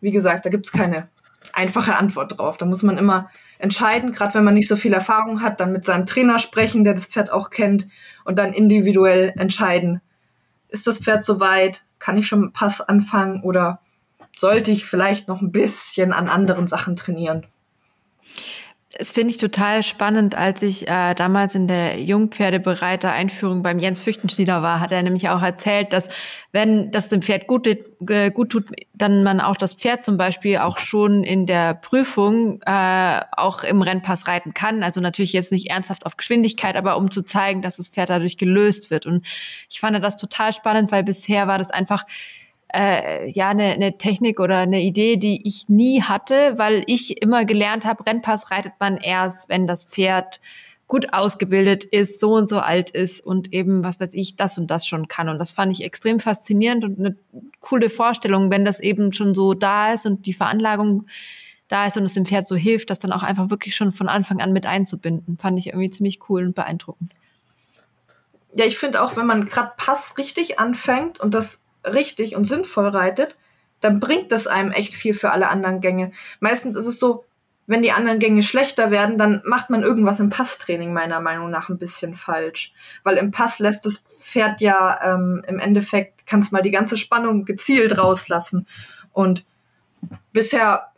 wie 0.00 0.10
gesagt, 0.10 0.44
da 0.44 0.50
gibt 0.50 0.66
es 0.66 0.72
keine 0.72 1.08
einfache 1.52 1.96
Antwort 1.96 2.38
drauf. 2.38 2.56
Da 2.58 2.66
muss 2.66 2.82
man 2.82 2.98
immer 2.98 3.30
entscheiden, 3.58 4.12
gerade 4.12 4.34
wenn 4.34 4.44
man 4.44 4.54
nicht 4.54 4.68
so 4.68 4.76
viel 4.76 4.92
Erfahrung 4.92 5.40
hat, 5.40 5.60
dann 5.60 5.72
mit 5.72 5.84
seinem 5.84 6.06
Trainer 6.06 6.38
sprechen, 6.38 6.84
der 6.84 6.94
das 6.94 7.06
Pferd 7.06 7.30
auch 7.32 7.50
kennt 7.50 7.86
und 8.24 8.38
dann 8.38 8.52
individuell 8.52 9.32
entscheiden, 9.36 10.00
ist 10.68 10.86
das 10.86 10.98
Pferd 10.98 11.24
soweit? 11.24 11.84
Kann 12.00 12.18
ich 12.18 12.26
schon 12.26 12.40
mit 12.40 12.52
Pass 12.52 12.80
anfangen 12.80 13.42
oder 13.42 13.80
sollte 14.36 14.72
ich 14.72 14.84
vielleicht 14.84 15.28
noch 15.28 15.40
ein 15.40 15.52
bisschen 15.52 16.12
an 16.12 16.28
anderen 16.28 16.66
Sachen 16.66 16.96
trainieren? 16.96 17.46
Das 18.96 19.10
finde 19.10 19.32
ich 19.32 19.38
total 19.38 19.82
spannend. 19.82 20.36
Als 20.36 20.62
ich 20.62 20.86
äh, 20.86 21.14
damals 21.14 21.54
in 21.54 21.66
der 21.66 22.00
Jungpferdebereiter 22.00 23.10
Einführung 23.10 23.62
beim 23.62 23.80
Jens 23.80 24.02
Füchtenschnieder 24.02 24.62
war, 24.62 24.78
hat 24.78 24.92
er 24.92 25.02
nämlich 25.02 25.28
auch 25.28 25.42
erzählt, 25.42 25.92
dass 25.92 26.08
wenn 26.52 26.92
das 26.92 27.08
dem 27.08 27.20
Pferd 27.20 27.48
gut, 27.48 27.66
äh, 27.66 28.30
gut 28.30 28.50
tut, 28.50 28.66
dann 28.92 29.24
man 29.24 29.40
auch 29.40 29.56
das 29.56 29.74
Pferd 29.74 30.04
zum 30.04 30.16
Beispiel 30.16 30.58
auch 30.58 30.78
schon 30.78 31.24
in 31.24 31.46
der 31.46 31.74
Prüfung 31.74 32.60
äh, 32.66 33.20
auch 33.32 33.64
im 33.64 33.82
Rennpass 33.82 34.28
reiten 34.28 34.54
kann. 34.54 34.84
Also 34.84 35.00
natürlich 35.00 35.32
jetzt 35.32 35.50
nicht 35.50 35.70
ernsthaft 35.70 36.06
auf 36.06 36.16
Geschwindigkeit, 36.16 36.76
aber 36.76 36.96
um 36.96 37.10
zu 37.10 37.22
zeigen, 37.22 37.62
dass 37.62 37.76
das 37.76 37.88
Pferd 37.88 38.10
dadurch 38.10 38.36
gelöst 38.36 38.90
wird. 38.90 39.06
Und 39.06 39.26
ich 39.68 39.80
fand 39.80 40.02
das 40.04 40.16
total 40.16 40.52
spannend, 40.52 40.92
weil 40.92 41.02
bisher 41.02 41.48
war 41.48 41.58
das 41.58 41.70
einfach 41.70 42.04
äh, 42.74 43.28
ja 43.30 43.50
eine, 43.50 43.64
eine 43.64 43.98
Technik 43.98 44.40
oder 44.40 44.58
eine 44.58 44.82
Idee, 44.82 45.16
die 45.16 45.46
ich 45.46 45.68
nie 45.68 46.02
hatte, 46.02 46.54
weil 46.56 46.82
ich 46.86 47.22
immer 47.22 47.44
gelernt 47.44 47.84
habe, 47.84 48.04
Rennpass 48.04 48.50
reitet 48.50 48.72
man 48.80 48.96
erst, 48.96 49.48
wenn 49.48 49.66
das 49.66 49.84
Pferd 49.84 50.40
gut 50.86 51.12
ausgebildet 51.12 51.84
ist, 51.84 52.20
so 52.20 52.34
und 52.34 52.48
so 52.48 52.58
alt 52.58 52.90
ist 52.90 53.20
und 53.24 53.52
eben, 53.52 53.84
was 53.84 54.00
weiß 54.00 54.14
ich, 54.14 54.36
das 54.36 54.58
und 54.58 54.70
das 54.70 54.86
schon 54.86 55.08
kann. 55.08 55.28
Und 55.28 55.38
das 55.38 55.50
fand 55.50 55.72
ich 55.72 55.82
extrem 55.82 56.20
faszinierend 56.20 56.84
und 56.84 56.98
eine 56.98 57.16
coole 57.60 57.88
Vorstellung, 57.88 58.50
wenn 58.50 58.64
das 58.64 58.80
eben 58.80 59.12
schon 59.12 59.34
so 59.34 59.54
da 59.54 59.92
ist 59.92 60.04
und 60.04 60.26
die 60.26 60.34
Veranlagung 60.34 61.06
da 61.68 61.86
ist 61.86 61.96
und 61.96 62.04
es 62.04 62.14
dem 62.14 62.26
Pferd 62.26 62.46
so 62.46 62.54
hilft, 62.54 62.90
das 62.90 62.98
dann 62.98 63.12
auch 63.12 63.22
einfach 63.22 63.48
wirklich 63.48 63.74
schon 63.74 63.92
von 63.92 64.08
Anfang 64.08 64.40
an 64.40 64.52
mit 64.52 64.66
einzubinden. 64.66 65.38
Fand 65.38 65.58
ich 65.58 65.68
irgendwie 65.68 65.90
ziemlich 65.90 66.20
cool 66.28 66.44
und 66.44 66.54
beeindruckend. 66.54 67.14
Ja, 68.54 68.66
ich 68.66 68.78
finde 68.78 69.02
auch, 69.02 69.16
wenn 69.16 69.26
man 69.26 69.46
gerade 69.46 69.72
Pass 69.76 70.18
richtig 70.18 70.60
anfängt 70.60 71.18
und 71.18 71.34
das 71.34 71.63
richtig 71.84 72.36
und 72.36 72.46
sinnvoll 72.46 72.88
reitet, 72.88 73.36
dann 73.80 74.00
bringt 74.00 74.32
das 74.32 74.46
einem 74.46 74.72
echt 74.72 74.94
viel 74.94 75.14
für 75.14 75.30
alle 75.30 75.48
anderen 75.48 75.80
Gänge. 75.80 76.12
Meistens 76.40 76.76
ist 76.76 76.86
es 76.86 76.98
so, 76.98 77.24
wenn 77.66 77.82
die 77.82 77.92
anderen 77.92 78.18
Gänge 78.18 78.42
schlechter 78.42 78.90
werden, 78.90 79.16
dann 79.16 79.42
macht 79.44 79.70
man 79.70 79.82
irgendwas 79.82 80.20
im 80.20 80.30
Passtraining 80.30 80.92
meiner 80.92 81.20
Meinung 81.20 81.50
nach 81.50 81.68
ein 81.68 81.78
bisschen 81.78 82.14
falsch. 82.14 82.74
Weil 83.04 83.16
im 83.16 83.30
Pass 83.30 83.58
lässt 83.58 83.86
das 83.86 84.04
Pferd 84.18 84.60
ja 84.60 84.98
ähm, 85.02 85.42
im 85.46 85.58
Endeffekt, 85.58 86.26
kannst 86.26 86.52
mal 86.52 86.62
die 86.62 86.70
ganze 86.70 86.96
Spannung 86.96 87.44
gezielt 87.44 87.96
rauslassen. 87.96 88.66
Und 89.12 89.44
bisher, 90.32 90.88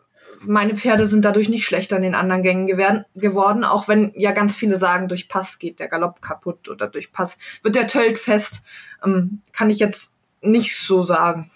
meine 0.41 0.77
Pferde 0.77 1.07
sind 1.07 1.25
dadurch 1.25 1.49
nicht 1.49 1.65
schlechter 1.65 1.97
in 1.97 2.03
den 2.03 2.15
anderen 2.17 2.43
Gängen 2.43 2.67
geworden, 2.67 3.65
auch 3.65 3.87
wenn 3.87 4.13
ja 4.17 4.33
ganz 4.33 4.57
viele 4.57 4.77
sagen, 4.77 5.09
durch 5.09 5.29
Pass 5.29 5.59
geht 5.59 5.79
der 5.79 5.89
Galopp 5.89 6.21
kaputt 6.21 6.69
oder 6.69 6.89
durch 6.89 7.13
Pass 7.13 7.39
wird 7.63 7.77
der 7.77 7.87
Tölt 7.87 8.19
fest. 8.19 8.65
Ähm, 9.05 9.41
kann 9.53 9.71
ich 9.71 9.79
jetzt 9.79 10.16
nicht 10.47 10.77
so 10.79 11.03
sagen. 11.03 11.51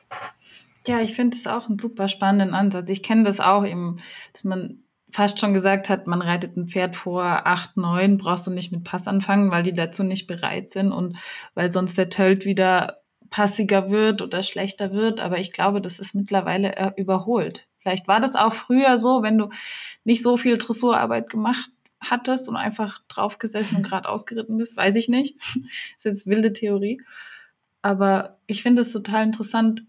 Ja, 0.87 1.01
ich 1.01 1.15
finde 1.15 1.37
es 1.37 1.47
auch 1.47 1.69
einen 1.69 1.79
super 1.79 2.09
spannenden 2.09 2.55
Ansatz. 2.55 2.89
Ich 2.89 3.03
kenne 3.03 3.23
das 3.23 3.41
auch 3.41 3.67
eben, 3.67 3.97
dass 4.33 4.45
man 4.45 4.83
fast 5.13 5.41
schon 5.41 5.55
gesagt 5.55 5.89
hat, 5.89 6.07
man 6.07 6.23
reitet 6.23 6.57
ein 6.57 6.69
Pferd 6.69 6.97
vor 6.97 7.25
acht, 7.25 7.77
neun, 7.77 8.17
brauchst 8.17 8.47
du 8.47 8.51
nicht 8.51 8.73
mit 8.73 8.85
Pass 8.85 9.07
anfangen, 9.07 9.51
weil 9.51 9.63
die 9.63 9.73
dazu 9.73 10.03
nicht 10.05 10.27
bereit 10.27 10.71
sind 10.71 10.93
und 10.93 11.17
weil 11.55 11.73
sonst 11.73 11.99
der 11.99 12.11
Tölt 12.11 12.45
wieder 12.45 13.01
passiger 13.29 13.91
wird 13.91 14.23
oder 14.23 14.43
schlechter 14.43 14.93
wird. 14.93 15.21
Aber 15.21 15.39
ich 15.39 15.53
glaube, 15.53 15.81
das 15.81 15.99
ist 15.99 16.15
mittlerweile 16.15 16.77
äh, 16.77 16.93
überholt. 16.97 17.67
Vielleicht 17.79 18.09
war 18.09 18.21
das 18.21 18.37
auch 18.37 18.53
früher 18.53 18.99
so, 18.99 19.23
wenn 19.23 19.39
du 19.39 19.49
nicht 20.05 20.23
so 20.23 20.37
viel 20.37 20.59
Dressurarbeit 20.59 21.31
gemacht 21.31 21.71
hattest 22.01 22.49
und 22.49 22.57
einfach 22.57 23.01
draufgesessen 23.09 23.79
und 23.79 23.83
gerade 23.83 24.09
ausgeritten 24.09 24.57
bist, 24.57 24.77
weiß 24.77 24.97
ich 24.97 25.09
nicht. 25.09 25.37
ist 25.97 26.05
jetzt 26.05 26.27
wilde 26.27 26.53
Theorie. 26.53 27.01
Aber 27.83 28.39
ich 28.47 28.63
finde 28.63 28.83
es 28.83 28.93
total 28.93 29.25
interessant. 29.25 29.85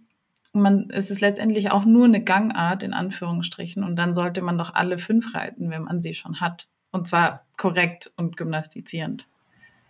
Man, 0.53 0.89
es 0.91 1.11
ist 1.11 1.21
letztendlich 1.21 1.71
auch 1.71 1.85
nur 1.85 2.05
eine 2.05 2.23
Gangart 2.23 2.83
in 2.83 2.93
Anführungsstrichen 2.93 3.83
und 3.83 3.95
dann 3.95 4.13
sollte 4.13 4.41
man 4.41 4.57
doch 4.57 4.73
alle 4.73 4.97
fünf 4.97 5.33
reiten, 5.33 5.69
wenn 5.69 5.83
man 5.83 6.01
sie 6.01 6.13
schon 6.13 6.41
hat. 6.41 6.67
Und 6.91 7.07
zwar 7.07 7.45
korrekt 7.57 8.11
und 8.17 8.35
gymnastizierend. 8.35 9.27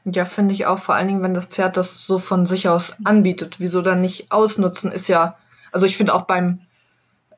Ja, 0.05 0.25
finde 0.25 0.53
ich 0.53 0.65
auch, 0.65 0.79
vor 0.79 0.95
allen 0.95 1.07
Dingen, 1.07 1.21
wenn 1.21 1.33
das 1.33 1.45
Pferd 1.45 1.77
das 1.77 2.05
so 2.05 2.17
von 2.17 2.45
sich 2.45 2.67
aus 2.67 2.95
anbietet. 3.03 3.59
Wieso 3.59 3.81
dann 3.81 4.01
nicht 4.01 4.31
ausnutzen, 4.31 4.91
ist 4.91 5.07
ja, 5.07 5.37
also 5.71 5.85
ich 5.85 5.97
finde 5.97 6.13
auch 6.13 6.23
beim, 6.23 6.61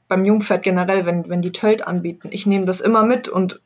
beim 0.07 0.25
Jungpferd 0.25 0.63
generell, 0.63 1.05
wenn, 1.05 1.27
wenn 1.29 1.41
die 1.41 1.51
Tölt 1.51 1.85
anbieten, 1.85 2.29
ich 2.31 2.45
nehme 2.45 2.65
das 2.65 2.79
immer 2.79 3.03
mit 3.03 3.27
und 3.27 3.59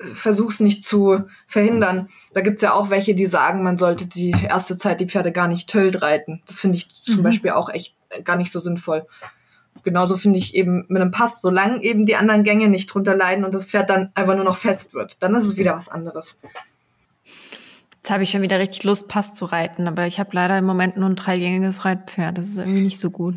versuch's 0.00 0.60
nicht 0.60 0.84
zu 0.84 1.24
verhindern. 1.46 2.08
Da 2.32 2.40
gibt's 2.40 2.62
ja 2.62 2.72
auch 2.72 2.90
welche, 2.90 3.14
die 3.14 3.26
sagen, 3.26 3.62
man 3.62 3.78
sollte 3.78 4.06
die 4.06 4.34
erste 4.48 4.76
Zeit 4.76 5.00
die 5.00 5.06
Pferde 5.06 5.32
gar 5.32 5.48
nicht 5.48 5.68
tölt 5.68 6.02
reiten. 6.02 6.42
Das 6.46 6.58
finde 6.58 6.78
ich 6.78 6.90
zum 6.94 7.18
mhm. 7.18 7.22
Beispiel 7.22 7.50
auch 7.50 7.68
echt 7.68 7.96
gar 8.24 8.36
nicht 8.36 8.50
so 8.50 8.60
sinnvoll. 8.60 9.06
Genauso 9.82 10.16
finde 10.16 10.38
ich 10.38 10.54
eben 10.54 10.84
mit 10.88 11.00
einem 11.00 11.10
Pass, 11.10 11.40
solange 11.40 11.82
eben 11.82 12.06
die 12.06 12.16
anderen 12.16 12.44
Gänge 12.44 12.68
nicht 12.68 12.92
drunter 12.92 13.14
leiden 13.14 13.44
und 13.44 13.54
das 13.54 13.64
Pferd 13.64 13.88
dann 13.88 14.10
einfach 14.14 14.34
nur 14.34 14.44
noch 14.44 14.56
fest 14.56 14.94
wird, 14.94 15.22
dann 15.22 15.34
ist 15.34 15.44
es 15.44 15.56
wieder 15.56 15.74
was 15.74 15.88
anderes. 15.88 16.40
Jetzt 17.96 18.10
habe 18.10 18.22
ich 18.22 18.30
schon 18.30 18.42
wieder 18.42 18.58
richtig 18.58 18.82
Lust, 18.84 19.08
Pass 19.08 19.34
zu 19.34 19.44
reiten, 19.44 19.86
aber 19.86 20.06
ich 20.06 20.18
habe 20.18 20.30
leider 20.32 20.58
im 20.58 20.64
Moment 20.64 20.96
nur 20.96 21.08
ein 21.08 21.16
dreigängiges 21.16 21.84
Reitpferd. 21.84 22.38
Das 22.38 22.48
ist 22.48 22.56
irgendwie 22.56 22.82
nicht 22.82 22.98
so 22.98 23.10
gut. 23.10 23.36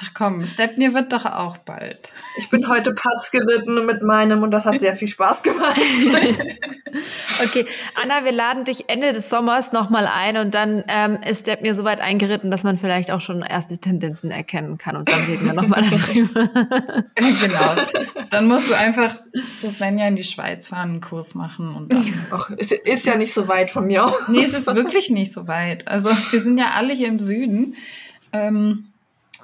Ach 0.00 0.10
komm, 0.14 0.44
Stepney 0.46 0.94
wird 0.94 1.12
doch 1.12 1.26
auch 1.26 1.58
bald. 1.58 2.12
Ich 2.38 2.48
bin 2.48 2.68
heute 2.68 2.94
Pass 2.94 3.30
geritten 3.30 3.84
mit 3.84 4.02
meinem 4.02 4.42
und 4.42 4.50
das 4.50 4.64
hat 4.64 4.80
sehr 4.80 4.96
viel 4.96 5.08
Spaß 5.08 5.42
gemacht. 5.42 5.76
okay, 7.42 7.66
Anna, 8.00 8.24
wir 8.24 8.32
laden 8.32 8.64
dich 8.64 8.88
Ende 8.88 9.12
des 9.12 9.28
Sommers 9.28 9.72
nochmal 9.72 10.06
ein 10.06 10.38
und 10.38 10.54
dann 10.54 10.82
ähm, 10.88 11.18
ist 11.26 11.42
Stepney 11.42 11.74
so 11.74 11.84
weit 11.84 12.00
eingeritten, 12.00 12.50
dass 12.50 12.64
man 12.64 12.78
vielleicht 12.78 13.10
auch 13.10 13.20
schon 13.20 13.42
erste 13.42 13.78
Tendenzen 13.78 14.30
erkennen 14.30 14.78
kann 14.78 14.96
und 14.96 15.10
dann 15.10 15.24
reden 15.24 15.44
wir 15.44 15.52
nochmal 15.52 15.82
darüber. 15.90 16.48
genau. 17.14 18.26
Dann 18.30 18.48
musst 18.48 18.70
du 18.70 18.74
einfach 18.74 19.20
zu 19.60 19.68
Svenja 19.68 20.08
in 20.08 20.16
die 20.16 20.24
Schweiz 20.24 20.68
fahren, 20.68 20.90
einen 20.90 21.00
Kurs 21.00 21.34
machen 21.34 21.74
und 21.76 21.92
dann. 21.92 22.26
Ach, 22.30 22.50
ist, 22.50 22.72
ist 22.72 23.06
ja 23.06 23.16
nicht 23.16 23.34
so 23.34 23.46
weit 23.46 23.70
von 23.70 23.86
mir 23.86 24.06
aus. 24.06 24.14
Nee, 24.28 24.44
es 24.44 24.54
ist 24.54 24.66
wirklich 24.66 25.10
nicht 25.10 25.32
so 25.32 25.46
weit. 25.48 25.86
Also 25.86 26.08
wir 26.08 26.40
sind 26.40 26.56
ja 26.56 26.70
alle 26.74 26.94
hier 26.94 27.08
im 27.08 27.18
Süden. 27.18 27.76
Ähm, 28.32 28.91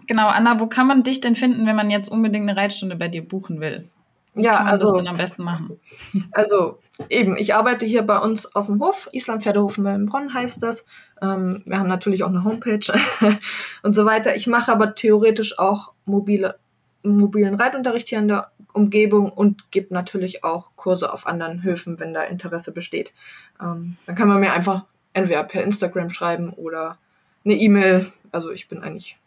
Genau, 0.09 0.27
Anna, 0.27 0.59
wo 0.59 0.67
kann 0.67 0.87
man 0.87 1.03
dich 1.03 1.21
denn 1.21 1.37
finden, 1.37 1.67
wenn 1.67 1.77
man 1.77 1.91
jetzt 1.91 2.09
unbedingt 2.09 2.49
eine 2.49 2.59
Reitstunde 2.59 2.97
bei 2.97 3.09
dir 3.09 3.23
buchen 3.23 3.61
will? 3.61 3.89
Wie 4.35 4.43
ja, 4.43 4.55
kann 4.55 4.65
man 4.65 4.73
also 4.73 4.87
das 4.87 4.97
denn 4.97 5.07
am 5.07 5.17
besten 5.17 5.45
machen? 5.45 5.79
Also 6.33 6.79
eben, 7.11 7.37
ich 7.37 7.55
arbeite 7.55 7.85
hier 7.85 8.03
bei 8.03 8.19
uns 8.19 8.55
auf 8.57 8.67
dem 8.67 8.81
Hof, 8.81 9.09
Island 9.13 9.43
Pferdehofen 9.43 9.85
Wellenbronn 9.85 10.33
heißt 10.33 10.63
das. 10.63 10.85
Ähm, 11.21 11.63
wir 11.67 11.79
haben 11.79 11.89
natürlich 11.89 12.25
auch 12.25 12.31
eine 12.31 12.43
Homepage 12.43 12.81
und 13.83 13.95
so 13.95 14.07
weiter. 14.07 14.35
Ich 14.35 14.47
mache 14.47 14.73
aber 14.73 14.95
theoretisch 14.95 15.59
auch 15.59 15.93
mobile, 16.07 16.59
mobilen 17.03 17.55
Reitunterricht 17.55 18.09
hier 18.09 18.19
in 18.19 18.29
der 18.29 18.51
Umgebung 18.73 19.31
und 19.31 19.71
gebe 19.71 19.93
natürlich 19.93 20.43
auch 20.43 20.71
Kurse 20.77 21.13
auf 21.13 21.27
anderen 21.27 21.63
Höfen, 21.63 22.01
wenn 22.01 22.15
da 22.15 22.23
Interesse 22.23 22.73
besteht. 22.73 23.13
Ähm, 23.61 23.97
dann 24.07 24.17
kann 24.17 24.29
man 24.29 24.41
mir 24.41 24.55
einfach 24.55 24.85
entweder 25.13 25.45
per 25.45 25.63
Instagram 25.63 26.09
schreiben 26.09 26.51
oder 26.51 26.97
eine 27.45 27.55
E-Mail. 27.55 28.11
Also 28.33 28.51
ich 28.51 28.69
bin 28.69 28.83
eigentlich 28.83 29.19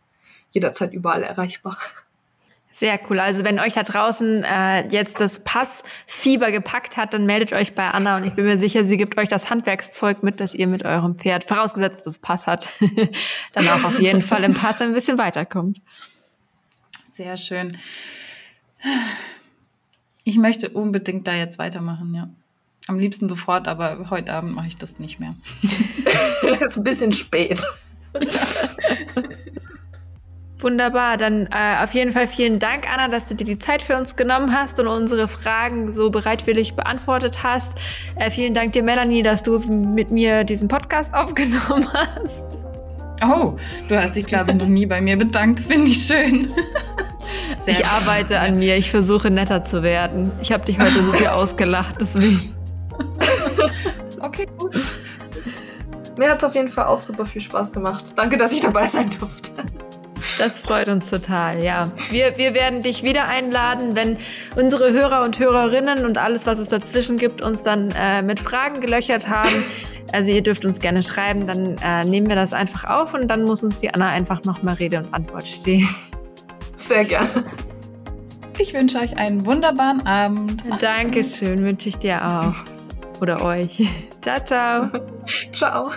jederzeit 0.51 0.93
überall 0.93 1.23
erreichbar. 1.23 1.77
Sehr 2.73 2.99
cool. 3.09 3.19
Also 3.19 3.43
wenn 3.43 3.59
euch 3.59 3.73
da 3.73 3.83
draußen 3.83 4.43
äh, 4.43 4.87
jetzt 4.87 5.19
das 5.19 5.43
Passfieber 5.43 6.51
gepackt 6.51 6.97
hat, 6.97 7.13
dann 7.13 7.25
meldet 7.25 7.53
euch 7.53 7.75
bei 7.75 7.87
Anna 7.87 8.17
und 8.17 8.25
ich 8.25 8.33
bin 8.33 8.45
mir 8.45 8.57
sicher, 8.57 8.83
sie 8.83 8.97
gibt 8.97 9.17
euch 9.17 9.27
das 9.27 9.49
Handwerkszeug 9.49 10.23
mit, 10.23 10.39
dass 10.39 10.55
ihr 10.55 10.67
mit 10.67 10.83
eurem 10.85 11.15
Pferd, 11.15 11.43
vorausgesetzt 11.43 12.07
das 12.07 12.17
Pass 12.19 12.47
hat, 12.47 12.69
dann 13.53 13.67
auch 13.67 13.83
auf 13.83 13.99
jeden 13.99 14.21
Fall 14.21 14.43
im 14.43 14.53
Pass 14.53 14.81
ein 14.81 14.93
bisschen 14.93 15.17
weiterkommt. 15.17 15.81
Sehr 17.13 17.37
schön. 17.37 17.77
Ich 20.23 20.37
möchte 20.37 20.69
unbedingt 20.69 21.27
da 21.27 21.35
jetzt 21.35 21.59
weitermachen, 21.59 22.13
ja. 22.15 22.29
Am 22.87 22.97
liebsten 22.97 23.29
sofort, 23.29 23.67
aber 23.67 24.09
heute 24.09 24.33
Abend 24.33 24.55
mache 24.55 24.67
ich 24.67 24.77
das 24.77 24.97
nicht 24.97 25.19
mehr. 25.19 25.35
ist 26.61 26.77
ein 26.77 26.83
bisschen 26.83 27.13
spät. 27.13 27.61
Wunderbar, 30.61 31.17
dann 31.17 31.47
äh, 31.47 31.83
auf 31.83 31.93
jeden 31.93 32.11
Fall 32.11 32.27
vielen 32.27 32.59
Dank, 32.59 32.87
Anna, 32.87 33.07
dass 33.07 33.27
du 33.27 33.33
dir 33.33 33.45
die 33.45 33.57
Zeit 33.57 33.81
für 33.81 33.97
uns 33.97 34.15
genommen 34.15 34.55
hast 34.55 34.79
und 34.79 34.87
unsere 34.87 35.27
Fragen 35.27 35.91
so 35.91 36.11
bereitwillig 36.11 36.75
beantwortet 36.75 37.41
hast. 37.41 37.79
Äh, 38.15 38.29
vielen 38.29 38.53
Dank 38.53 38.73
dir, 38.73 38.83
Melanie, 38.83 39.23
dass 39.23 39.41
du 39.41 39.57
mit 39.57 40.11
mir 40.11 40.43
diesen 40.43 40.67
Podcast 40.67 41.13
aufgenommen 41.15 41.87
hast. 41.91 42.45
Oh, 43.23 43.55
du 43.87 44.01
hast 44.01 44.15
dich, 44.15 44.25
glaube 44.25 44.51
ich, 44.51 44.57
noch 44.57 44.67
nie 44.67 44.85
bei 44.85 45.01
mir 45.01 45.17
bedankt. 45.17 45.59
Das 45.59 45.67
finde 45.67 45.91
ich 45.91 46.05
schön. 46.05 46.49
Sehr 47.63 47.79
ich 47.79 47.85
arbeite 47.85 48.39
an 48.39 48.57
mir. 48.57 48.77
Ich 48.77 48.89
versuche 48.89 49.29
netter 49.29 49.65
zu 49.65 49.83
werden. 49.83 50.31
Ich 50.41 50.51
habe 50.51 50.65
dich 50.65 50.79
heute 50.79 51.03
so 51.03 51.13
viel 51.13 51.27
ausgelacht, 51.27 51.95
deswegen. 51.99 52.39
okay, 54.21 54.47
gut. 54.57 54.75
Mir 56.17 56.29
hat 56.29 56.37
es 56.37 56.43
auf 56.43 56.55
jeden 56.55 56.69
Fall 56.69 56.85
auch 56.85 56.99
super 56.99 57.25
viel 57.25 57.41
Spaß 57.41 57.73
gemacht. 57.73 58.13
Danke, 58.15 58.37
dass 58.37 58.53
ich 58.53 58.61
dabei 58.61 58.87
sein 58.87 59.09
durfte. 59.19 59.50
Das 60.41 60.59
freut 60.59 60.89
uns 60.89 61.07
total, 61.07 61.63
ja. 61.63 61.85
Wir, 62.09 62.35
wir 62.35 62.55
werden 62.55 62.81
dich 62.81 63.03
wieder 63.03 63.27
einladen, 63.27 63.93
wenn 63.93 64.17
unsere 64.55 64.91
Hörer 64.91 65.21
und 65.21 65.37
Hörerinnen 65.37 66.03
und 66.03 66.17
alles, 66.17 66.47
was 66.47 66.57
es 66.57 66.67
dazwischen 66.67 67.17
gibt, 67.17 67.43
uns 67.43 67.61
dann 67.61 67.91
äh, 67.91 68.23
mit 68.23 68.39
Fragen 68.39 68.81
gelöchert 68.81 69.29
haben. 69.29 69.51
Also 70.13 70.31
ihr 70.31 70.41
dürft 70.41 70.65
uns 70.65 70.79
gerne 70.79 71.03
schreiben, 71.03 71.45
dann 71.45 71.77
äh, 71.83 72.03
nehmen 72.05 72.27
wir 72.27 72.35
das 72.35 72.53
einfach 72.53 72.85
auf 72.85 73.13
und 73.13 73.27
dann 73.27 73.43
muss 73.43 73.61
uns 73.61 73.81
die 73.81 73.93
Anna 73.93 74.09
einfach 74.09 74.43
nochmal 74.43 74.73
Rede 74.73 74.97
und 74.97 75.13
Antwort 75.13 75.47
stehen. 75.47 75.87
Sehr 76.75 77.05
gerne. 77.05 77.43
Ich 78.57 78.73
wünsche 78.73 78.97
euch 78.97 79.15
einen 79.17 79.45
wunderbaren 79.45 80.07
Abend. 80.07 80.63
Dankeschön, 80.79 81.63
wünsche 81.63 81.89
ich 81.89 81.99
dir 81.99 82.17
auch. 82.27 83.21
Oder 83.21 83.45
euch. 83.45 83.87
ciao, 84.21 84.43
ciao. 84.43 84.89
ciao. 85.53 85.91